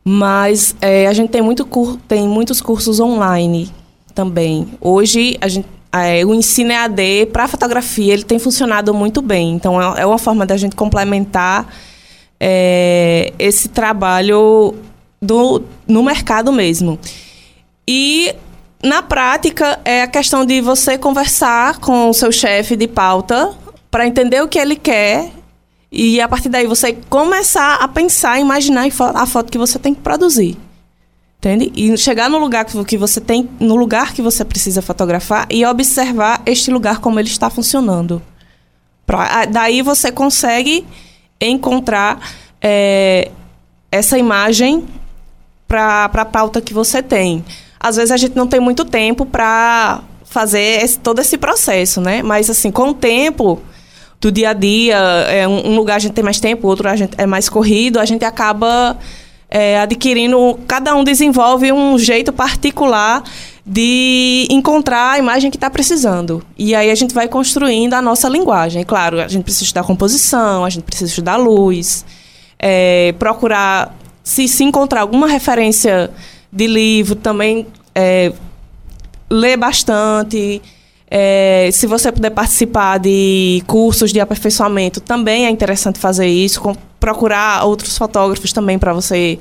mas 0.04 0.76
é, 0.80 1.06
a 1.06 1.12
gente 1.12 1.30
tem, 1.30 1.42
muito 1.42 1.66
tem 2.06 2.26
muitos 2.28 2.60
cursos 2.60 3.00
online 3.00 3.70
também. 4.14 4.68
Hoje, 4.80 5.36
a 5.40 5.48
gente, 5.48 5.66
é, 5.92 6.24
o 6.24 6.32
ensino 6.34 6.70
EAD 6.70 7.26
para 7.32 7.48
fotografia 7.48 8.12
ele 8.12 8.22
tem 8.22 8.38
funcionado 8.38 8.94
muito 8.94 9.20
bem. 9.20 9.54
Então, 9.54 9.80
é, 9.80 10.02
é 10.02 10.06
uma 10.06 10.18
forma 10.18 10.46
da 10.46 10.56
gente 10.56 10.76
complementar 10.76 11.66
é, 12.38 13.32
esse 13.38 13.68
trabalho 13.68 14.74
do, 15.20 15.62
no 15.86 16.02
mercado 16.04 16.52
mesmo. 16.52 16.96
E 17.86 18.32
na 18.84 19.02
prática 19.02 19.80
é 19.84 20.02
a 20.02 20.06
questão 20.06 20.46
de 20.46 20.60
você 20.60 20.96
conversar 20.96 21.78
com 21.78 22.08
o 22.08 22.14
seu 22.14 22.30
chefe 22.30 22.76
de 22.76 22.86
pauta 22.86 23.56
para 23.90 24.06
entender 24.06 24.42
o 24.42 24.48
que 24.48 24.58
ele 24.58 24.76
quer 24.76 25.32
e 25.90 26.20
a 26.20 26.28
partir 26.28 26.48
daí 26.48 26.66
você 26.66 26.92
começar 27.08 27.76
a 27.76 27.88
pensar, 27.88 28.38
imaginar 28.38 28.86
a 29.14 29.26
foto 29.26 29.50
que 29.50 29.58
você 29.58 29.78
tem 29.78 29.94
que 29.94 30.00
produzir. 30.00 30.56
Entende? 31.38 31.72
E 31.76 31.96
chegar 31.96 32.28
no 32.28 32.38
lugar 32.38 32.64
que 32.64 32.98
você 32.98 33.20
tem, 33.20 33.48
no 33.60 33.76
lugar 33.76 34.12
que 34.12 34.20
você 34.20 34.44
precisa 34.44 34.82
fotografar 34.82 35.46
e 35.48 35.64
observar 35.64 36.42
este 36.44 36.70
lugar 36.70 36.98
como 36.98 37.18
ele 37.20 37.28
está 37.28 37.48
funcionando. 37.48 38.20
Pra, 39.06 39.44
daí 39.46 39.80
você 39.80 40.10
consegue 40.10 40.84
encontrar 41.40 42.20
é, 42.60 43.30
essa 43.90 44.18
imagem 44.18 44.84
para 45.66 46.06
a 46.12 46.24
pauta 46.24 46.60
que 46.60 46.74
você 46.74 47.02
tem. 47.02 47.44
Às 47.78 47.96
vezes 47.96 48.10
a 48.10 48.16
gente 48.16 48.34
não 48.34 48.48
tem 48.48 48.58
muito 48.58 48.84
tempo 48.84 49.24
para 49.24 50.02
fazer 50.24 50.82
esse, 50.82 50.98
todo 50.98 51.20
esse 51.20 51.38
processo, 51.38 52.00
né? 52.00 52.20
Mas 52.20 52.50
assim, 52.50 52.72
com 52.72 52.88
o 52.88 52.94
tempo 52.94 53.62
do 54.20 54.32
dia 54.32 54.50
a 54.50 54.52
dia, 54.52 54.96
é, 55.28 55.46
um, 55.46 55.70
um 55.72 55.76
lugar 55.76 55.96
a 55.96 55.98
gente 55.98 56.12
tem 56.12 56.24
mais 56.24 56.40
tempo, 56.40 56.66
outro 56.66 56.88
a 56.88 56.96
gente 56.96 57.12
é 57.16 57.26
mais 57.26 57.48
corrido, 57.48 58.00
a 58.00 58.04
gente 58.04 58.24
acaba 58.24 58.98
é, 59.48 59.78
adquirindo, 59.80 60.58
cada 60.66 60.94
um 60.94 61.04
desenvolve 61.04 61.72
um 61.72 61.98
jeito 61.98 62.32
particular 62.32 63.22
de 63.64 64.48
encontrar 64.50 65.12
a 65.12 65.18
imagem 65.18 65.50
que 65.50 65.56
está 65.56 65.68
precisando. 65.68 66.42
E 66.56 66.74
aí 66.74 66.90
a 66.90 66.94
gente 66.94 67.14
vai 67.14 67.28
construindo 67.28 67.94
a 67.94 68.02
nossa 68.02 68.28
linguagem. 68.28 68.82
Claro, 68.82 69.20
a 69.20 69.28
gente 69.28 69.44
precisa 69.44 69.64
estudar 69.64 69.84
composição, 69.84 70.64
a 70.64 70.70
gente 70.70 70.84
precisa 70.84 71.10
estudar 71.10 71.36
luz, 71.36 72.04
é, 72.58 73.14
procurar 73.18 73.94
se, 74.24 74.48
se 74.48 74.64
encontrar 74.64 75.02
alguma 75.02 75.28
referência 75.28 76.10
de 76.50 76.66
livro, 76.66 77.14
também 77.14 77.66
é, 77.94 78.32
ler 79.30 79.56
bastante. 79.56 80.62
É, 81.10 81.70
se 81.72 81.86
você 81.86 82.12
puder 82.12 82.30
participar 82.30 82.98
de 82.98 83.62
cursos 83.66 84.12
de 84.12 84.20
aperfeiçoamento, 84.20 85.00
também 85.00 85.46
é 85.46 85.50
interessante 85.50 85.98
fazer 85.98 86.26
isso. 86.26 86.60
Com, 86.60 86.76
procurar 87.00 87.64
outros 87.64 87.96
fotógrafos 87.96 88.52
também 88.52 88.78
para 88.78 88.92
você 88.92 89.38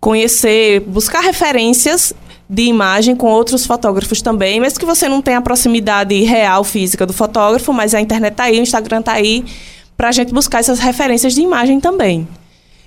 conhecer, 0.00 0.80
buscar 0.80 1.20
referências 1.20 2.12
de 2.48 2.62
imagem 2.62 3.14
com 3.14 3.26
outros 3.26 3.66
fotógrafos 3.66 4.22
também, 4.22 4.58
mesmo 4.58 4.78
que 4.78 4.86
você 4.86 5.08
não 5.08 5.20
tenha 5.20 5.38
a 5.38 5.42
proximidade 5.42 6.18
real, 6.22 6.64
física 6.64 7.04
do 7.04 7.12
fotógrafo, 7.12 7.72
mas 7.72 7.94
a 7.94 8.00
internet 8.00 8.32
está 8.32 8.44
aí, 8.44 8.58
o 8.58 8.62
Instagram 8.62 9.00
está 9.00 9.12
aí, 9.12 9.44
para 9.96 10.08
a 10.08 10.12
gente 10.12 10.32
buscar 10.32 10.60
essas 10.60 10.78
referências 10.78 11.34
de 11.34 11.42
imagem 11.42 11.78
também. 11.78 12.26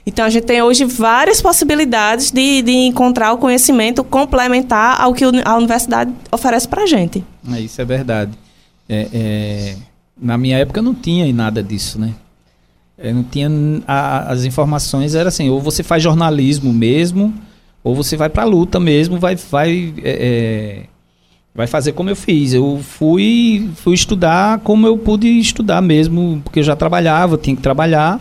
Então, 0.05 0.25
a 0.25 0.29
gente 0.29 0.45
tem 0.45 0.61
hoje 0.61 0.83
várias 0.83 1.41
possibilidades 1.41 2.31
de, 2.31 2.61
de 2.61 2.71
encontrar 2.71 3.33
o 3.33 3.37
conhecimento 3.37 4.03
complementar 4.03 4.99
ao 4.99 5.13
que 5.13 5.23
a 5.23 5.55
universidade 5.55 6.11
oferece 6.31 6.67
para 6.67 6.83
a 6.83 6.85
gente. 6.87 7.23
É, 7.53 7.59
isso 7.59 7.79
é 7.81 7.85
verdade. 7.85 8.31
É, 8.89 9.07
é, 9.13 9.75
na 10.19 10.37
minha 10.37 10.57
época 10.57 10.81
não 10.81 10.93
tinha 10.93 11.31
nada 11.31 11.63
disso, 11.63 11.99
né? 11.99 12.13
É, 12.97 13.11
não 13.11 13.23
tinha 13.23 13.49
a, 13.87 14.31
as 14.31 14.43
informações 14.43 15.15
era 15.15 15.29
assim, 15.29 15.49
ou 15.49 15.59
você 15.59 15.81
faz 15.81 16.03
jornalismo 16.03 16.71
mesmo, 16.71 17.33
ou 17.83 17.95
você 17.95 18.15
vai 18.15 18.29
para 18.29 18.43
a 18.43 18.45
luta 18.45 18.79
mesmo, 18.79 19.17
vai 19.17 19.35
vai 19.35 19.93
é, 20.03 20.11
é, 20.11 20.83
vai 21.53 21.65
fazer 21.65 21.93
como 21.93 22.09
eu 22.09 22.15
fiz. 22.15 22.53
Eu 22.53 22.79
fui 22.83 23.71
fui 23.75 23.95
estudar 23.95 24.59
como 24.59 24.85
eu 24.85 24.97
pude 24.97 25.27
estudar 25.27 25.81
mesmo, 25.81 26.41
porque 26.43 26.59
eu 26.59 26.63
já 26.63 26.75
trabalhava, 26.75 27.37
tinha 27.37 27.55
que 27.55 27.61
trabalhar. 27.61 28.19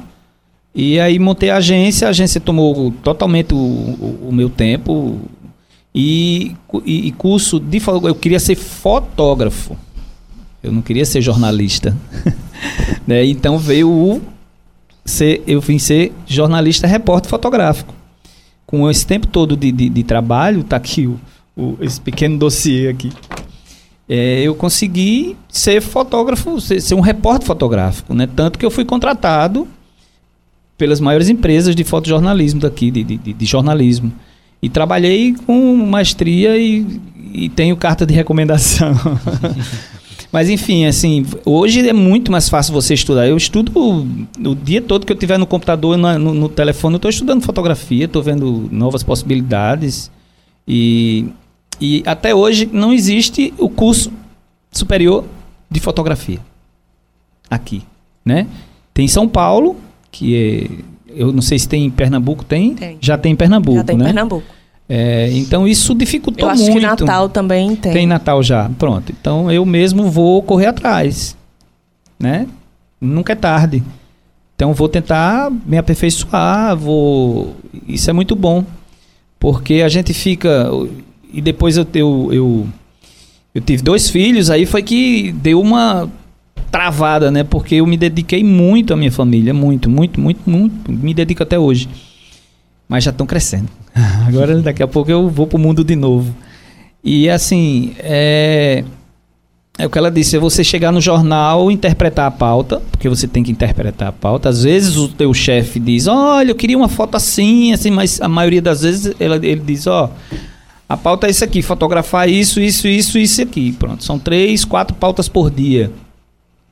E 0.75 1.01
aí 1.01 1.18
montei 1.18 1.51
a 1.51 1.57
agência, 1.57 2.07
a 2.07 2.11
agência 2.11 2.41
tomou 2.41 2.93
totalmente 3.03 3.53
o, 3.53 3.57
o, 3.57 4.29
o 4.29 4.33
meu 4.33 4.49
tempo. 4.49 5.21
E, 5.95 6.55
e, 6.85 7.09
e, 7.09 7.12
curso 7.12 7.59
de 7.59 7.83
eu 8.05 8.14
queria 8.14 8.39
ser 8.39 8.55
fotógrafo. 8.55 9.77
Eu 10.62 10.71
não 10.71 10.83
queria 10.83 11.05
ser 11.05 11.21
jornalista. 11.21 11.97
né? 13.07 13.25
Então 13.25 13.59
veio 13.59 13.91
o 13.91 14.23
ser, 15.05 15.43
eu 15.47 15.61
vim 15.61 15.79
ser 15.79 16.12
jornalista 16.27 16.87
repórter 16.87 17.29
fotográfico. 17.29 17.93
Com 18.64 18.89
esse 18.89 19.05
tempo 19.05 19.27
todo 19.27 19.57
de, 19.57 19.73
de, 19.73 19.89
de 19.89 20.05
trabalho, 20.05 20.62
tá 20.62 20.77
aqui 20.77 21.09
o, 21.09 21.18
o, 21.57 21.77
esse 21.81 22.01
pequeno 22.01 22.39
dossiê 22.39 22.89
aqui. 22.89 23.11
É, 24.09 24.43
eu 24.43 24.55
consegui 24.55 25.37
ser 25.49 25.81
fotógrafo, 25.81 26.61
ser, 26.61 26.81
ser 26.81 26.95
um 26.95 27.01
repórter 27.01 27.47
fotográfico, 27.47 28.14
né? 28.14 28.29
Tanto 28.37 28.59
que 28.59 28.64
eu 28.64 28.71
fui 28.71 28.85
contratado 28.85 29.66
pelas 30.81 30.99
maiores 30.99 31.28
empresas 31.28 31.76
de 31.76 31.85
fotojornalismo 31.85 32.59
daqui, 32.59 32.91
de, 32.91 33.05
de, 33.05 33.18
de 33.18 33.45
jornalismo. 33.45 34.11
E 34.62 34.68
trabalhei 34.70 35.35
com 35.47 35.76
maestria 35.76 36.57
e, 36.57 36.87
e 37.35 37.51
tenho 37.51 37.76
carta 37.76 38.07
de 38.07 38.14
recomendação. 38.14 38.95
Mas 40.33 40.49
enfim, 40.49 40.87
assim, 40.87 41.26
hoje 41.45 41.87
é 41.87 41.93
muito 41.93 42.33
mais 42.33 42.49
fácil 42.49 42.72
você 42.72 42.95
estudar. 42.95 43.26
Eu 43.26 43.37
estudo 43.37 43.72
o 43.78 44.55
dia 44.55 44.81
todo 44.81 45.05
que 45.05 45.12
eu 45.12 45.16
tiver 45.16 45.39
no 45.39 45.47
computador, 45.47 45.99
no, 45.99 46.18
no, 46.18 46.33
no 46.33 46.49
telefone, 46.49 46.95
eu 46.95 46.97
estou 46.97 47.11
estudando 47.11 47.43
fotografia, 47.43 48.07
estou 48.07 48.22
vendo 48.22 48.66
novas 48.72 49.03
possibilidades. 49.03 50.11
E, 50.66 51.26
e 51.78 52.03
até 52.07 52.35
hoje 52.35 52.66
não 52.72 52.91
existe 52.91 53.53
o 53.59 53.68
curso 53.68 54.11
superior 54.72 55.26
de 55.70 55.78
fotografia 55.78 56.39
aqui, 57.51 57.83
né? 58.24 58.47
Tem 58.95 59.05
em 59.05 59.09
São 59.09 59.28
Paulo, 59.28 59.76
que 60.11 60.84
Eu 61.08 61.32
não 61.32 61.42
sei 61.42 61.58
se 61.58 61.68
tem 61.68 61.84
em 61.86 61.90
Pernambuco, 61.90 62.44
tem? 62.44 62.74
Tem. 62.74 62.98
Já 63.00 63.18
tem 63.18 63.32
em 63.32 63.36
Pernambuco, 63.36 63.78
Já 63.78 63.84
tem 63.84 63.96
né? 63.96 64.04
Pernambuco. 64.04 64.46
É, 64.88 65.30
então 65.32 65.68
isso 65.68 65.94
dificultou 65.94 66.48
Eu 66.48 66.52
acho 66.52 66.62
muito. 66.64 66.80
que 66.80 66.86
Natal 67.04 67.28
também 67.28 67.76
tem. 67.76 67.92
Tem 67.92 68.06
Natal 68.06 68.42
já, 68.42 68.68
pronto. 68.78 69.12
Então 69.12 69.50
eu 69.50 69.64
mesmo 69.64 70.11
vou 70.11 70.42
correr 70.42 70.66
atrás, 70.66 71.36
né? 72.18 72.46
Nunca 73.00 73.32
é 73.32 73.36
tarde. 73.36 73.82
Então 74.56 74.74
vou 74.74 74.88
tentar 74.88 75.50
me 75.64 75.78
aperfeiçoar, 75.78 76.76
vou. 76.76 77.54
Isso 77.86 78.11
é 78.11 78.12
muito 78.12 78.34
bom, 78.34 78.64
porque 79.38 79.74
a 79.74 79.88
gente 79.88 80.12
fica 80.12 80.68
e 81.32 81.40
depois 81.40 81.76
eu 81.76 81.86
eu, 81.94 82.28
eu, 82.32 82.66
eu 83.54 83.61
tive 83.62 83.82
dois 83.82 84.11
filhos, 84.11 84.50
aí 84.50 84.66
foi 84.66 84.82
que 84.82 85.32
deu 85.32 85.61
uma 85.61 86.11
travada, 86.71 87.31
né? 87.31 87.45
Porque 87.45 87.77
eu 87.77 87.87
me 87.87 87.97
dediquei 87.97 88.45
muito 88.45 88.95
à 88.95 88.97
minha 88.97 89.12
família, 89.12 89.53
muito, 89.53 89.91
muito, 89.91 90.21
muito, 90.21 90.49
muito. 90.49 90.93
Me 90.93 91.12
dedico 91.12 91.43
até 91.43 91.59
hoje. 91.59 91.89
Mas 92.89 93.05
já 93.05 93.11
estão 93.11 93.27
crescendo. 93.27 93.68
Agora, 94.27 94.61
daqui 94.61 94.83
a 94.83 94.89
pouco 94.89 95.11
eu 95.11 95.29
vou 95.29 95.47
pro 95.47 95.59
mundo 95.59 95.85
de 95.85 95.97
novo. 95.97 96.35
E 97.03 97.29
assim, 97.29 97.93
é. 97.99 98.85
É 99.79 99.87
o 99.87 99.89
que 99.89 99.97
ela 99.97 100.11
disse, 100.11 100.37
é 100.37 100.39
você 100.39 100.62
chegar 100.62 100.93
no 100.93 101.01
jornal, 101.01 101.71
interpretar 101.71 102.27
a 102.27 102.31
pauta, 102.31 102.83
porque 102.91 103.09
você 103.09 103.27
tem 103.27 103.43
que 103.43 103.51
interpretar 103.51 104.09
a 104.09 104.12
pauta. 104.12 104.51
Às 104.51 104.62
vezes 104.62 104.97
o 104.97 105.09
teu 105.09 105.33
chefe 105.33 105.81
diz, 105.81 106.07
olha, 106.07 106.51
eu 106.51 106.55
queria 106.55 106.77
uma 106.77 106.89
foto 106.89 107.16
assim, 107.16 107.73
assim, 107.73 107.91
mas 107.91 108.21
a 108.21 108.29
maioria 108.29 108.61
das 108.61 108.83
vezes 108.83 109.14
ela, 109.18 109.37
ele 109.37 109.62
diz, 109.64 109.87
ó, 109.87 110.11
a 110.87 110.99
pauta 110.99 111.29
é 111.29 111.31
isso 111.31 111.43
aqui, 111.43 111.62
fotografar 111.62 112.29
isso, 112.29 112.61
isso, 112.61 112.87
isso, 112.87 113.18
isso 113.18 113.41
aqui. 113.41 113.73
Pronto, 113.73 114.05
são 114.05 114.18
três, 114.18 114.66
quatro 114.66 114.95
pautas 114.95 115.31
por 115.31 115.51
dia. 115.51 115.91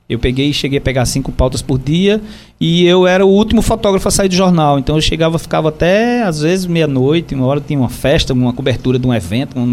Eu 0.09 0.17
peguei, 0.17 0.51
cheguei 0.51 0.79
a 0.79 0.81
pegar 0.81 1.05
cinco 1.05 1.31
pautas 1.31 1.61
por 1.61 1.77
dia 1.77 2.19
e 2.59 2.83
eu 2.83 3.05
era 3.05 3.23
o 3.23 3.29
último 3.29 3.61
fotógrafo 3.61 4.07
a 4.07 4.11
sair 4.11 4.27
do 4.27 4.33
jornal. 4.33 4.79
Então 4.79 4.95
eu 4.95 5.01
chegava, 5.01 5.37
ficava 5.37 5.69
até 5.69 6.23
às 6.23 6.41
vezes 6.41 6.65
meia-noite, 6.65 7.35
uma 7.35 7.45
hora 7.45 7.61
tinha 7.61 7.77
uma 7.77 7.89
festa, 7.89 8.33
uma 8.33 8.51
cobertura 8.51 8.97
de 8.97 9.05
um 9.05 9.13
evento, 9.13 9.59
um, 9.59 9.67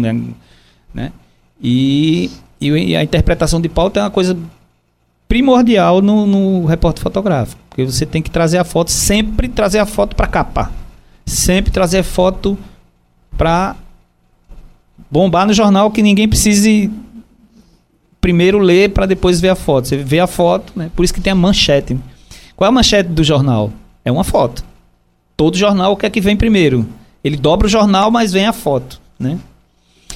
né? 0.93 1.11
E, 1.61 2.29
e 2.61 2.95
a 2.95 3.03
interpretação 3.03 3.59
de 3.59 3.67
pauta 3.67 3.99
é 3.99 4.03
uma 4.03 4.11
coisa 4.11 4.37
primordial 5.27 6.03
no, 6.03 6.27
no 6.27 6.65
repórter 6.65 7.01
fotográfico, 7.01 7.59
porque 7.67 7.83
você 7.83 8.05
tem 8.05 8.21
que 8.21 8.29
trazer 8.29 8.59
a 8.59 8.63
foto, 8.63 8.91
sempre 8.91 9.47
trazer 9.47 9.79
a 9.79 9.87
foto 9.87 10.15
para 10.15 10.27
capa, 10.27 10.71
sempre 11.25 11.71
trazer 11.71 12.03
foto 12.03 12.55
para 13.35 13.75
bombar 15.09 15.47
no 15.47 15.53
jornal 15.53 15.89
que 15.91 16.01
ninguém 16.01 16.27
precise 16.27 16.91
primeiro 18.19 18.59
ler 18.59 18.91
para 18.91 19.05
depois 19.05 19.39
ver 19.39 19.49
a 19.49 19.55
foto. 19.55 19.87
Você 19.87 19.97
vê 19.97 20.19
a 20.19 20.27
foto, 20.27 20.73
né? 20.75 20.91
Por 20.95 21.03
isso 21.03 21.13
que 21.13 21.21
tem 21.21 21.31
a 21.31 21.35
manchete. 21.35 21.97
Qual 22.55 22.65
é 22.67 22.69
a 22.69 22.71
manchete 22.71 23.09
do 23.09 23.23
jornal? 23.23 23.71
É 24.03 24.11
uma 24.11 24.23
foto. 24.23 24.63
Todo 25.35 25.57
jornal 25.57 25.93
o 25.93 25.97
que 25.97 26.05
é 26.05 26.09
que 26.09 26.21
vem 26.21 26.35
primeiro? 26.35 26.87
Ele 27.23 27.37
dobra 27.37 27.67
o 27.67 27.69
jornal, 27.69 28.09
mas 28.09 28.33
vem 28.33 28.45
a 28.45 28.53
foto, 28.53 28.99
né? 29.19 29.37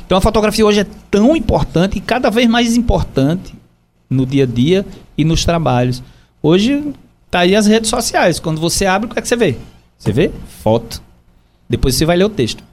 Então 0.05 0.17
a 0.17 0.21
fotografia 0.21 0.65
hoje 0.65 0.79
é 0.79 0.87
tão 1.09 1.35
importante 1.35 1.97
e 1.97 2.01
cada 2.01 2.29
vez 2.29 2.47
mais 2.49 2.75
importante 2.75 3.53
no 4.09 4.25
dia 4.25 4.43
a 4.43 4.47
dia 4.47 4.85
e 5.17 5.23
nos 5.23 5.45
trabalhos. 5.45 6.01
Hoje 6.41 6.93
tá 7.29 7.39
aí 7.39 7.55
as 7.55 7.67
redes 7.67 7.89
sociais. 7.89 8.39
Quando 8.39 8.59
você 8.59 8.85
abre, 8.85 9.07
o 9.07 9.13
que 9.13 9.19
é 9.19 9.21
que 9.21 9.27
você 9.27 9.35
vê? 9.35 9.57
Você 9.97 10.11
vê 10.11 10.31
foto. 10.63 11.01
Depois 11.69 11.95
você 11.95 12.05
vai 12.05 12.17
ler 12.17 12.25
o 12.25 12.29
texto. 12.29 12.63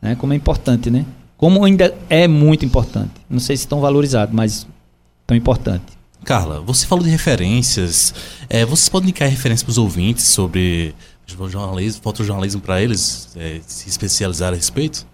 Né? 0.00 0.16
Como 0.16 0.32
é 0.32 0.36
importante, 0.36 0.90
né? 0.90 1.04
Como 1.42 1.64
ainda 1.64 1.92
é 2.08 2.28
muito 2.28 2.64
importante. 2.64 3.10
Não 3.28 3.40
sei 3.40 3.56
se 3.56 3.66
tão 3.66 3.80
valorizado, 3.80 4.32
mas 4.32 4.64
tão 5.26 5.36
importante. 5.36 5.98
Carla, 6.24 6.60
você 6.60 6.86
falou 6.86 7.02
de 7.02 7.10
referências. 7.10 8.14
É, 8.48 8.64
vocês 8.64 8.88
podem 8.88 9.08
indicar 9.08 9.28
referências 9.28 9.64
para 9.64 9.72
os 9.72 9.76
ouvintes 9.76 10.24
sobre 10.26 10.94
jornalismo, 11.26 12.00
fotojornalismo 12.00 12.60
para 12.60 12.80
eles 12.80 13.30
é, 13.36 13.60
se 13.66 13.88
especializar 13.88 14.52
a 14.52 14.54
respeito? 14.54 15.04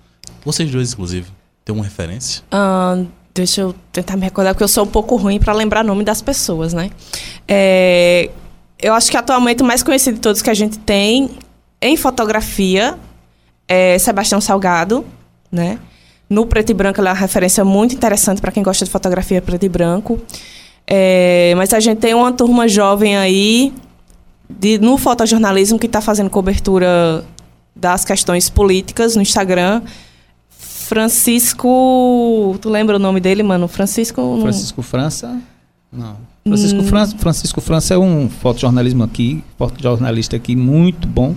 Vocês 0.44 0.70
dois, 0.70 0.92
inclusive, 0.92 1.28
têm 1.64 1.74
uma 1.74 1.82
referência? 1.82 2.42
Ah, 2.52 3.02
deixa 3.34 3.62
eu 3.62 3.74
tentar 3.90 4.14
me 4.18 4.24
recordar, 4.24 4.52
porque 4.52 4.64
eu 4.64 4.68
sou 4.68 4.84
um 4.84 4.88
pouco 4.88 5.16
ruim 5.16 5.38
para 5.38 5.54
lembrar 5.54 5.82
o 5.82 5.88
nome 5.88 6.04
das 6.04 6.20
pessoas, 6.20 6.74
né? 6.74 6.90
É, 7.48 8.28
eu 8.78 8.92
acho 8.92 9.10
que 9.10 9.16
atualmente 9.16 9.62
o 9.62 9.66
mais 9.66 9.82
conhecido 9.82 10.16
de 10.16 10.20
todos 10.20 10.42
que 10.42 10.50
a 10.50 10.54
gente 10.54 10.78
tem 10.80 11.30
em 11.80 11.96
fotografia 11.96 12.98
é 13.66 13.98
Sebastião 13.98 14.42
Salgado, 14.42 15.06
né? 15.50 15.78
No 16.28 16.46
preto 16.46 16.70
e 16.70 16.74
branco, 16.74 17.00
ela 17.00 17.10
é 17.10 17.12
uma 17.12 17.18
referência 17.18 17.64
muito 17.64 17.94
interessante 17.94 18.40
para 18.40 18.52
quem 18.52 18.62
gosta 18.62 18.84
de 18.84 18.90
fotografia 18.90 19.40
preto 19.40 19.64
e 19.64 19.68
branco. 19.68 20.20
É, 20.86 21.54
mas 21.56 21.72
a 21.72 21.80
gente 21.80 21.98
tem 21.98 22.14
uma 22.14 22.32
turma 22.32 22.68
jovem 22.68 23.16
aí 23.16 23.72
de, 24.48 24.78
no 24.78 24.96
fotojornalismo 24.96 25.78
que 25.78 25.86
está 25.86 26.00
fazendo 26.00 26.30
cobertura 26.30 27.24
das 27.74 28.04
questões 28.04 28.50
políticas 28.50 29.16
no 29.16 29.22
Instagram. 29.22 29.82
Francisco. 30.88 32.56
Tu 32.60 32.68
lembra 32.68 32.96
o 32.96 32.98
nome 32.98 33.20
dele, 33.20 33.42
mano? 33.42 33.68
Francisco. 33.68 34.38
Francisco 34.40 34.82
França? 34.82 35.38
Não. 35.92 36.16
Francisco, 36.46 36.80
hum. 36.80 36.84
França, 36.84 37.18
Francisco 37.18 37.60
França 37.60 37.94
é 37.94 37.98
um 37.98 38.30
fotojornalismo 38.30 39.04
aqui, 39.04 39.44
fotojornalista 39.58 40.36
aqui 40.36 40.56
muito 40.56 41.06
bom. 41.06 41.34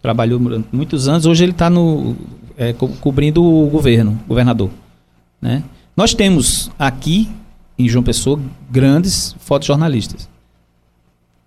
Trabalhou 0.00 0.38
durante 0.38 0.68
muitos 0.72 1.06
anos. 1.06 1.26
Hoje 1.26 1.44
ele 1.44 1.52
está 1.52 1.68
no 1.68 2.16
é, 2.56 2.72
co 2.72 2.88
cobrindo 2.88 3.42
o 3.42 3.68
governo, 3.68 4.18
governador. 4.26 4.70
Né? 5.40 5.62
Nós 5.96 6.14
temos 6.14 6.70
aqui 6.78 7.28
em 7.78 7.88
João 7.88 8.02
Pessoa 8.02 8.40
grandes 8.70 9.34
fotojornalistas. 9.40 10.28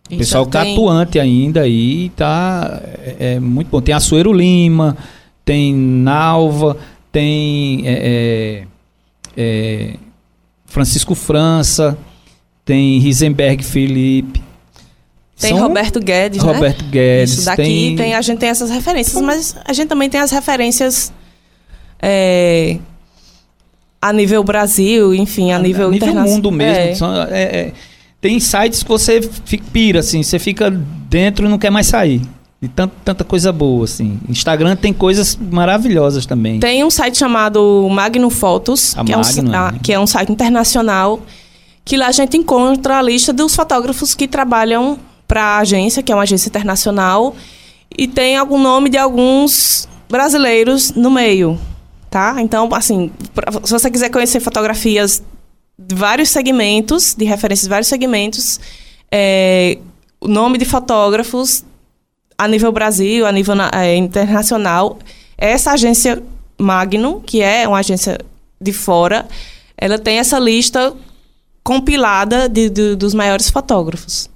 O 0.09 0.17
pessoal 0.17 0.45
está 0.45 0.63
tem... 0.63 0.73
atuante 0.73 1.19
ainda 1.19 1.61
aí, 1.61 2.09
tá 2.15 2.81
é, 2.83 3.15
é, 3.19 3.39
muito 3.39 3.67
bom. 3.69 3.81
Tem 3.81 3.93
Açoeiro 3.93 4.31
Lima, 4.31 4.95
tem 5.43 5.75
Nalva, 5.75 6.77
tem 7.11 7.83
é, 7.85 8.65
é, 9.35 9.95
Francisco 10.65 11.13
França, 11.13 11.97
tem 12.63 12.99
Risenberg 12.99 13.63
Felipe. 13.63 14.46
Tem 15.39 15.51
São 15.51 15.59
Roberto 15.59 15.99
Guedes, 15.99 16.43
né? 16.43 16.53
Roberto 16.53 16.83
Guedes. 16.85 17.33
Isso 17.33 17.45
daqui 17.45 17.63
tem... 17.63 17.95
tem... 17.95 18.13
a 18.15 18.21
gente 18.21 18.39
tem 18.39 18.49
essas 18.49 18.71
referências, 18.71 19.21
mas 19.21 19.55
a 19.63 19.71
gente 19.71 19.87
também 19.87 20.09
tem 20.09 20.19
as 20.19 20.31
referências 20.31 21.11
a 24.01 24.13
nível 24.13 24.43
Brasil, 24.43 25.13
enfim, 25.13 25.51
a, 25.51 25.57
a 25.57 25.59
nível, 25.59 25.91
nível 25.91 26.09
internacional. 26.09 26.35
mundo 26.35 26.51
mesmo. 26.51 27.05
É. 27.29 27.41
É, 27.41 27.73
tem 28.19 28.39
sites 28.39 28.83
que 28.83 28.89
você 28.89 29.21
fica, 29.45 29.63
pira, 29.71 29.99
assim, 29.99 30.23
você 30.23 30.39
fica 30.39 30.71
dentro 30.71 31.45
e 31.45 31.49
não 31.49 31.57
quer 31.57 31.69
mais 31.69 31.87
sair. 31.87 32.21
E 32.59 32.67
tanta, 32.67 32.95
tanta 33.05 33.23
coisa 33.23 33.51
boa, 33.51 33.85
assim. 33.85 34.19
Instagram 34.27 34.75
tem 34.75 34.91
coisas 34.91 35.35
maravilhosas 35.35 36.25
também. 36.25 36.59
Tem 36.59 36.83
um 36.83 36.89
site 36.89 37.15
chamado 37.17 37.87
Magno 37.91 38.31
Fotos, 38.31 38.95
que, 38.95 39.15
Magno, 39.15 39.53
é 39.53 39.59
um, 39.59 39.71
né? 39.71 39.79
que 39.83 39.93
é 39.93 39.99
um 39.99 40.07
site 40.07 40.31
internacional, 40.31 41.21
que 41.85 41.95
lá 41.95 42.07
a 42.07 42.11
gente 42.11 42.35
encontra 42.35 42.97
a 42.97 43.01
lista 43.01 43.31
dos 43.31 43.55
fotógrafos 43.55 44.15
que 44.15 44.27
trabalham 44.27 44.97
para 45.27 45.43
a 45.43 45.57
agência, 45.59 46.01
que 46.01 46.11
é 46.11 46.15
uma 46.15 46.23
agência 46.23 46.49
internacional, 46.49 47.35
e 47.97 48.07
tem 48.07 48.37
algum 48.37 48.59
nome 48.59 48.89
de 48.89 48.97
alguns 48.97 49.87
brasileiros 50.09 50.91
no 50.91 51.11
meio, 51.11 51.59
tá? 52.09 52.35
Então, 52.39 52.69
assim, 52.73 53.11
pra, 53.33 53.51
se 53.63 53.71
você 53.71 53.91
quiser 53.91 54.09
conhecer 54.09 54.39
fotografias 54.39 55.21
de 55.77 55.95
vários 55.95 56.29
segmentos, 56.29 57.13
de 57.13 57.25
referências 57.25 57.63
de 57.63 57.69
vários 57.69 57.87
segmentos, 57.87 58.59
é, 59.11 59.77
o 60.19 60.27
nome 60.27 60.57
de 60.57 60.65
fotógrafos 60.65 61.63
a 62.37 62.47
nível 62.47 62.71
Brasil, 62.71 63.25
a 63.25 63.31
nível 63.31 63.55
é, 63.73 63.95
internacional, 63.95 64.99
essa 65.37 65.71
agência 65.71 66.21
Magnum, 66.57 67.19
que 67.19 67.41
é 67.41 67.67
uma 67.67 67.79
agência 67.79 68.17
de 68.59 68.73
fora, 68.73 69.27
ela 69.77 69.99
tem 69.99 70.17
essa 70.17 70.39
lista 70.39 70.93
compilada 71.63 72.47
de, 72.47 72.69
de, 72.69 72.95
dos 72.95 73.13
maiores 73.13 73.49
fotógrafos. 73.49 74.29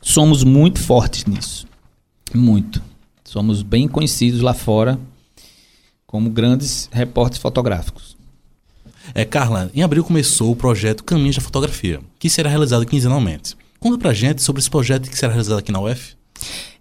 Somos 0.00 0.44
muito 0.44 0.80
fortes 0.80 1.24
nisso. 1.24 1.66
Muito. 2.34 2.82
Somos 3.24 3.62
bem 3.62 3.88
conhecidos 3.88 4.40
lá 4.40 4.54
fora 4.54 4.98
como 6.06 6.30
grandes 6.30 6.88
repórteres 6.90 7.42
fotográficos. 7.42 8.16
É, 9.14 9.24
Carla, 9.24 9.70
em 9.74 9.82
abril 9.82 10.04
começou 10.04 10.50
o 10.50 10.56
projeto 10.56 11.04
Caminhos 11.04 11.36
da 11.36 11.42
Fotografia, 11.42 12.00
que 12.18 12.30
será 12.30 12.48
realizado 12.48 12.86
quinzenalmente. 12.86 13.56
Conta 13.78 13.98
pra 13.98 14.12
gente 14.12 14.42
sobre 14.42 14.60
esse 14.60 14.70
projeto 14.70 15.08
que 15.08 15.16
será 15.16 15.32
realizado 15.32 15.58
aqui 15.58 15.70
na 15.70 15.80
UF. 15.80 16.16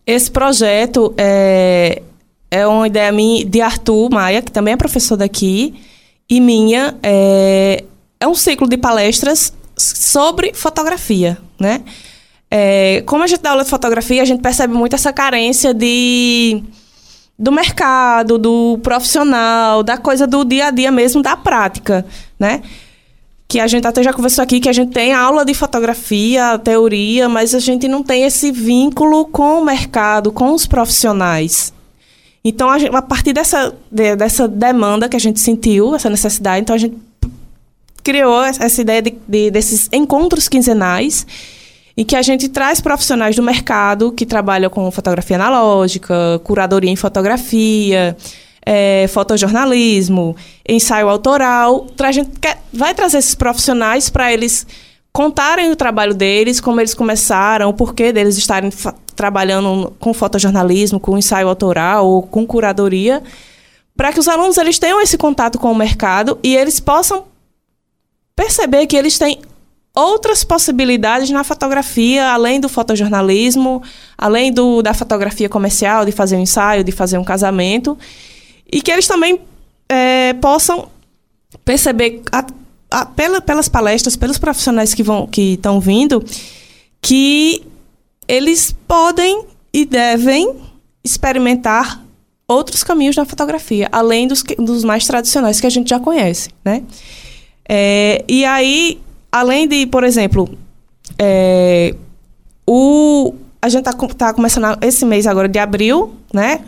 Esse 0.05 0.32
projeto 0.32 1.13
é, 1.18 2.01
é 2.49 2.65
uma 2.65 2.88
ideia 2.88 3.11
minha, 3.11 3.45
de 3.45 3.61
Arthur 3.61 4.09
Maia, 4.09 4.41
que 4.41 4.51
também 4.51 4.74
é 4.74 4.78
professor 4.78 5.18
daqui, 5.18 5.76
e 6.30 6.39
minha. 6.39 6.95
É, 7.03 7.84
é 8.20 8.28
um 8.28 8.34
ciclo 8.34 8.68
de 8.68 8.78
palestras 8.78 9.53
sobre 9.78 10.53
fotografia, 10.53 11.38
né? 11.59 11.84
É, 12.50 13.04
como 13.06 13.24
a 13.24 13.28
gente 13.28 13.41
dá 13.41 13.52
aula 13.52 13.64
de 13.64 13.70
fotografia, 13.70 14.22
a 14.22 14.26
gente 14.26 14.41
percebe 14.41 14.74
muito 14.74 14.95
essa 14.95 15.12
carência 15.12 15.74
de 15.74 16.64
do 17.39 17.52
mercado, 17.52 18.39
do 18.39 18.80
profissional, 18.82 19.84
da 19.84 19.98
coisa 19.98 20.26
do 20.26 20.43
dia 20.43 20.68
a 20.68 20.72
dia 20.72 20.91
mesmo, 20.91 21.22
da 21.22 21.38
prática, 21.38 22.04
né? 22.39 22.64
que 23.48 23.60
a 23.60 23.68
gente 23.68 23.88
até 23.88 24.04
já 24.04 24.12
conversou 24.12 24.43
aqui, 24.43 24.60
que 24.60 24.68
a 24.68 24.74
gente 24.74 24.91
tem 24.91 25.14
aula 25.14 25.45
de 25.45 25.54
fotografia, 25.54 26.60
teoria, 26.60 27.30
mas 27.30 27.56
a 27.56 27.60
gente 27.60 27.88
não 27.88 28.04
tem 28.04 28.24
esse 28.24 28.52
vínculo 28.52 29.26
com 29.26 29.62
o 29.62 29.66
mercado, 29.66 30.32
com 30.32 30.52
os 30.52 30.68
profissionais. 30.68 31.74
Então, 32.43 32.70
a, 32.70 32.78
gente, 32.78 32.93
a 32.93 33.02
partir 33.02 33.32
dessa, 33.32 33.74
de, 33.89 34.16
dessa 34.18 34.48
demanda 34.48 35.08
que 35.08 35.16
a 35.16 35.20
gente 35.20 35.39
sentiu, 35.39 35.95
essa 35.95 36.10
necessidade, 36.10 36.62
então 36.62 36.76
a 36.76 36.80
gente 36.80 36.98
criou 38.04 38.43
essa 38.43 38.82
ideia 38.82 39.02
de, 39.02 39.16
de, 39.28 39.50
desses 39.50 39.88
encontros 39.93 40.50
quinzenais 40.50 41.26
em 41.98 42.06
que 42.06 42.16
a 42.16 42.22
gente 42.22 42.48
traz 42.48 42.80
profissionais 42.80 43.36
do 43.36 43.41
mercado 43.41 44.12
que 44.12 44.26
trabalham 44.26 44.70
com 44.70 44.89
fotografia 44.91 45.36
analógica, 45.36 46.39
curadoria 46.43 46.91
em 46.91 46.95
fotografia, 46.95 48.16
é, 48.64 49.08
fotojornalismo, 49.08 50.36
ensaio 50.70 51.10
autoral. 51.10 51.88
A 52.00 52.12
gente 52.12 52.39
quer, 52.39 52.62
vai 52.72 52.93
trazer 52.93 53.18
esses 53.18 53.34
profissionais 53.34 54.12
para 54.12 54.32
eles 54.32 54.68
contarem 55.12 55.72
o 55.72 55.76
trabalho 55.76 56.14
deles, 56.14 56.62
como 56.62 56.80
eles 56.80 56.93
começaram, 56.93 57.70
o 57.70 57.74
porquê 57.74 58.14
deles 58.14 58.38
estarem 58.38 58.70
trabalhando 59.16 59.91
com 60.00 60.14
fotojornalismo, 60.14 61.00
com 61.00 61.18
ensaio 61.18 61.48
autoral 61.48 62.06
ou 62.06 62.22
com 62.22 62.45
curadoria, 62.45 63.24
para 63.95 64.14
que 64.14 64.20
os 64.20 64.28
alunos 64.28 64.58
eles 64.58 64.78
tenham 64.78 65.02
esse 65.02 65.18
contato 65.18 65.58
com 65.58 65.72
o 65.72 65.76
mercado 65.76 66.38
e 66.43 66.56
eles 66.56 66.80
possam 66.80 67.24
perceber 68.36 68.86
que 68.86 68.95
eles 68.95 69.18
têm 69.18 69.39
outras 69.98 70.43
possibilidades 70.43 71.32
na 71.32 71.43
fotografia, 71.43 72.32
além 72.32 72.60
do 72.60 72.70
fotojornalismo, 72.70 73.82
além 74.16 74.54
do, 74.54 74.84
da 74.84 74.93
fotografia 74.93 75.50
comercial, 75.50 76.06
de 76.06 76.12
fazer 76.12 76.36
um 76.36 76.41
ensaio, 76.41 76.84
de 76.84 76.91
fazer 76.91 77.18
um 77.18 77.24
casamento, 77.24 77.98
e 78.72 78.80
que 78.80 78.91
eles 78.91 79.08
também 79.08 79.39
é, 79.89 80.34
possam 80.36 80.88
perceber 81.66 82.22
a, 82.32 82.45
a, 82.91 83.06
pela, 83.06 83.41
pelas 83.41 83.68
palestras, 83.68 84.16
pelos 84.16 84.38
profissionais 84.38 84.93
que 84.93 85.02
vão 85.02 85.26
que 85.26 85.54
estão 85.54 85.80
vindo, 85.80 86.24
que 87.02 87.64
eles 88.28 88.76
podem 88.88 89.45
e 89.74 89.84
devem 89.84 90.58
experimentar 91.04 92.04
outros 92.48 92.84
caminhos 92.84 93.16
na 93.16 93.26
fotografia, 93.26 93.89
além 93.91 94.28
dos, 94.28 94.43
dos 94.60 94.84
mais 94.84 95.08
tradicionais 95.08 95.60
que 95.60 95.66
a 95.66 95.72
gente 95.72 95.89
já 95.89 96.00
conhece, 96.00 96.50
né? 96.64 96.84
É, 97.68 98.24
e 98.28 98.45
aí, 98.45 99.00
além 99.32 99.68
de, 99.68 99.86
por 99.88 100.04
exemplo, 100.04 100.50
é, 101.18 101.96
o, 102.66 103.34
a 103.62 103.70
gente 103.70 103.88
está 103.88 104.08
tá 104.16 104.34
começando 104.34 104.78
esse 104.82 105.06
mês 105.06 105.28
agora 105.28 105.48
de 105.48 105.60
abril, 105.60 106.16
né? 106.34 106.62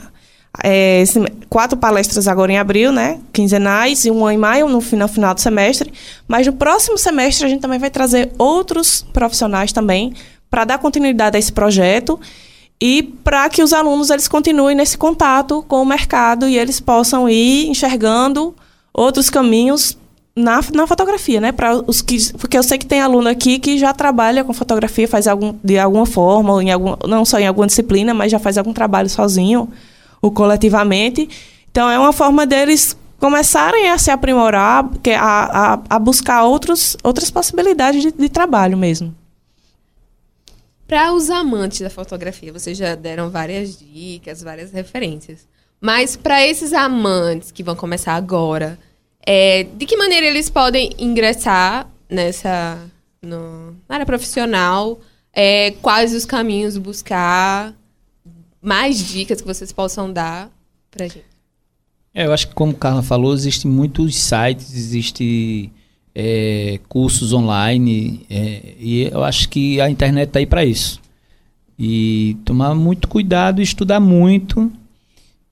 É, 0.63 1.01
esse, 1.01 1.19
quatro 1.47 1.77
palestras 1.77 2.27
agora 2.27 2.51
em 2.51 2.57
abril, 2.57 2.91
né? 2.91 3.19
Quinzenais, 3.31 4.05
e 4.05 4.11
uma 4.11 4.33
em 4.33 4.37
maio, 4.37 4.67
no 4.67 4.81
final, 4.81 5.07
final 5.07 5.33
do 5.33 5.41
semestre. 5.41 5.93
Mas 6.27 6.47
no 6.47 6.53
próximo 6.53 6.97
semestre 6.97 7.45
a 7.45 7.49
gente 7.49 7.61
também 7.61 7.79
vai 7.79 7.89
trazer 7.89 8.31
outros 8.37 9.05
profissionais 9.13 9.71
também 9.71 10.13
para 10.49 10.65
dar 10.65 10.79
continuidade 10.79 11.37
a 11.37 11.39
esse 11.39 11.51
projeto 11.51 12.19
e 12.81 13.03
para 13.03 13.49
que 13.49 13.61
os 13.61 13.73
alunos 13.73 14.09
eles 14.09 14.27
continuem 14.27 14.75
nesse 14.75 14.97
contato 14.97 15.63
com 15.67 15.81
o 15.81 15.85
mercado 15.85 16.47
e 16.47 16.57
eles 16.57 16.79
possam 16.79 17.29
ir 17.29 17.67
enxergando 17.67 18.55
outros 18.93 19.29
caminhos 19.29 19.97
na, 20.39 20.61
na 20.73 20.87
fotografia, 20.87 21.41
né? 21.41 21.51
Para 21.51 21.75
os 21.75 22.01
que, 22.01 22.33
porque 22.33 22.57
eu 22.57 22.63
sei 22.63 22.77
que 22.77 22.85
tem 22.85 23.01
aluno 23.01 23.29
aqui 23.29 23.59
que 23.59 23.77
já 23.77 23.93
trabalha 23.93 24.43
com 24.43 24.53
fotografia, 24.53 25.07
faz 25.07 25.27
algum, 25.27 25.53
de 25.63 25.77
alguma 25.77 26.05
forma, 26.05 26.63
em 26.63 26.71
algum, 26.71 26.95
não 27.07 27.25
só 27.25 27.39
em 27.39 27.47
alguma 27.47 27.67
disciplina, 27.67 28.13
mas 28.13 28.31
já 28.31 28.39
faz 28.39 28.57
algum 28.57 28.73
trabalho 28.73 29.09
sozinho 29.09 29.69
ou 30.21 30.31
coletivamente. 30.31 31.29
Então 31.69 31.89
é 31.89 31.99
uma 31.99 32.13
forma 32.13 32.45
deles 32.45 32.97
começarem 33.19 33.89
a 33.89 33.97
se 33.97 34.09
aprimorar, 34.09 34.89
a, 35.19 35.73
a, 35.73 35.79
a 35.89 35.99
buscar 35.99 36.43
outros, 36.43 36.95
outras 37.03 37.29
possibilidades 37.29 38.01
de, 38.01 38.11
de 38.11 38.29
trabalho 38.29 38.77
mesmo. 38.77 39.13
Para 40.87 41.13
os 41.13 41.29
amantes 41.29 41.81
da 41.81 41.89
fotografia, 41.89 42.51
vocês 42.51 42.75
já 42.75 42.95
deram 42.95 43.29
várias 43.29 43.77
dicas, 43.77 44.41
várias 44.41 44.71
referências. 44.71 45.47
Mas 45.79 46.15
para 46.15 46.45
esses 46.45 46.73
amantes 46.73 47.51
que 47.51 47.61
vão 47.61 47.75
começar 47.75 48.15
agora, 48.15 48.79
é, 49.25 49.63
de 49.63 49.85
que 49.85 49.97
maneira 49.97 50.25
eles 50.25 50.49
podem 50.49 50.91
ingressar 50.97 51.89
nessa 52.09 52.79
no, 53.21 53.71
na 53.87 53.95
área 53.95 54.05
profissional? 54.05 54.99
É, 55.31 55.71
quais 55.81 56.13
os 56.13 56.25
caminhos 56.25 56.77
buscar? 56.77 57.73
Mais 58.61 58.97
dicas 59.07 59.39
que 59.39 59.47
vocês 59.47 59.71
possam 59.71 60.11
dar 60.11 60.51
para 60.91 61.07
gente? 61.07 61.25
É, 62.13 62.25
eu 62.25 62.33
acho 62.33 62.47
que 62.47 62.53
como 62.53 62.73
Carla 62.73 63.03
falou, 63.03 63.33
existem 63.33 63.69
muitos 63.69 64.15
sites, 64.15 64.73
existem 64.75 65.71
é, 66.13 66.79
cursos 66.89 67.31
online 67.31 68.25
é, 68.29 68.73
e 68.79 69.09
eu 69.11 69.23
acho 69.23 69.47
que 69.47 69.79
a 69.79 69.89
internet 69.89 70.27
está 70.27 70.39
aí 70.39 70.45
para 70.45 70.65
isso. 70.65 70.99
E 71.77 72.35
tomar 72.43 72.75
muito 72.75 73.07
cuidado, 73.07 73.61
estudar 73.61 73.99
muito 73.99 74.69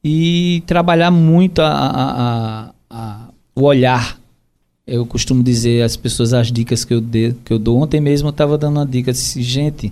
e 0.03 0.61
trabalhar 0.65 1.11
muito 1.11 1.61
a, 1.61 1.69
a, 1.69 2.11
a, 2.11 2.73
a 2.89 3.26
o 3.61 3.65
olhar. 3.65 4.19
Eu 4.85 5.05
costumo 5.05 5.43
dizer 5.43 5.83
às 5.83 5.97
pessoas 5.97 6.33
as 6.33 6.51
dicas 6.51 6.85
que 6.85 6.93
eu, 6.93 7.01
de, 7.01 7.33
que 7.43 7.51
eu 7.51 7.59
dou. 7.59 7.81
Ontem 7.81 7.99
mesmo 7.99 8.29
eu 8.29 8.31
estava 8.31 8.57
dando 8.57 8.77
uma 8.77 8.85
dica. 8.85 9.11
Disse, 9.11 9.41
gente, 9.41 9.91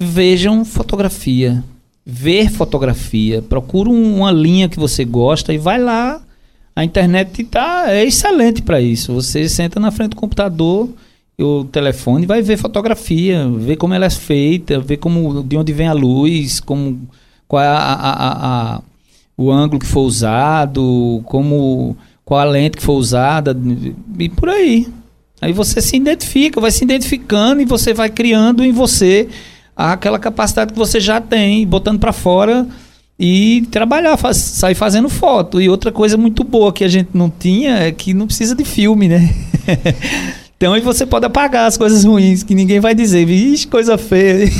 vejam 0.00 0.64
fotografia. 0.64 1.62
Ver 2.04 2.50
fotografia. 2.50 3.42
Procura 3.42 3.90
uma 3.90 4.32
linha 4.32 4.68
que 4.68 4.78
você 4.78 5.04
gosta 5.04 5.52
e 5.52 5.58
vai 5.58 5.80
lá. 5.80 6.20
A 6.74 6.84
internet 6.84 7.44
tá, 7.44 7.90
é 7.90 8.04
excelente 8.04 8.62
para 8.62 8.80
isso. 8.80 9.14
Você 9.14 9.48
senta 9.48 9.78
na 9.78 9.90
frente 9.90 10.10
do 10.10 10.16
computador 10.16 10.90
o 11.38 11.64
telefone 11.64 12.24
vai 12.24 12.40
ver 12.40 12.56
fotografia, 12.56 13.46
ver 13.48 13.76
como 13.76 13.92
ela 13.92 14.06
é 14.06 14.10
feita, 14.10 14.80
ver 14.80 14.96
como 14.96 15.42
de 15.42 15.56
onde 15.56 15.72
vem 15.72 15.86
a 15.86 15.92
luz, 15.92 16.60
como 16.60 17.06
qual 17.46 17.62
é 17.62 17.66
a, 17.66 17.76
a, 17.76 18.76
a, 18.76 18.80
o 19.36 19.50
ângulo 19.50 19.78
que 19.78 19.86
foi 19.86 20.02
usado, 20.02 21.20
como 21.26 21.96
qual 22.26 22.40
a 22.40 22.44
lente 22.44 22.76
que 22.76 22.82
foi 22.82 22.96
usada 22.96 23.56
e 24.18 24.28
por 24.28 24.50
aí. 24.50 24.88
Aí 25.40 25.52
você 25.52 25.80
se 25.80 25.96
identifica, 25.96 26.60
vai 26.60 26.72
se 26.72 26.82
identificando 26.82 27.62
e 27.62 27.64
você 27.64 27.94
vai 27.94 28.10
criando 28.10 28.64
em 28.64 28.72
você 28.72 29.28
aquela 29.76 30.18
capacidade 30.18 30.72
que 30.72 30.78
você 30.78 30.98
já 30.98 31.20
tem, 31.20 31.64
botando 31.64 32.00
para 32.00 32.12
fora 32.12 32.66
e 33.16 33.66
trabalhar, 33.70 34.16
faz, 34.16 34.38
sair 34.38 34.74
fazendo 34.74 35.08
foto. 35.08 35.60
E 35.60 35.68
outra 35.68 35.92
coisa 35.92 36.16
muito 36.16 36.42
boa 36.42 36.72
que 36.72 36.82
a 36.82 36.88
gente 36.88 37.10
não 37.14 37.30
tinha 37.30 37.76
é 37.76 37.92
que 37.92 38.12
não 38.12 38.26
precisa 38.26 38.56
de 38.56 38.64
filme, 38.64 39.06
né? 39.06 39.32
então 40.56 40.72
aí 40.72 40.80
você 40.80 41.06
pode 41.06 41.26
apagar 41.26 41.66
as 41.66 41.76
coisas 41.76 42.02
ruins, 42.02 42.42
que 42.42 42.56
ninguém 42.56 42.80
vai 42.80 42.94
dizer, 42.94 43.24
vixe, 43.24 43.68
coisa 43.68 43.96
feia. 43.96 44.50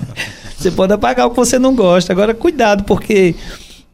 você 0.56 0.70
pode 0.70 0.94
apagar 0.94 1.26
o 1.26 1.30
que 1.30 1.36
você 1.36 1.58
não 1.58 1.74
gosta. 1.74 2.14
Agora, 2.14 2.32
cuidado, 2.32 2.84
porque 2.84 3.34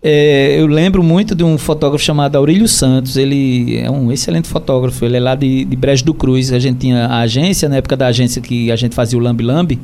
é, 0.03 0.61
eu 0.61 0.67
lembro 0.67 1.03
muito 1.03 1.35
de 1.35 1.43
um 1.43 1.57
fotógrafo 1.57 2.05
chamado 2.05 2.37
Aurílio 2.37 2.69
Santos. 2.69 3.17
Ele 3.17 3.77
é 3.79 3.91
um 3.91 4.13
excelente 4.13 4.49
fotógrafo. 4.49 5.05
Ele 5.05 5.17
é 5.17 5.21
lá 5.21 5.35
de, 5.35 5.65
de 5.65 5.77
Brejo 5.77 6.05
do 6.05 6.15
Cruz. 6.15 6.53
A 6.53 6.59
gente 6.59 6.79
tinha 6.79 7.07
a 7.07 7.21
agência, 7.21 7.69
na 7.69 7.77
época 7.77 7.97
da 7.97 8.07
agência 8.07 8.41
que 8.41 8.71
a 8.71 8.77
gente 8.77 8.95
fazia 8.95 9.19
o 9.19 9.23
Lambi 9.23 9.43
Lambi, 9.43 9.81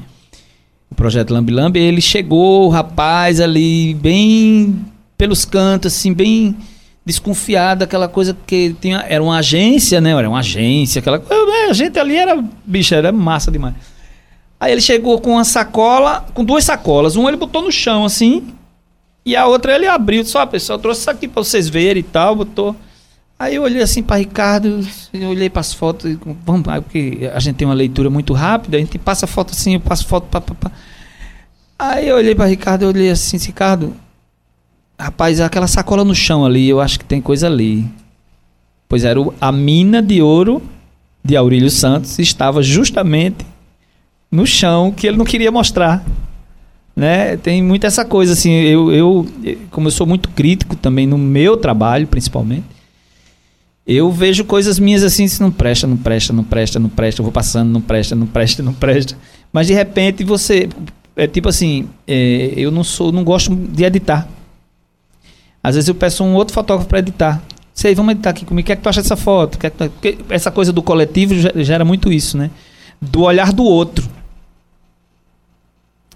o 0.91 0.95
projeto 0.95 1.33
Lambi 1.33 1.53
Lambi. 1.53 1.81
Ele 1.81 2.01
chegou, 2.01 2.67
o 2.67 2.69
rapaz 2.69 3.41
ali, 3.41 3.95
bem 3.95 4.85
pelos 5.17 5.45
cantos, 5.45 5.95
assim, 5.95 6.13
bem 6.13 6.57
desconfiado, 7.05 7.83
aquela 7.83 8.09
coisa 8.09 8.37
que 8.47 8.77
tinha, 8.81 9.05
era 9.09 9.23
uma 9.23 9.39
agência, 9.39 10.01
né? 10.01 10.13
Era 10.13 10.29
uma 10.29 10.39
agência, 10.39 11.01
aquela 11.01 11.19
coisa. 11.19 11.43
A 11.69 11.73
gente 11.73 11.99
ali 11.99 12.17
era, 12.17 12.43
bicho, 12.65 12.95
era 12.95 13.11
massa 13.11 13.51
demais. 13.51 13.75
Aí 14.61 14.71
ele 14.71 14.81
chegou 14.81 15.21
com 15.21 15.33
uma 15.33 15.45
sacola, 15.45 16.25
com 16.33 16.45
duas 16.45 16.63
sacolas. 16.63 17.17
Um 17.17 17.27
ele 17.27 17.37
botou 17.37 17.63
no 17.63 17.73
chão, 17.73 18.05
assim, 18.05 18.45
e 19.25 19.37
a 19.37 19.47
outra 19.47 19.75
ele 19.75 19.87
abriu, 19.87 20.25
só 20.25 20.41
a 20.41 20.47
pessoa 20.47 20.79
trouxe 20.79 21.03
isso 21.03 21.11
aqui 21.11 21.29
para 21.29 21.43
vocês 21.43 21.69
verem 21.69 22.01
e 22.01 22.05
tal, 22.05 22.37
botou. 22.37 22.75
Aí 23.39 23.57
eu 23.57 23.63
olhei 23.63 23.83
assim 23.83 24.03
para 24.03 24.17
Ricardo, 24.17 24.87
eu 25.13 25.29
olhei 25.29 25.51
para 25.51 25.61
as 25.61 25.73
fotos, 25.73 26.17
vamos, 26.45 26.63
porque 26.85 27.31
a 27.33 27.41
gente 27.41 27.57
tem 27.57 27.67
uma 27.67 27.75
leitura 27.75 28.09
muito 28.09 28.33
rápida, 28.33 28.77
a 28.77 28.81
gente 28.81 28.99
passa 28.99 29.27
foto 29.27 29.53
assim, 29.53 29.75
eu 29.75 29.81
passo 29.81 30.07
foto 30.07 30.27
pá, 30.29 30.41
pá, 30.41 30.55
pá. 30.55 30.73
Aí 31.79 32.09
eu 32.09 32.17
olhei 32.17 32.35
para 32.35 32.47
Ricardo, 32.47 32.83
eu 32.83 32.89
olhei 32.89 33.11
assim, 33.11 33.37
Ricardo, 33.39 33.97
rapaz, 34.99 35.41
aquela 35.41 35.67
sacola 35.67 36.05
no 36.05 36.15
chão 36.15 36.45
ali, 36.45 36.69
eu 36.69 36.81
acho 36.81 36.99
que 36.99 37.05
tem 37.05 37.21
coisa 37.21 37.49
ali. 37.49 37.85
Pois 38.89 39.05
era 39.05 39.19
a 39.41 39.51
mina 39.51 40.01
de 40.01 40.23
ouro 40.23 40.63
de 41.25 41.37
Aurílio 41.37 41.71
Santos 41.71 42.19
estava 42.19 42.63
justamente 42.63 43.45
no 44.31 44.47
chão 44.47 44.93
que 44.93 45.07
ele 45.07 45.17
não 45.17 45.25
queria 45.25 45.51
mostrar 45.51 46.05
né? 46.95 47.37
Tem 47.37 47.63
muito 47.63 47.87
essa 47.87 48.05
coisa 48.05 48.33
assim, 48.33 48.51
eu, 48.53 48.93
eu 48.93 49.27
como 49.71 49.89
eu 49.89 49.93
sou 49.93 50.07
muito 50.07 50.29
crítico 50.31 50.77
também 50.77 51.07
no 51.07 51.17
meu 51.19 51.57
trabalho, 51.57 52.07
principalmente, 52.07 52.65
eu 53.87 54.11
vejo 54.13 54.45
coisas 54.45 54.79
minhas 54.79 55.03
assim, 55.03 55.27
se 55.27 55.41
não 55.41 55.51
presta, 55.51 55.87
não 55.87 55.97
presta, 55.97 56.33
não 56.33 56.45
presta, 56.45 56.79
não 56.79 56.89
presta, 56.89 57.21
eu 57.21 57.25
vou 57.25 57.33
passando, 57.33 57.71
não 57.71 57.81
presta, 57.81 58.15
não 58.15 58.27
presta, 58.27 58.63
não 58.63 58.73
presta. 58.73 59.17
Mas 59.53 59.67
de 59.67 59.73
repente 59.75 60.23
você 60.23 60.69
é 61.17 61.27
tipo 61.27 61.49
assim, 61.49 61.89
é, 62.07 62.53
eu 62.57 62.71
não 62.71 62.85
sou, 62.85 63.11
não 63.11 63.25
gosto 63.25 63.55
de 63.55 63.83
editar. 63.85 64.29
Às 65.63 65.75
vezes 65.75 65.89
eu 65.89 65.95
peço 65.95 66.23
um 66.25 66.35
outro 66.35 66.55
fotógrafo 66.55 66.89
para 66.89 66.99
editar. 67.01 67.43
Sei, 67.75 67.95
vamos 67.95 68.13
editar 68.13 68.31
aqui 68.31 68.45
comigo. 68.45 68.65
O 68.65 68.67
que 68.67 68.73
é 68.73 68.77
que 68.77 68.83
tu 68.83 68.89
acha 68.89 69.01
dessa 69.03 69.17
foto? 69.17 69.59
Que 69.59 69.67
é 69.67 69.71
que 69.71 69.89
tu- 69.89 70.25
essa 70.29 70.51
coisa 70.51 70.73
do 70.73 70.83
coletivo 70.83 71.35
ge- 71.35 71.53
gera 71.65 71.85
muito 71.85 72.13
isso, 72.13 72.37
né? 72.37 72.51
Do 73.01 73.23
olhar 73.23 73.53
do 73.53 73.65
outro. 73.65 74.09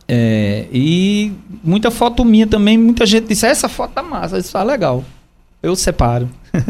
É, 0.09 0.67
e 0.73 1.33
muita 1.65 1.91
foto 1.91 2.25
minha 2.25 2.47
também, 2.47 2.79
muita 2.79 3.05
gente 3.05 3.27
disse, 3.27 3.47
essa 3.47 3.69
foto 3.69 3.93
tá 3.93 4.03
massa, 4.03 4.39
isso 4.39 4.53
tá 4.53 4.63
legal. 4.63 5.05
Eu 5.63 5.75
separo. 5.75 6.29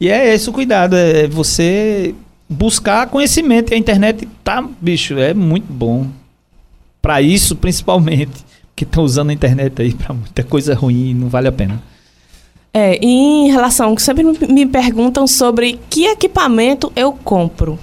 e 0.00 0.08
é 0.08 0.34
esse 0.34 0.50
o 0.50 0.52
cuidado, 0.52 0.94
é 0.94 1.26
você 1.26 2.14
buscar 2.48 3.06
conhecimento. 3.06 3.72
E 3.72 3.74
a 3.74 3.78
internet 3.78 4.28
tá, 4.44 4.66
bicho, 4.80 5.18
é 5.18 5.32
muito 5.32 5.72
bom. 5.72 6.06
Pra 7.00 7.22
isso, 7.22 7.56
principalmente. 7.56 8.46
Que 8.76 8.84
estão 8.84 9.02
usando 9.02 9.30
a 9.30 9.32
internet 9.32 9.80
aí 9.82 9.92
pra 9.94 10.14
muita 10.14 10.42
coisa 10.44 10.72
ruim 10.74 11.10
e 11.10 11.14
não 11.14 11.28
vale 11.28 11.48
a 11.48 11.52
pena. 11.52 11.82
É, 12.72 12.96
e 13.02 13.06
em 13.08 13.50
relação, 13.50 13.96
sempre 13.98 14.22
me- 14.22 14.38
me 14.46 14.66
perguntam 14.66 15.26
sobre 15.26 15.80
que 15.90 16.04
equipamento 16.06 16.92
eu 16.94 17.12
compro. 17.12 17.78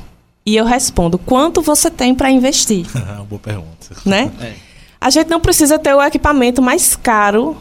E 0.45 0.55
eu 0.55 0.63
respondo, 0.63 1.17
quanto 1.17 1.61
você 1.61 1.89
tem 1.89 2.13
para 2.13 2.29
investir, 2.31 2.85
Boa 3.27 3.39
pergunta. 3.39 3.89
né? 4.05 4.31
A 5.05 5.11
gente 5.11 5.29
não 5.29 5.39
precisa 5.39 5.77
ter 5.77 5.93
o 5.93 6.01
equipamento 6.01 6.63
mais 6.63 6.95
caro 6.95 7.55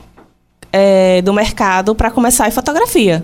é, 0.73 1.21
do 1.21 1.31
mercado 1.31 1.95
para 1.95 2.11
começar 2.11 2.49
em 2.49 2.51
fotografia. 2.51 3.23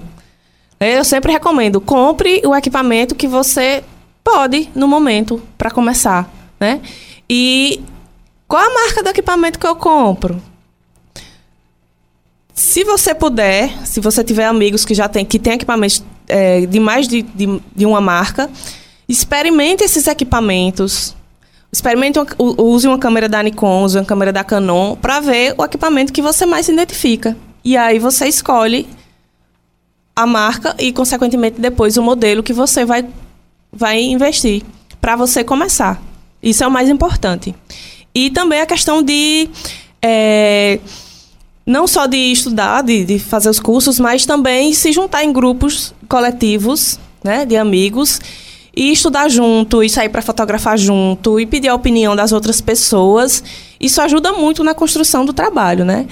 Eu 0.78 1.02
sempre 1.06 1.32
recomendo, 1.32 1.80
compre 1.80 2.42
o 2.44 2.54
equipamento 2.54 3.14
que 3.14 3.26
você 3.26 3.82
pode 4.22 4.68
no 4.74 4.86
momento 4.86 5.42
para 5.56 5.70
começar, 5.70 6.30
né? 6.60 6.82
E 7.30 7.82
qual 8.46 8.62
a 8.62 8.74
marca 8.74 9.02
do 9.02 9.08
equipamento 9.08 9.58
que 9.58 9.66
eu 9.66 9.74
compro? 9.74 10.38
Se 12.52 12.84
você 12.84 13.14
puder, 13.14 13.70
se 13.86 14.00
você 14.00 14.22
tiver 14.22 14.44
amigos 14.44 14.84
que 14.84 14.92
já 14.92 15.08
tem, 15.08 15.24
que 15.24 15.38
tem 15.38 15.54
equipamentos 15.54 16.04
é, 16.28 16.66
de 16.66 16.78
mais 16.78 17.08
de, 17.08 17.22
de, 17.22 17.58
de 17.74 17.86
uma 17.86 18.02
marca, 18.02 18.50
experimente 19.08 19.82
esses 19.82 20.06
equipamentos. 20.06 21.16
Experimente, 21.72 22.18
uma- 22.18 22.26
use 22.38 22.86
uma 22.88 22.98
câmera 22.98 23.28
da 23.28 23.42
Nikon, 23.42 23.84
use 23.84 23.96
uma 23.96 24.04
câmera 24.04 24.32
da 24.32 24.42
Canon, 24.42 24.96
para 24.96 25.20
ver 25.20 25.54
o 25.56 25.64
equipamento 25.64 26.12
que 26.12 26.20
você 26.20 26.44
mais 26.44 26.66
se 26.66 26.72
identifica. 26.72 27.36
E 27.64 27.76
aí 27.76 27.98
você 27.98 28.26
escolhe 28.26 28.88
a 30.16 30.26
marca 30.26 30.74
e, 30.78 30.92
consequentemente, 30.92 31.60
depois 31.60 31.96
o 31.96 32.02
modelo 32.02 32.42
que 32.42 32.52
você 32.52 32.84
vai, 32.84 33.06
vai 33.72 34.00
investir 34.02 34.62
para 35.00 35.14
você 35.14 35.44
começar. 35.44 36.02
Isso 36.42 36.64
é 36.64 36.66
o 36.66 36.70
mais 36.70 36.88
importante. 36.88 37.54
E 38.14 38.30
também 38.30 38.60
a 38.60 38.66
questão 38.66 39.02
de. 39.02 39.48
é, 40.02 40.80
não 41.64 41.86
só 41.86 42.06
de 42.06 42.16
estudar, 42.16 42.82
de, 42.82 43.04
de 43.04 43.18
fazer 43.18 43.48
os 43.48 43.60
cursos, 43.60 44.00
mas 44.00 44.26
também 44.26 44.72
se 44.72 44.90
juntar 44.90 45.22
em 45.22 45.32
grupos 45.32 45.94
coletivos, 46.08 46.98
né, 47.22 47.44
de 47.44 47.56
amigos, 47.56 48.18
e 48.76 48.92
estudar 48.92 49.28
junto, 49.28 49.82
e 49.82 49.90
sair 49.90 50.08
para 50.08 50.22
fotografar 50.22 50.78
junto, 50.78 51.40
e 51.40 51.46
pedir 51.46 51.68
a 51.68 51.74
opinião 51.74 52.14
das 52.14 52.32
outras 52.32 52.60
pessoas. 52.60 53.42
Isso 53.80 54.00
ajuda 54.00 54.32
muito 54.32 54.62
na 54.62 54.74
construção 54.74 55.24
do 55.24 55.32
trabalho, 55.32 55.84
né? 55.84 56.06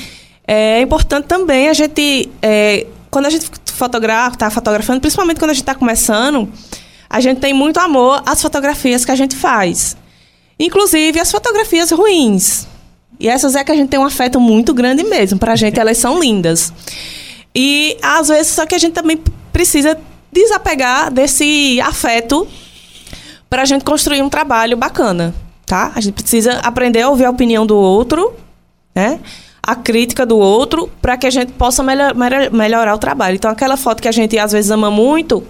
É 0.46 0.80
importante 0.80 1.26
também 1.26 1.68
a 1.68 1.74
gente, 1.74 2.28
é, 2.40 2.86
quando 3.10 3.26
a 3.26 3.30
gente 3.30 3.50
fotografa, 3.78 4.34
está 4.34 4.50
fotografando, 4.50 5.00
principalmente 5.00 5.38
quando 5.38 5.50
a 5.50 5.54
gente 5.54 5.62
está 5.62 5.74
começando, 5.74 6.48
a 7.08 7.20
gente 7.20 7.38
tem 7.38 7.54
muito 7.54 7.78
amor 7.78 8.22
às 8.26 8.42
fotografias 8.42 9.04
que 9.04 9.10
a 9.10 9.16
gente 9.16 9.36
faz. 9.36 9.96
Inclusive 10.58 11.20
as 11.20 11.30
fotografias 11.30 11.90
ruins. 11.90 12.66
E 13.20 13.28
essas 13.28 13.54
é 13.54 13.64
que 13.64 13.72
a 13.72 13.74
gente 13.74 13.88
tem 13.88 13.98
um 13.98 14.04
afeto 14.04 14.40
muito 14.40 14.74
grande 14.74 15.04
mesmo. 15.04 15.38
Pra 15.38 15.56
gente, 15.56 15.78
elas 15.78 15.98
são 15.98 16.20
lindas. 16.20 16.72
E 17.54 17.96
às 18.02 18.28
vezes, 18.28 18.52
só 18.52 18.66
que 18.66 18.74
a 18.74 18.78
gente 18.78 18.92
também 18.92 19.20
precisa 19.52 19.98
desapegar 20.32 21.10
desse 21.12 21.80
afeto 21.80 22.46
para 23.48 23.62
a 23.62 23.64
gente 23.64 23.84
construir 23.84 24.22
um 24.22 24.28
trabalho 24.28 24.76
bacana, 24.76 25.34
tá? 25.66 25.92
A 25.94 26.00
gente 26.00 26.14
precisa 26.14 26.58
aprender 26.60 27.02
a 27.02 27.08
ouvir 27.08 27.24
a 27.24 27.30
opinião 27.30 27.66
do 27.66 27.76
outro, 27.76 28.34
né? 28.94 29.20
A 29.62 29.74
crítica 29.74 30.24
do 30.24 30.38
outro, 30.38 30.88
para 31.00 31.16
que 31.16 31.26
a 31.26 31.30
gente 31.30 31.52
possa 31.52 31.82
melhor- 31.82 32.14
melhor- 32.14 32.50
melhorar 32.50 32.94
o 32.94 32.98
trabalho. 32.98 33.36
Então, 33.36 33.50
aquela 33.50 33.76
foto 33.76 34.00
que 34.02 34.08
a 34.08 34.12
gente 34.12 34.38
às 34.38 34.52
vezes 34.52 34.70
ama 34.70 34.90
muito, 34.90 35.42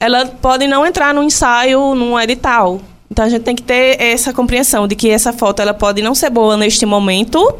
ela 0.00 0.26
pode 0.26 0.66
não 0.66 0.86
entrar 0.86 1.12
no 1.12 1.22
ensaio, 1.22 1.94
num 1.94 2.18
edital. 2.18 2.80
Então, 3.10 3.24
a 3.24 3.28
gente 3.28 3.42
tem 3.42 3.56
que 3.56 3.62
ter 3.62 4.00
essa 4.00 4.32
compreensão 4.32 4.86
de 4.86 4.94
que 4.94 5.10
essa 5.10 5.32
foto 5.32 5.60
ela 5.60 5.74
pode 5.74 6.00
não 6.02 6.14
ser 6.14 6.30
boa 6.30 6.56
neste 6.56 6.84
momento, 6.86 7.54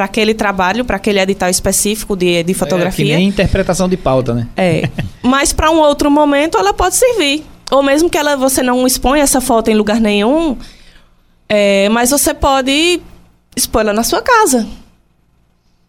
para 0.00 0.06
aquele 0.06 0.32
trabalho, 0.32 0.82
para 0.82 0.96
aquele 0.96 1.20
edital 1.20 1.50
específico 1.50 2.16
de, 2.16 2.42
de 2.42 2.52
É 2.52 2.54
fotografia. 2.54 3.04
que 3.04 3.14
nem 3.16 3.28
interpretação 3.28 3.86
de 3.86 3.98
pauta, 3.98 4.32
né? 4.32 4.48
É. 4.56 4.88
Mas 5.22 5.52
para 5.52 5.70
um 5.70 5.78
outro 5.78 6.10
momento 6.10 6.56
ela 6.56 6.72
pode 6.72 6.94
servir. 6.96 7.44
Ou 7.70 7.82
mesmo 7.82 8.08
que 8.08 8.16
ela, 8.16 8.34
você 8.34 8.62
não 8.62 8.86
exponha 8.86 9.22
essa 9.22 9.42
foto 9.42 9.68
em 9.68 9.74
lugar 9.74 10.00
nenhum, 10.00 10.56
é, 11.46 11.86
mas 11.90 12.10
você 12.10 12.32
pode 12.32 13.00
expor 13.54 13.82
ela 13.82 13.92
na 13.92 14.02
sua 14.02 14.22
casa. 14.22 14.66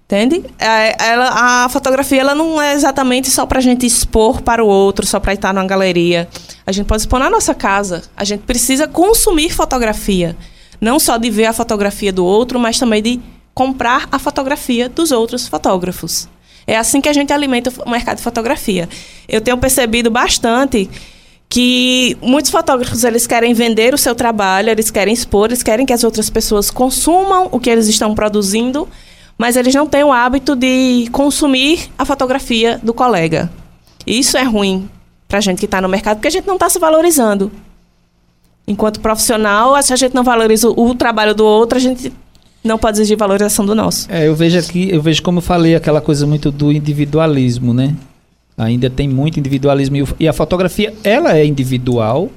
Entende? 0.05 0.43
É, 0.59 0.95
ela- 1.07 1.64
a 1.64 1.70
fotografia 1.70 2.20
ela 2.20 2.36
não 2.36 2.62
é 2.62 2.74
exatamente 2.74 3.30
só 3.32 3.45
para 3.45 3.59
a 3.59 3.62
gente 3.62 3.86
expor 3.86 4.41
para 4.41 4.62
o 4.62 4.68
outro, 4.68 5.07
só 5.07 5.22
para 5.22 5.34
estar 5.34 5.53
numa 5.53 5.66
galeria. 5.66 6.28
A 6.68 6.72
gente 6.74 6.86
pode 6.86 7.01
expor 7.03 7.18
na 7.20 7.30
nossa 7.30 7.55
casa. 7.55 8.03
A 8.18 8.26
gente 8.26 8.41
precisa 8.41 8.89
consumir 8.89 9.49
fotografia. 9.51 10.36
Não 10.82 10.99
só 10.99 11.16
de 11.16 11.30
ver 11.30 11.45
a 11.45 11.53
fotografia 11.53 12.12
do 12.12 12.26
outro, 12.26 12.59
mas 12.59 12.78
também 12.78 13.01
de 13.01 13.22
comprar 13.62 14.09
a 14.12 14.18
fotografia 14.18 14.89
dos 14.89 15.12
outros 15.12 15.47
fotógrafos. 15.47 16.28
É 16.66 16.76
assim 16.76 16.99
que 16.99 17.07
a 17.07 17.14
gente 17.14 17.32
alimenta 17.32 17.72
o 17.86 17.89
mercado 17.91 18.18
de 18.18 18.24
fotografia. 18.24 18.89
Eu 19.30 19.39
tenho 19.39 19.55
percebido 19.55 20.09
bastante 20.09 20.89
que 21.47 22.18
muitos 22.24 22.49
fotógrafos 22.49 23.03
eles 23.03 23.28
querem 23.28 23.53
vender 23.53 23.93
o 23.93 23.99
seu 23.99 24.16
trabalho, 24.16 24.72
eles 24.72 24.89
querem 24.89 25.14
expor, 25.14 25.49
eles 25.49 25.62
querem 25.62 25.86
que 25.86 25.93
as 25.93 26.03
outras 26.03 26.28
pessoas 26.28 26.72
consumam 26.72 27.49
o 27.51 27.59
que 27.59 27.70
eles 27.70 27.88
estão 27.88 28.16
produzindo, 28.16 28.88
mas 29.38 29.55
eles 29.55 29.76
não 29.76 29.86
têm 29.86 30.03
o 30.03 30.12
hábito 30.12 30.55
de 30.55 31.07
consumir 31.12 31.91
a 31.99 32.03
fotografia 32.03 32.80
do 32.82 32.95
colega. 32.95 33.51
E 34.07 34.18
isso 34.18 34.38
é 34.38 34.43
ruim 34.43 34.89
para 35.28 35.38
a 35.38 35.41
gente 35.41 35.59
que 35.59 35.66
está 35.66 35.80
no 35.80 35.88
mercado, 35.88 36.18
porque 36.18 36.30
a 36.30 36.32
gente 36.32 36.47
não 36.47 36.55
está 36.55 36.68
se 36.68 36.80
valorizando. 36.80 37.51
Enquanto 38.68 38.99
profissional, 39.01 39.80
se 39.84 39.93
a 39.93 39.95
gente 39.95 40.16
não 40.16 40.24
valoriza 40.24 40.68
o, 40.68 40.95
trabalho 40.95 41.36
do 41.36 41.45
outro, 41.45 41.78
a 41.78 41.82
gente 41.82 42.12
não 42.64 42.78
pode 42.78 42.97
exigir 42.97 43.18
valorização 43.18 43.66
do 43.66 43.74
nosso. 43.76 44.07
É, 44.12 44.28
eu 44.28 44.36
vejo 44.36 44.57
aqui, 44.57 44.89
eu 44.91 45.01
vejo 45.01 45.22
como 45.24 45.39
eu 45.39 45.41
falei, 45.41 45.76
aquela 45.76 46.01
coisa 46.01 46.26
muito 46.28 46.51
do 46.51 46.72
individualismo, 46.72 47.74
né? 47.74 47.95
Ainda 48.57 48.89
tem 48.89 49.07
muito 49.07 49.39
individualismo 49.39 49.95
e 49.95 50.01
o- 50.03 50.07
e 50.20 50.28
a 50.28 50.34
fotografia, 50.34 50.93
ela 51.03 51.36
é 51.38 51.45
individual 51.45 52.30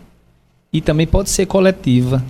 e 0.73 0.81
também 0.81 1.07
pode 1.07 1.29
ser 1.31 1.47
coletiva. 1.47 2.23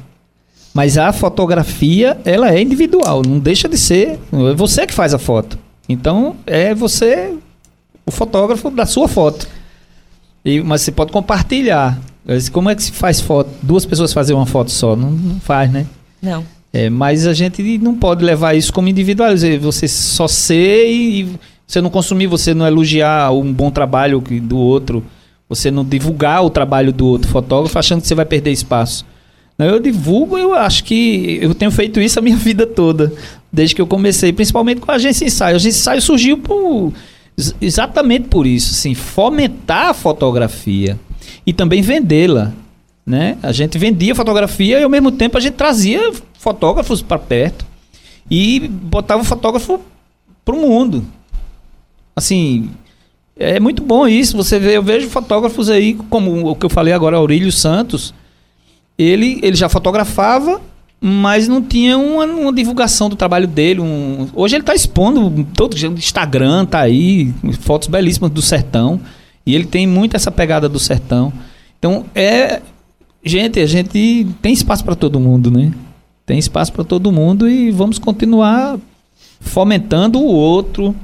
Mas 0.72 0.98
a 0.98 1.12
fotografia, 1.12 2.18
ela 2.24 2.52
é 2.52 2.60
individual, 2.60 3.22
não 3.24 3.38
deixa 3.38 3.68
de 3.68 3.78
ser. 3.78 4.18
É 4.32 4.54
você 4.54 4.84
que 4.86 4.92
faz 4.94 5.14
a 5.14 5.18
foto. 5.18 5.56
Então, 5.88 6.34
é 6.46 6.74
você 6.74 7.32
o 8.04 8.10
fotógrafo 8.10 8.70
da 8.70 8.84
sua 8.84 9.06
foto. 9.06 9.46
E, 10.44 10.60
mas 10.60 10.80
você 10.82 10.90
pode 10.90 11.12
compartilhar. 11.12 11.98
Como 12.52 12.68
é 12.68 12.74
que 12.74 12.82
se 12.82 12.90
faz 12.90 13.20
foto? 13.20 13.50
Duas 13.62 13.86
pessoas 13.86 14.12
fazem 14.12 14.34
uma 14.34 14.46
foto 14.46 14.70
só? 14.70 14.96
Não, 14.96 15.10
não 15.10 15.38
faz, 15.40 15.70
né? 15.70 15.86
Não. 16.20 16.44
É, 16.74 16.90
mas 16.90 17.24
a 17.24 17.32
gente 17.32 17.78
não 17.78 17.94
pode 17.94 18.24
levar 18.24 18.54
isso 18.54 18.72
como 18.72 18.88
individualismo. 18.88 19.60
Você 19.60 19.86
só 19.86 20.26
ser 20.26 20.90
e, 20.90 21.28
você 21.64 21.80
não 21.80 21.88
consumir, 21.88 22.26
você 22.26 22.52
não 22.52 22.66
elogiar 22.66 23.30
um 23.30 23.52
bom 23.52 23.70
trabalho 23.70 24.20
do 24.20 24.58
outro, 24.58 25.04
você 25.48 25.70
não 25.70 25.84
divulgar 25.84 26.44
o 26.44 26.50
trabalho 26.50 26.92
do 26.92 27.06
outro 27.06 27.30
fotógrafo 27.30 27.78
achando 27.78 28.00
que 28.02 28.08
você 28.08 28.14
vai 28.16 28.24
perder 28.24 28.50
espaço. 28.50 29.06
Eu 29.56 29.78
divulgo, 29.78 30.36
eu 30.36 30.52
acho 30.52 30.82
que 30.82 31.38
eu 31.40 31.54
tenho 31.54 31.70
feito 31.70 32.00
isso 32.00 32.18
a 32.18 32.22
minha 32.22 32.34
vida 32.36 32.66
toda, 32.66 33.12
desde 33.52 33.76
que 33.76 33.80
eu 33.80 33.86
comecei, 33.86 34.32
principalmente 34.32 34.80
com 34.80 34.90
a 34.90 34.96
agência 34.96 35.24
ensaio. 35.24 35.54
A 35.54 35.56
agência 35.56 35.78
ensaio 35.78 36.02
surgiu 36.02 36.38
por, 36.38 36.92
ex- 37.38 37.54
exatamente 37.60 38.26
por 38.26 38.48
isso, 38.48 38.72
assim, 38.72 38.94
fomentar 38.94 39.90
a 39.90 39.94
fotografia 39.94 40.98
e 41.46 41.52
também 41.52 41.80
vendê-la 41.80 42.52
né? 43.06 43.36
A 43.42 43.52
gente 43.52 43.76
vendia 43.76 44.14
fotografia 44.14 44.80
e 44.80 44.82
ao 44.82 44.88
mesmo 44.88 45.12
tempo 45.12 45.36
a 45.36 45.40
gente 45.40 45.52
trazia 45.54 46.10
fotógrafos 46.44 47.00
para 47.02 47.18
perto 47.18 47.64
e 48.30 48.68
botava 48.68 49.22
o 49.22 49.24
fotógrafo 49.24 49.80
pro 50.44 50.56
mundo. 50.56 51.04
Assim, 52.14 52.70
é 53.36 53.58
muito 53.58 53.82
bom 53.82 54.06
isso. 54.06 54.36
Você 54.36 54.58
vê, 54.58 54.76
eu 54.76 54.82
vejo 54.82 55.08
fotógrafos 55.08 55.68
aí, 55.70 55.94
como 56.10 56.50
o 56.50 56.54
que 56.54 56.66
eu 56.66 56.70
falei 56.70 56.92
agora, 56.92 57.16
Aurílio 57.16 57.50
Santos. 57.50 58.12
Ele, 58.96 59.40
ele 59.42 59.56
já 59.56 59.68
fotografava, 59.68 60.60
mas 61.00 61.48
não 61.48 61.60
tinha 61.60 61.98
uma, 61.98 62.24
uma 62.26 62.52
divulgação 62.52 63.08
do 63.08 63.16
trabalho 63.16 63.48
dele. 63.48 63.80
um- 63.80 64.28
hoje 64.34 64.54
ele 64.54 64.62
está 64.62 64.74
expondo 64.74 65.44
todo 65.54 65.74
dia, 65.74 65.88
Instagram 65.88 66.66
tá 66.66 66.80
aí, 66.80 67.32
fotos 67.60 67.88
belíssimas 67.88 68.30
do 68.30 68.42
sertão. 68.42 69.00
E 69.46 69.54
ele 69.54 69.64
tem 69.66 69.86
muito 69.86 70.14
essa 70.14 70.30
pegada 70.30 70.68
do 70.68 70.78
sertão. 70.78 71.32
Então, 71.78 72.04
é. 72.14 72.60
Gente, 73.26 73.58
a 73.58 73.66
gente 73.66 74.26
tem 74.42 74.52
espaço 74.52 74.84
para 74.84 74.94
todo 74.94 75.18
mundo, 75.18 75.50
né? 75.50 75.72
Tem 76.26 76.38
espaço 76.38 76.72
para 76.72 76.84
todo 76.84 77.12
mundo 77.12 77.48
e 77.48 77.70
vamos 77.70 77.98
continuar 77.98 78.78
fomentando 79.40 80.18
o 80.18 80.26
outro, 80.26 80.94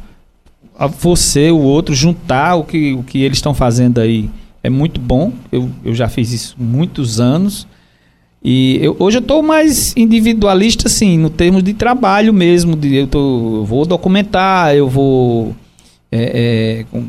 você, 0.99 1.51
o 1.51 1.59
outro, 1.59 1.95
juntar 1.95 2.55
o 2.55 2.65
que, 2.65 2.95
o 2.95 3.03
que 3.03 3.23
eles 3.23 3.39
estão 3.39 3.53
fazendo 3.53 4.01
aí 4.01 4.31
é 4.63 4.71
muito 4.71 5.01
bom. 5.01 5.33
Eu, 5.51 5.71
eu 5.85 5.95
já 5.95 6.09
fiz 6.09 6.33
isso 6.33 6.57
muitos 6.59 7.21
anos. 7.21 7.67
E 8.43 8.79
eu, 8.81 8.97
hoje 8.99 9.19
eu 9.19 9.21
estou 9.21 9.43
mais 9.43 9.95
individualista, 9.97 10.89
assim, 10.89 11.19
no 11.19 11.29
termos 11.29 11.63
de 11.63 11.75
trabalho 11.75 12.33
mesmo. 12.33 12.75
De, 12.77 12.95
eu, 12.97 13.07
tô, 13.07 13.57
eu 13.59 13.65
vou 13.65 13.85
documentar, 13.85 14.75
eu 14.75 14.89
vou. 14.89 15.55
É, 16.11 16.85
é, 16.93 17.01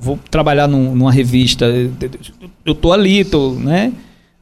vou 0.00 0.18
trabalhar 0.30 0.66
num, 0.66 0.94
numa 0.94 1.12
revista. 1.12 1.66
Eu 2.64 2.72
estou 2.72 2.92
ali, 2.92 3.24
tô, 3.24 3.52
né? 3.52 3.92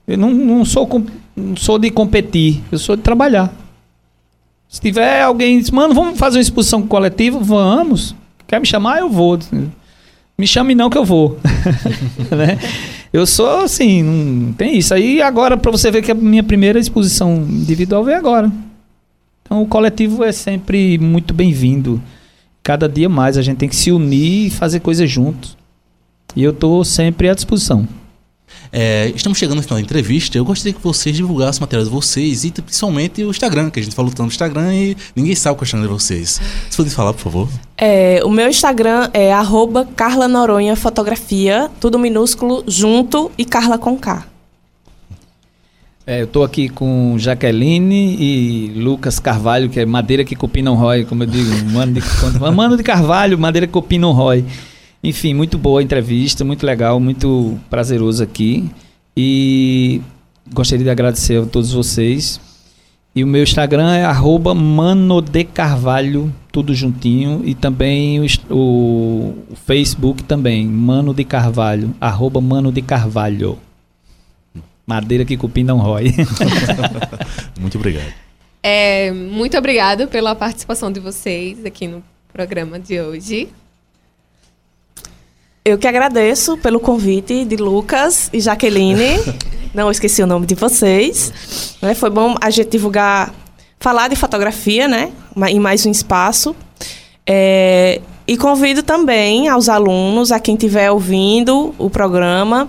Eu 0.07 0.17
não, 0.17 0.31
não, 0.31 0.65
sou, 0.65 0.89
não 1.37 1.57
sou 1.57 1.79
de 1.79 1.91
competir, 1.91 2.63
eu 2.73 2.79
sou 2.79 2.97
de 2.97 3.03
trabalhar. 3.03 3.53
Se 4.69 4.81
tiver 4.81 5.23
alguém 5.23 5.59
diz, 5.59 5.71
mano, 5.71 5.95
vamos 5.95 6.19
fazer 6.19 6.39
uma 6.39 6.43
exposição 6.43 6.83
coletiva? 6.87 7.39
Vamos. 7.39 8.15
Quer 8.47 8.61
me 8.61 8.67
chamar? 8.67 8.99
Eu 8.99 9.09
vou. 9.09 9.39
Me 10.39 10.47
chame 10.47 10.75
não 10.75 10.91
que 10.91 10.99
eu 10.99 11.05
vou. 11.05 11.39
né? 12.31 12.59
Eu 13.13 13.27
sou 13.27 13.61
assim, 13.61 14.03
não 14.03 14.53
tem 14.53 14.79
isso. 14.79 14.93
Aí 14.93 15.23
agora, 15.23 15.57
para 15.57 15.71
você 15.71 15.91
ver 15.91 16.03
que 16.03 16.11
a 16.11 16.15
minha 16.15 16.43
primeira 16.43 16.79
exposição 16.79 17.37
individual 17.37 18.05
veio 18.05 18.19
agora. 18.19 18.51
Então 19.43 19.63
o 19.63 19.67
coletivo 19.67 20.25
é 20.25 20.33
sempre 20.33 20.99
muito 20.99 21.33
bem-vindo. 21.33 22.03
Cada 22.63 22.89
dia 22.89 23.09
mais 23.09 23.39
a 23.39 23.43
gente 23.43 23.59
tem 23.59 23.69
que 23.69 23.77
se 23.77 23.93
unir 23.93 24.49
e 24.49 24.51
fazer 24.51 24.81
coisas 24.81 25.09
juntos. 25.09 25.57
E 26.35 26.43
eu 26.43 26.51
estou 26.51 26.85
sempre 26.85 27.31
à 27.31 27.35
disposição. 27.35 27.87
É, 28.73 29.13
estamos 29.15 29.39
chegando 29.39 29.57
no 29.57 29.63
final 29.63 29.79
da 29.79 29.83
entrevista. 29.83 30.37
Eu 30.37 30.45
gostaria 30.45 30.73
que 30.73 30.83
vocês 30.83 31.15
divulgassem 31.17 31.61
materiais 31.61 31.89
de 31.89 31.95
vocês 31.95 32.45
e 32.45 32.51
principalmente 32.51 33.23
o 33.23 33.31
Instagram, 33.31 33.71
que 33.71 33.81
a 33.81 33.83
gente 33.83 33.95
falou 33.95 34.11
tanto 34.11 34.23
no 34.23 34.29
Instagram 34.29 34.75
e 34.75 34.97
ninguém 35.15 35.35
sabe 35.35 35.61
o 35.61 35.63
Instagram 35.63 35.87
de 35.87 35.93
vocês. 35.93 36.41
Se 36.71 36.77
puder 36.77 36.91
falar, 36.91 37.13
por 37.13 37.23
favor. 37.23 37.49
É, 37.77 38.21
o 38.25 38.31
meu 38.31 38.49
Instagram 38.49 39.11
é 39.13 39.33
arroba 39.33 39.87
Carla 39.97 40.29
Noronha 40.29 40.77
Fotografia, 40.77 41.71
tudo 41.81 41.99
minúsculo, 41.99 42.65
junto 42.67 43.31
e 43.37 43.45
Carla 43.45 43.79
com 43.79 43.97
K. 43.97 44.27
É, 46.07 46.21
eu 46.21 46.25
estou 46.25 46.45
aqui 46.45 46.69
com 46.69 47.17
Jaqueline 47.19 48.17
e 48.17 48.73
Lucas 48.77 49.19
Carvalho, 49.19 49.69
que 49.69 49.81
é 49.81 49.85
madeira 49.85 50.25
que 50.25 50.37
cupim 50.37 50.63
não 50.63 50.77
rói, 50.77 51.05
como 51.05 51.25
eu 51.25 51.27
digo, 51.27 51.51
mano 51.73 51.95
de, 51.95 52.01
mano 52.55 52.77
de 52.77 52.83
Carvalho, 52.85 53.37
madeira 53.37 53.67
que 53.67 53.73
cupim 53.73 53.99
não 53.99 54.13
rói. 54.13 54.45
Enfim, 55.07 55.35
muito 55.35 55.57
boa 55.57 55.79
a 55.79 55.85
entrevista, 55.85 56.45
muito 56.45 56.67
legal, 56.67 56.99
muito 56.99 57.57
prazeroso 57.71 58.25
aqui. 58.25 58.69
E 59.17 60.03
gostaria 60.53 60.83
de 60.83 60.91
agradecer 60.91 61.41
a 61.41 61.47
todos 61.47 61.73
vocês. 61.73 62.41
E 63.15 63.23
o 63.23 63.27
meu 63.27 63.45
Instagram 63.45 63.95
é 63.95 64.05
arroba 64.05 64.53
manodecarvalho, 64.53 66.35
tudo 66.51 66.75
juntinho. 66.75 67.41
E 67.45 67.55
também 67.55 68.19
o, 68.19 68.27
o, 68.51 68.57
o, 69.49 69.55
Facebook 69.65 70.25
também, 70.25 70.67
Mano 70.67 71.15
de 71.15 71.23
Carvalho, 71.23 71.95
arroba 72.01 72.41
Mano 72.41 72.73
de 72.73 72.83
Carvalho. 72.83 73.61
Madeira 74.85 75.25
que 75.25 75.37
cupim 75.37 75.63
não 75.63 75.79
rói. 75.79 76.13
muito 77.61 77.79
obrigado. 77.79 78.13
É, 78.61 79.13
muito 79.13 79.57
obrigado 79.57 80.09
pela 80.09 80.35
participação 80.35 80.91
de 80.91 80.99
vocês 80.99 81.65
aqui 81.65 81.87
no 81.87 82.03
programa 82.33 82.81
de 82.81 83.01
hoje. 83.01 83.51
Eu 85.67 85.77
que 85.77 85.89
agradeço 85.89 86.57
pelo 86.59 86.79
convite 86.79 87.45
de 87.45 87.57
Lucas 87.57 88.31
e 88.33 88.39
Jaqueline. 88.39 89.19
Não 89.75 89.91
esqueci 89.91 90.23
o 90.23 90.27
nome 90.27 90.47
de 90.47 90.55
vocês. 90.55 91.33
Né? 91.83 91.93
Foi 91.93 92.09
bom 92.09 92.37
a 92.41 92.51
gente 92.51 92.71
divulgar, 92.71 93.35
falar 93.81 94.07
de 94.07 94.15
fotografia, 94.15 94.87
né? 94.87 95.11
Em 95.49 95.59
mais 95.59 95.85
um 95.85 95.91
espaço. 95.91 96.55
É, 97.27 98.01
e 98.29 98.37
convido 98.37 98.81
também 98.85 99.49
aos 99.49 99.69
alunos, 99.69 100.31
a 100.31 100.39
quem 100.39 100.55
estiver 100.55 100.89
ouvindo 100.93 101.75
o 101.79 101.91
programa, 101.91 102.69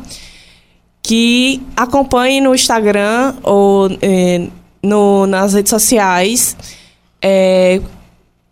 que 1.04 1.62
acompanhe 1.76 2.41
no 2.41 2.56
Instagram 2.56 3.36
ou 3.43 3.91
é, 4.02 4.48
no, 4.82 5.28
nas 5.28 5.54
redes 5.54 5.70
sociais 5.70 6.58
é, 7.22 7.80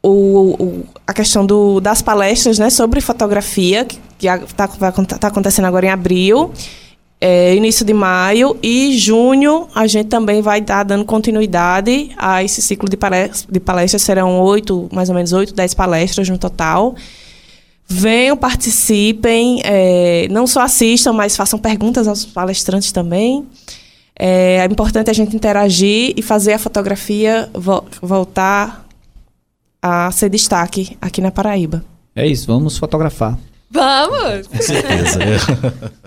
o, 0.04 0.56
o, 0.64 0.86
a 1.08 1.14
questão 1.14 1.44
do, 1.44 1.80
das 1.80 2.04
palestras 2.04 2.60
né, 2.60 2.70
sobre 2.70 3.02
fotografia, 3.02 3.84
que 3.86 4.05
está 4.20 4.68
tá 4.68 5.28
acontecendo 5.28 5.66
agora 5.66 5.86
em 5.86 5.90
abril, 5.90 6.52
é, 7.20 7.56
início 7.56 7.86
de 7.86 7.94
maio, 7.94 8.58
e 8.62 8.98
junho 8.98 9.68
a 9.74 9.88
gente 9.88 10.08
também 10.08 10.42
vai 10.42 10.60
estar 10.60 10.84
dando 10.84 11.06
continuidade 11.06 12.12
a 12.18 12.44
esse 12.44 12.62
ciclo 12.62 12.90
de 12.90 12.98
palestras. 12.98 13.48
De 13.50 13.60
palestras 13.60 14.02
serão 14.02 14.40
oito, 14.42 14.90
mais 14.92 15.10
ou 15.10 15.16
menos 15.16 15.34
oito, 15.34 15.54
dez 15.54 15.74
palestras 15.74 16.30
no 16.30 16.38
total. 16.38 16.96
Venham, 17.88 18.36
participem, 18.36 19.62
é, 19.64 20.28
não 20.30 20.48
só 20.48 20.62
assistam, 20.62 21.14
mas 21.14 21.36
façam 21.36 21.60
perguntas 21.60 22.08
aos 22.08 22.26
palestrantes 22.26 22.92
também. 22.92 23.46
É, 24.18 24.58
é 24.58 24.66
importante 24.66 25.10
a 25.10 25.14
gente 25.14 25.36
interagir 25.36 26.14
e 26.16 26.22
fazer 26.22 26.54
a 26.54 26.60
fotografia 26.60 27.50
vo 27.54 27.84
voltar 28.02 28.86
a 29.82 30.10
ser 30.12 30.30
destaque 30.30 30.98
aqui 31.00 31.22
na 31.22 31.32
Paraíba. 31.32 31.84
É 32.16 32.26
isso, 32.26 32.48
vamos 32.48 32.78
fotografar. 32.78 33.38
Vamos! 33.70 34.48
Com 34.48 34.62
certeza. 34.62 35.20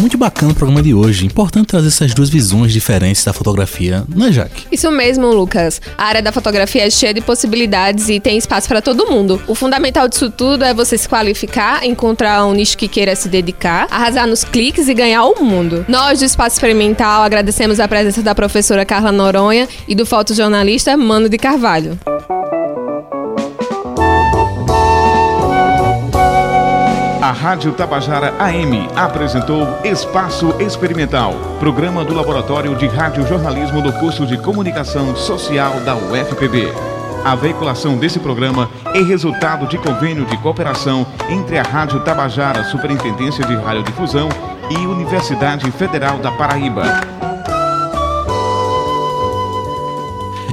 Muito 0.00 0.16
bacana 0.16 0.52
o 0.52 0.54
programa 0.54 0.82
de 0.82 0.94
hoje. 0.94 1.26
Importante 1.26 1.66
trazer 1.66 1.88
essas 1.88 2.14
duas 2.14 2.30
visões 2.30 2.72
diferentes 2.72 3.22
da 3.22 3.34
fotografia, 3.34 4.02
não 4.08 4.26
é, 4.26 4.32
Jaque? 4.32 4.66
Isso 4.72 4.90
mesmo, 4.90 5.26
Lucas. 5.26 5.80
A 5.96 6.04
área 6.04 6.22
da 6.22 6.32
fotografia 6.32 6.86
é 6.86 6.90
cheia 6.90 7.12
de 7.12 7.20
possibilidades 7.20 8.08
e 8.08 8.18
tem 8.18 8.38
espaço 8.38 8.66
para 8.66 8.80
todo 8.80 9.10
mundo. 9.10 9.40
O 9.46 9.54
fundamental 9.54 10.08
disso 10.08 10.30
tudo 10.30 10.64
é 10.64 10.72
você 10.72 10.96
se 10.96 11.06
qualificar, 11.06 11.84
encontrar 11.84 12.46
um 12.46 12.54
nicho 12.54 12.78
que 12.78 12.88
queira 12.88 13.14
se 13.14 13.28
dedicar, 13.28 13.88
arrasar 13.90 14.26
nos 14.26 14.42
cliques 14.42 14.88
e 14.88 14.94
ganhar 14.94 15.24
o 15.24 15.44
mundo. 15.44 15.84
Nós 15.86 16.20
do 16.20 16.24
Espaço 16.24 16.56
Experimental 16.56 17.22
agradecemos 17.22 17.78
a 17.78 17.86
presença 17.86 18.22
da 18.22 18.34
professora 18.34 18.86
Carla 18.86 19.12
Noronha 19.12 19.68
e 19.86 19.94
do 19.94 20.06
fotojornalista 20.06 20.96
Mano 20.96 21.28
de 21.28 21.36
Carvalho. 21.36 21.98
A 27.30 27.32
Rádio 27.32 27.70
Tabajara 27.70 28.34
AM 28.40 28.88
apresentou 28.96 29.78
Espaço 29.84 30.52
Experimental, 30.58 31.32
programa 31.60 32.04
do 32.04 32.12
Laboratório 32.12 32.74
de 32.74 32.88
Rádio 32.88 33.24
Jornalismo 33.24 33.80
do 33.80 33.92
curso 33.92 34.26
de 34.26 34.36
Comunicação 34.36 35.14
Social 35.14 35.78
da 35.84 35.94
UFPB. 35.94 36.72
A 37.24 37.36
veiculação 37.36 37.96
desse 37.96 38.18
programa 38.18 38.68
é 38.86 39.00
resultado 39.00 39.68
de 39.68 39.78
convênio 39.78 40.24
de 40.24 40.36
cooperação 40.38 41.06
entre 41.28 41.56
a 41.56 41.62
Rádio 41.62 42.00
Tabajara 42.00 42.64
Superintendência 42.64 43.46
de 43.46 43.54
Radiodifusão 43.54 44.28
e 44.68 44.84
Universidade 44.84 45.70
Federal 45.70 46.18
da 46.18 46.32
Paraíba. 46.32 47.29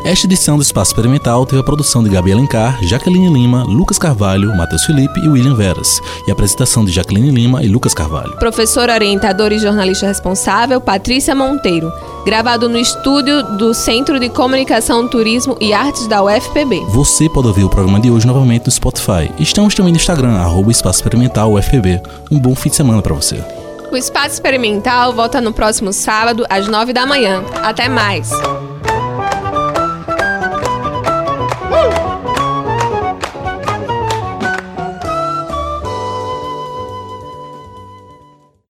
Esta 0.08 0.26
edição 0.26 0.56
do 0.56 0.62
Espaço 0.62 0.92
Experimental 0.92 1.46
teve 1.46 1.60
a 1.60 1.64
produção 1.66 2.02
de 2.02 2.10
Gabi 2.10 2.32
Alencar, 2.32 2.82
Jaqueline 2.82 3.28
Lima, 3.28 3.66
Lucas 3.66 4.00
Carvalho, 4.00 4.56
Matheus 4.56 4.86
Felipe 4.86 5.20
e 5.20 5.28
William 5.28 5.54
Veras, 5.54 6.00
e 6.26 6.30
a 6.30 6.34
apresentação 6.34 6.86
de 6.86 6.94
Jaqueline 6.94 7.30
Lima 7.30 7.62
e 7.62 7.68
Lucas 7.68 7.94
Carvalho. 7.94 8.32
Professora 8.38 8.94
orientadora 8.94 9.54
e 9.54 9.60
jornalista 9.60 10.08
responsável, 10.08 10.80
Patrícia 10.80 11.36
Monteiro. 11.36 11.92
Gravado 12.26 12.70
no 12.70 12.78
estúdio 12.78 13.44
do 13.58 13.74
Centro 13.74 14.18
de 14.18 14.30
Comunicação, 14.30 15.06
Turismo 15.10 15.58
e 15.60 15.74
Artes 15.74 16.08
da 16.08 16.24
UFPB. 16.24 16.86
Você 16.88 17.28
pode 17.28 17.50
ouvir 17.50 17.66
o 17.66 17.70
programa 17.70 18.00
de 18.00 18.10
hoje 18.10 18.26
novamente 18.26 18.68
no 18.68 18.72
Spotify. 18.72 19.30
Estamos 19.38 19.76
também 19.76 19.92
no 19.92 19.98
Instagram, 19.98 20.36
arroba 20.38 20.72
Espaço 20.72 21.00
Experimental 21.00 21.52
UFPB. 21.52 22.02
Um 22.32 22.40
bom 22.40 22.56
fim 22.56 22.70
de 22.70 22.78
semana 22.78 23.02
para 23.02 23.14
você. 23.14 23.44
O 23.92 23.98
Espaço 23.98 24.36
Experimental 24.36 25.12
volta 25.12 25.42
no 25.42 25.52
próximo 25.52 25.92
sábado, 25.92 26.46
às 26.50 26.66
nove 26.66 26.94
da 26.94 27.06
manhã. 27.06 27.44
Até 27.62 27.90
mais! 27.90 28.32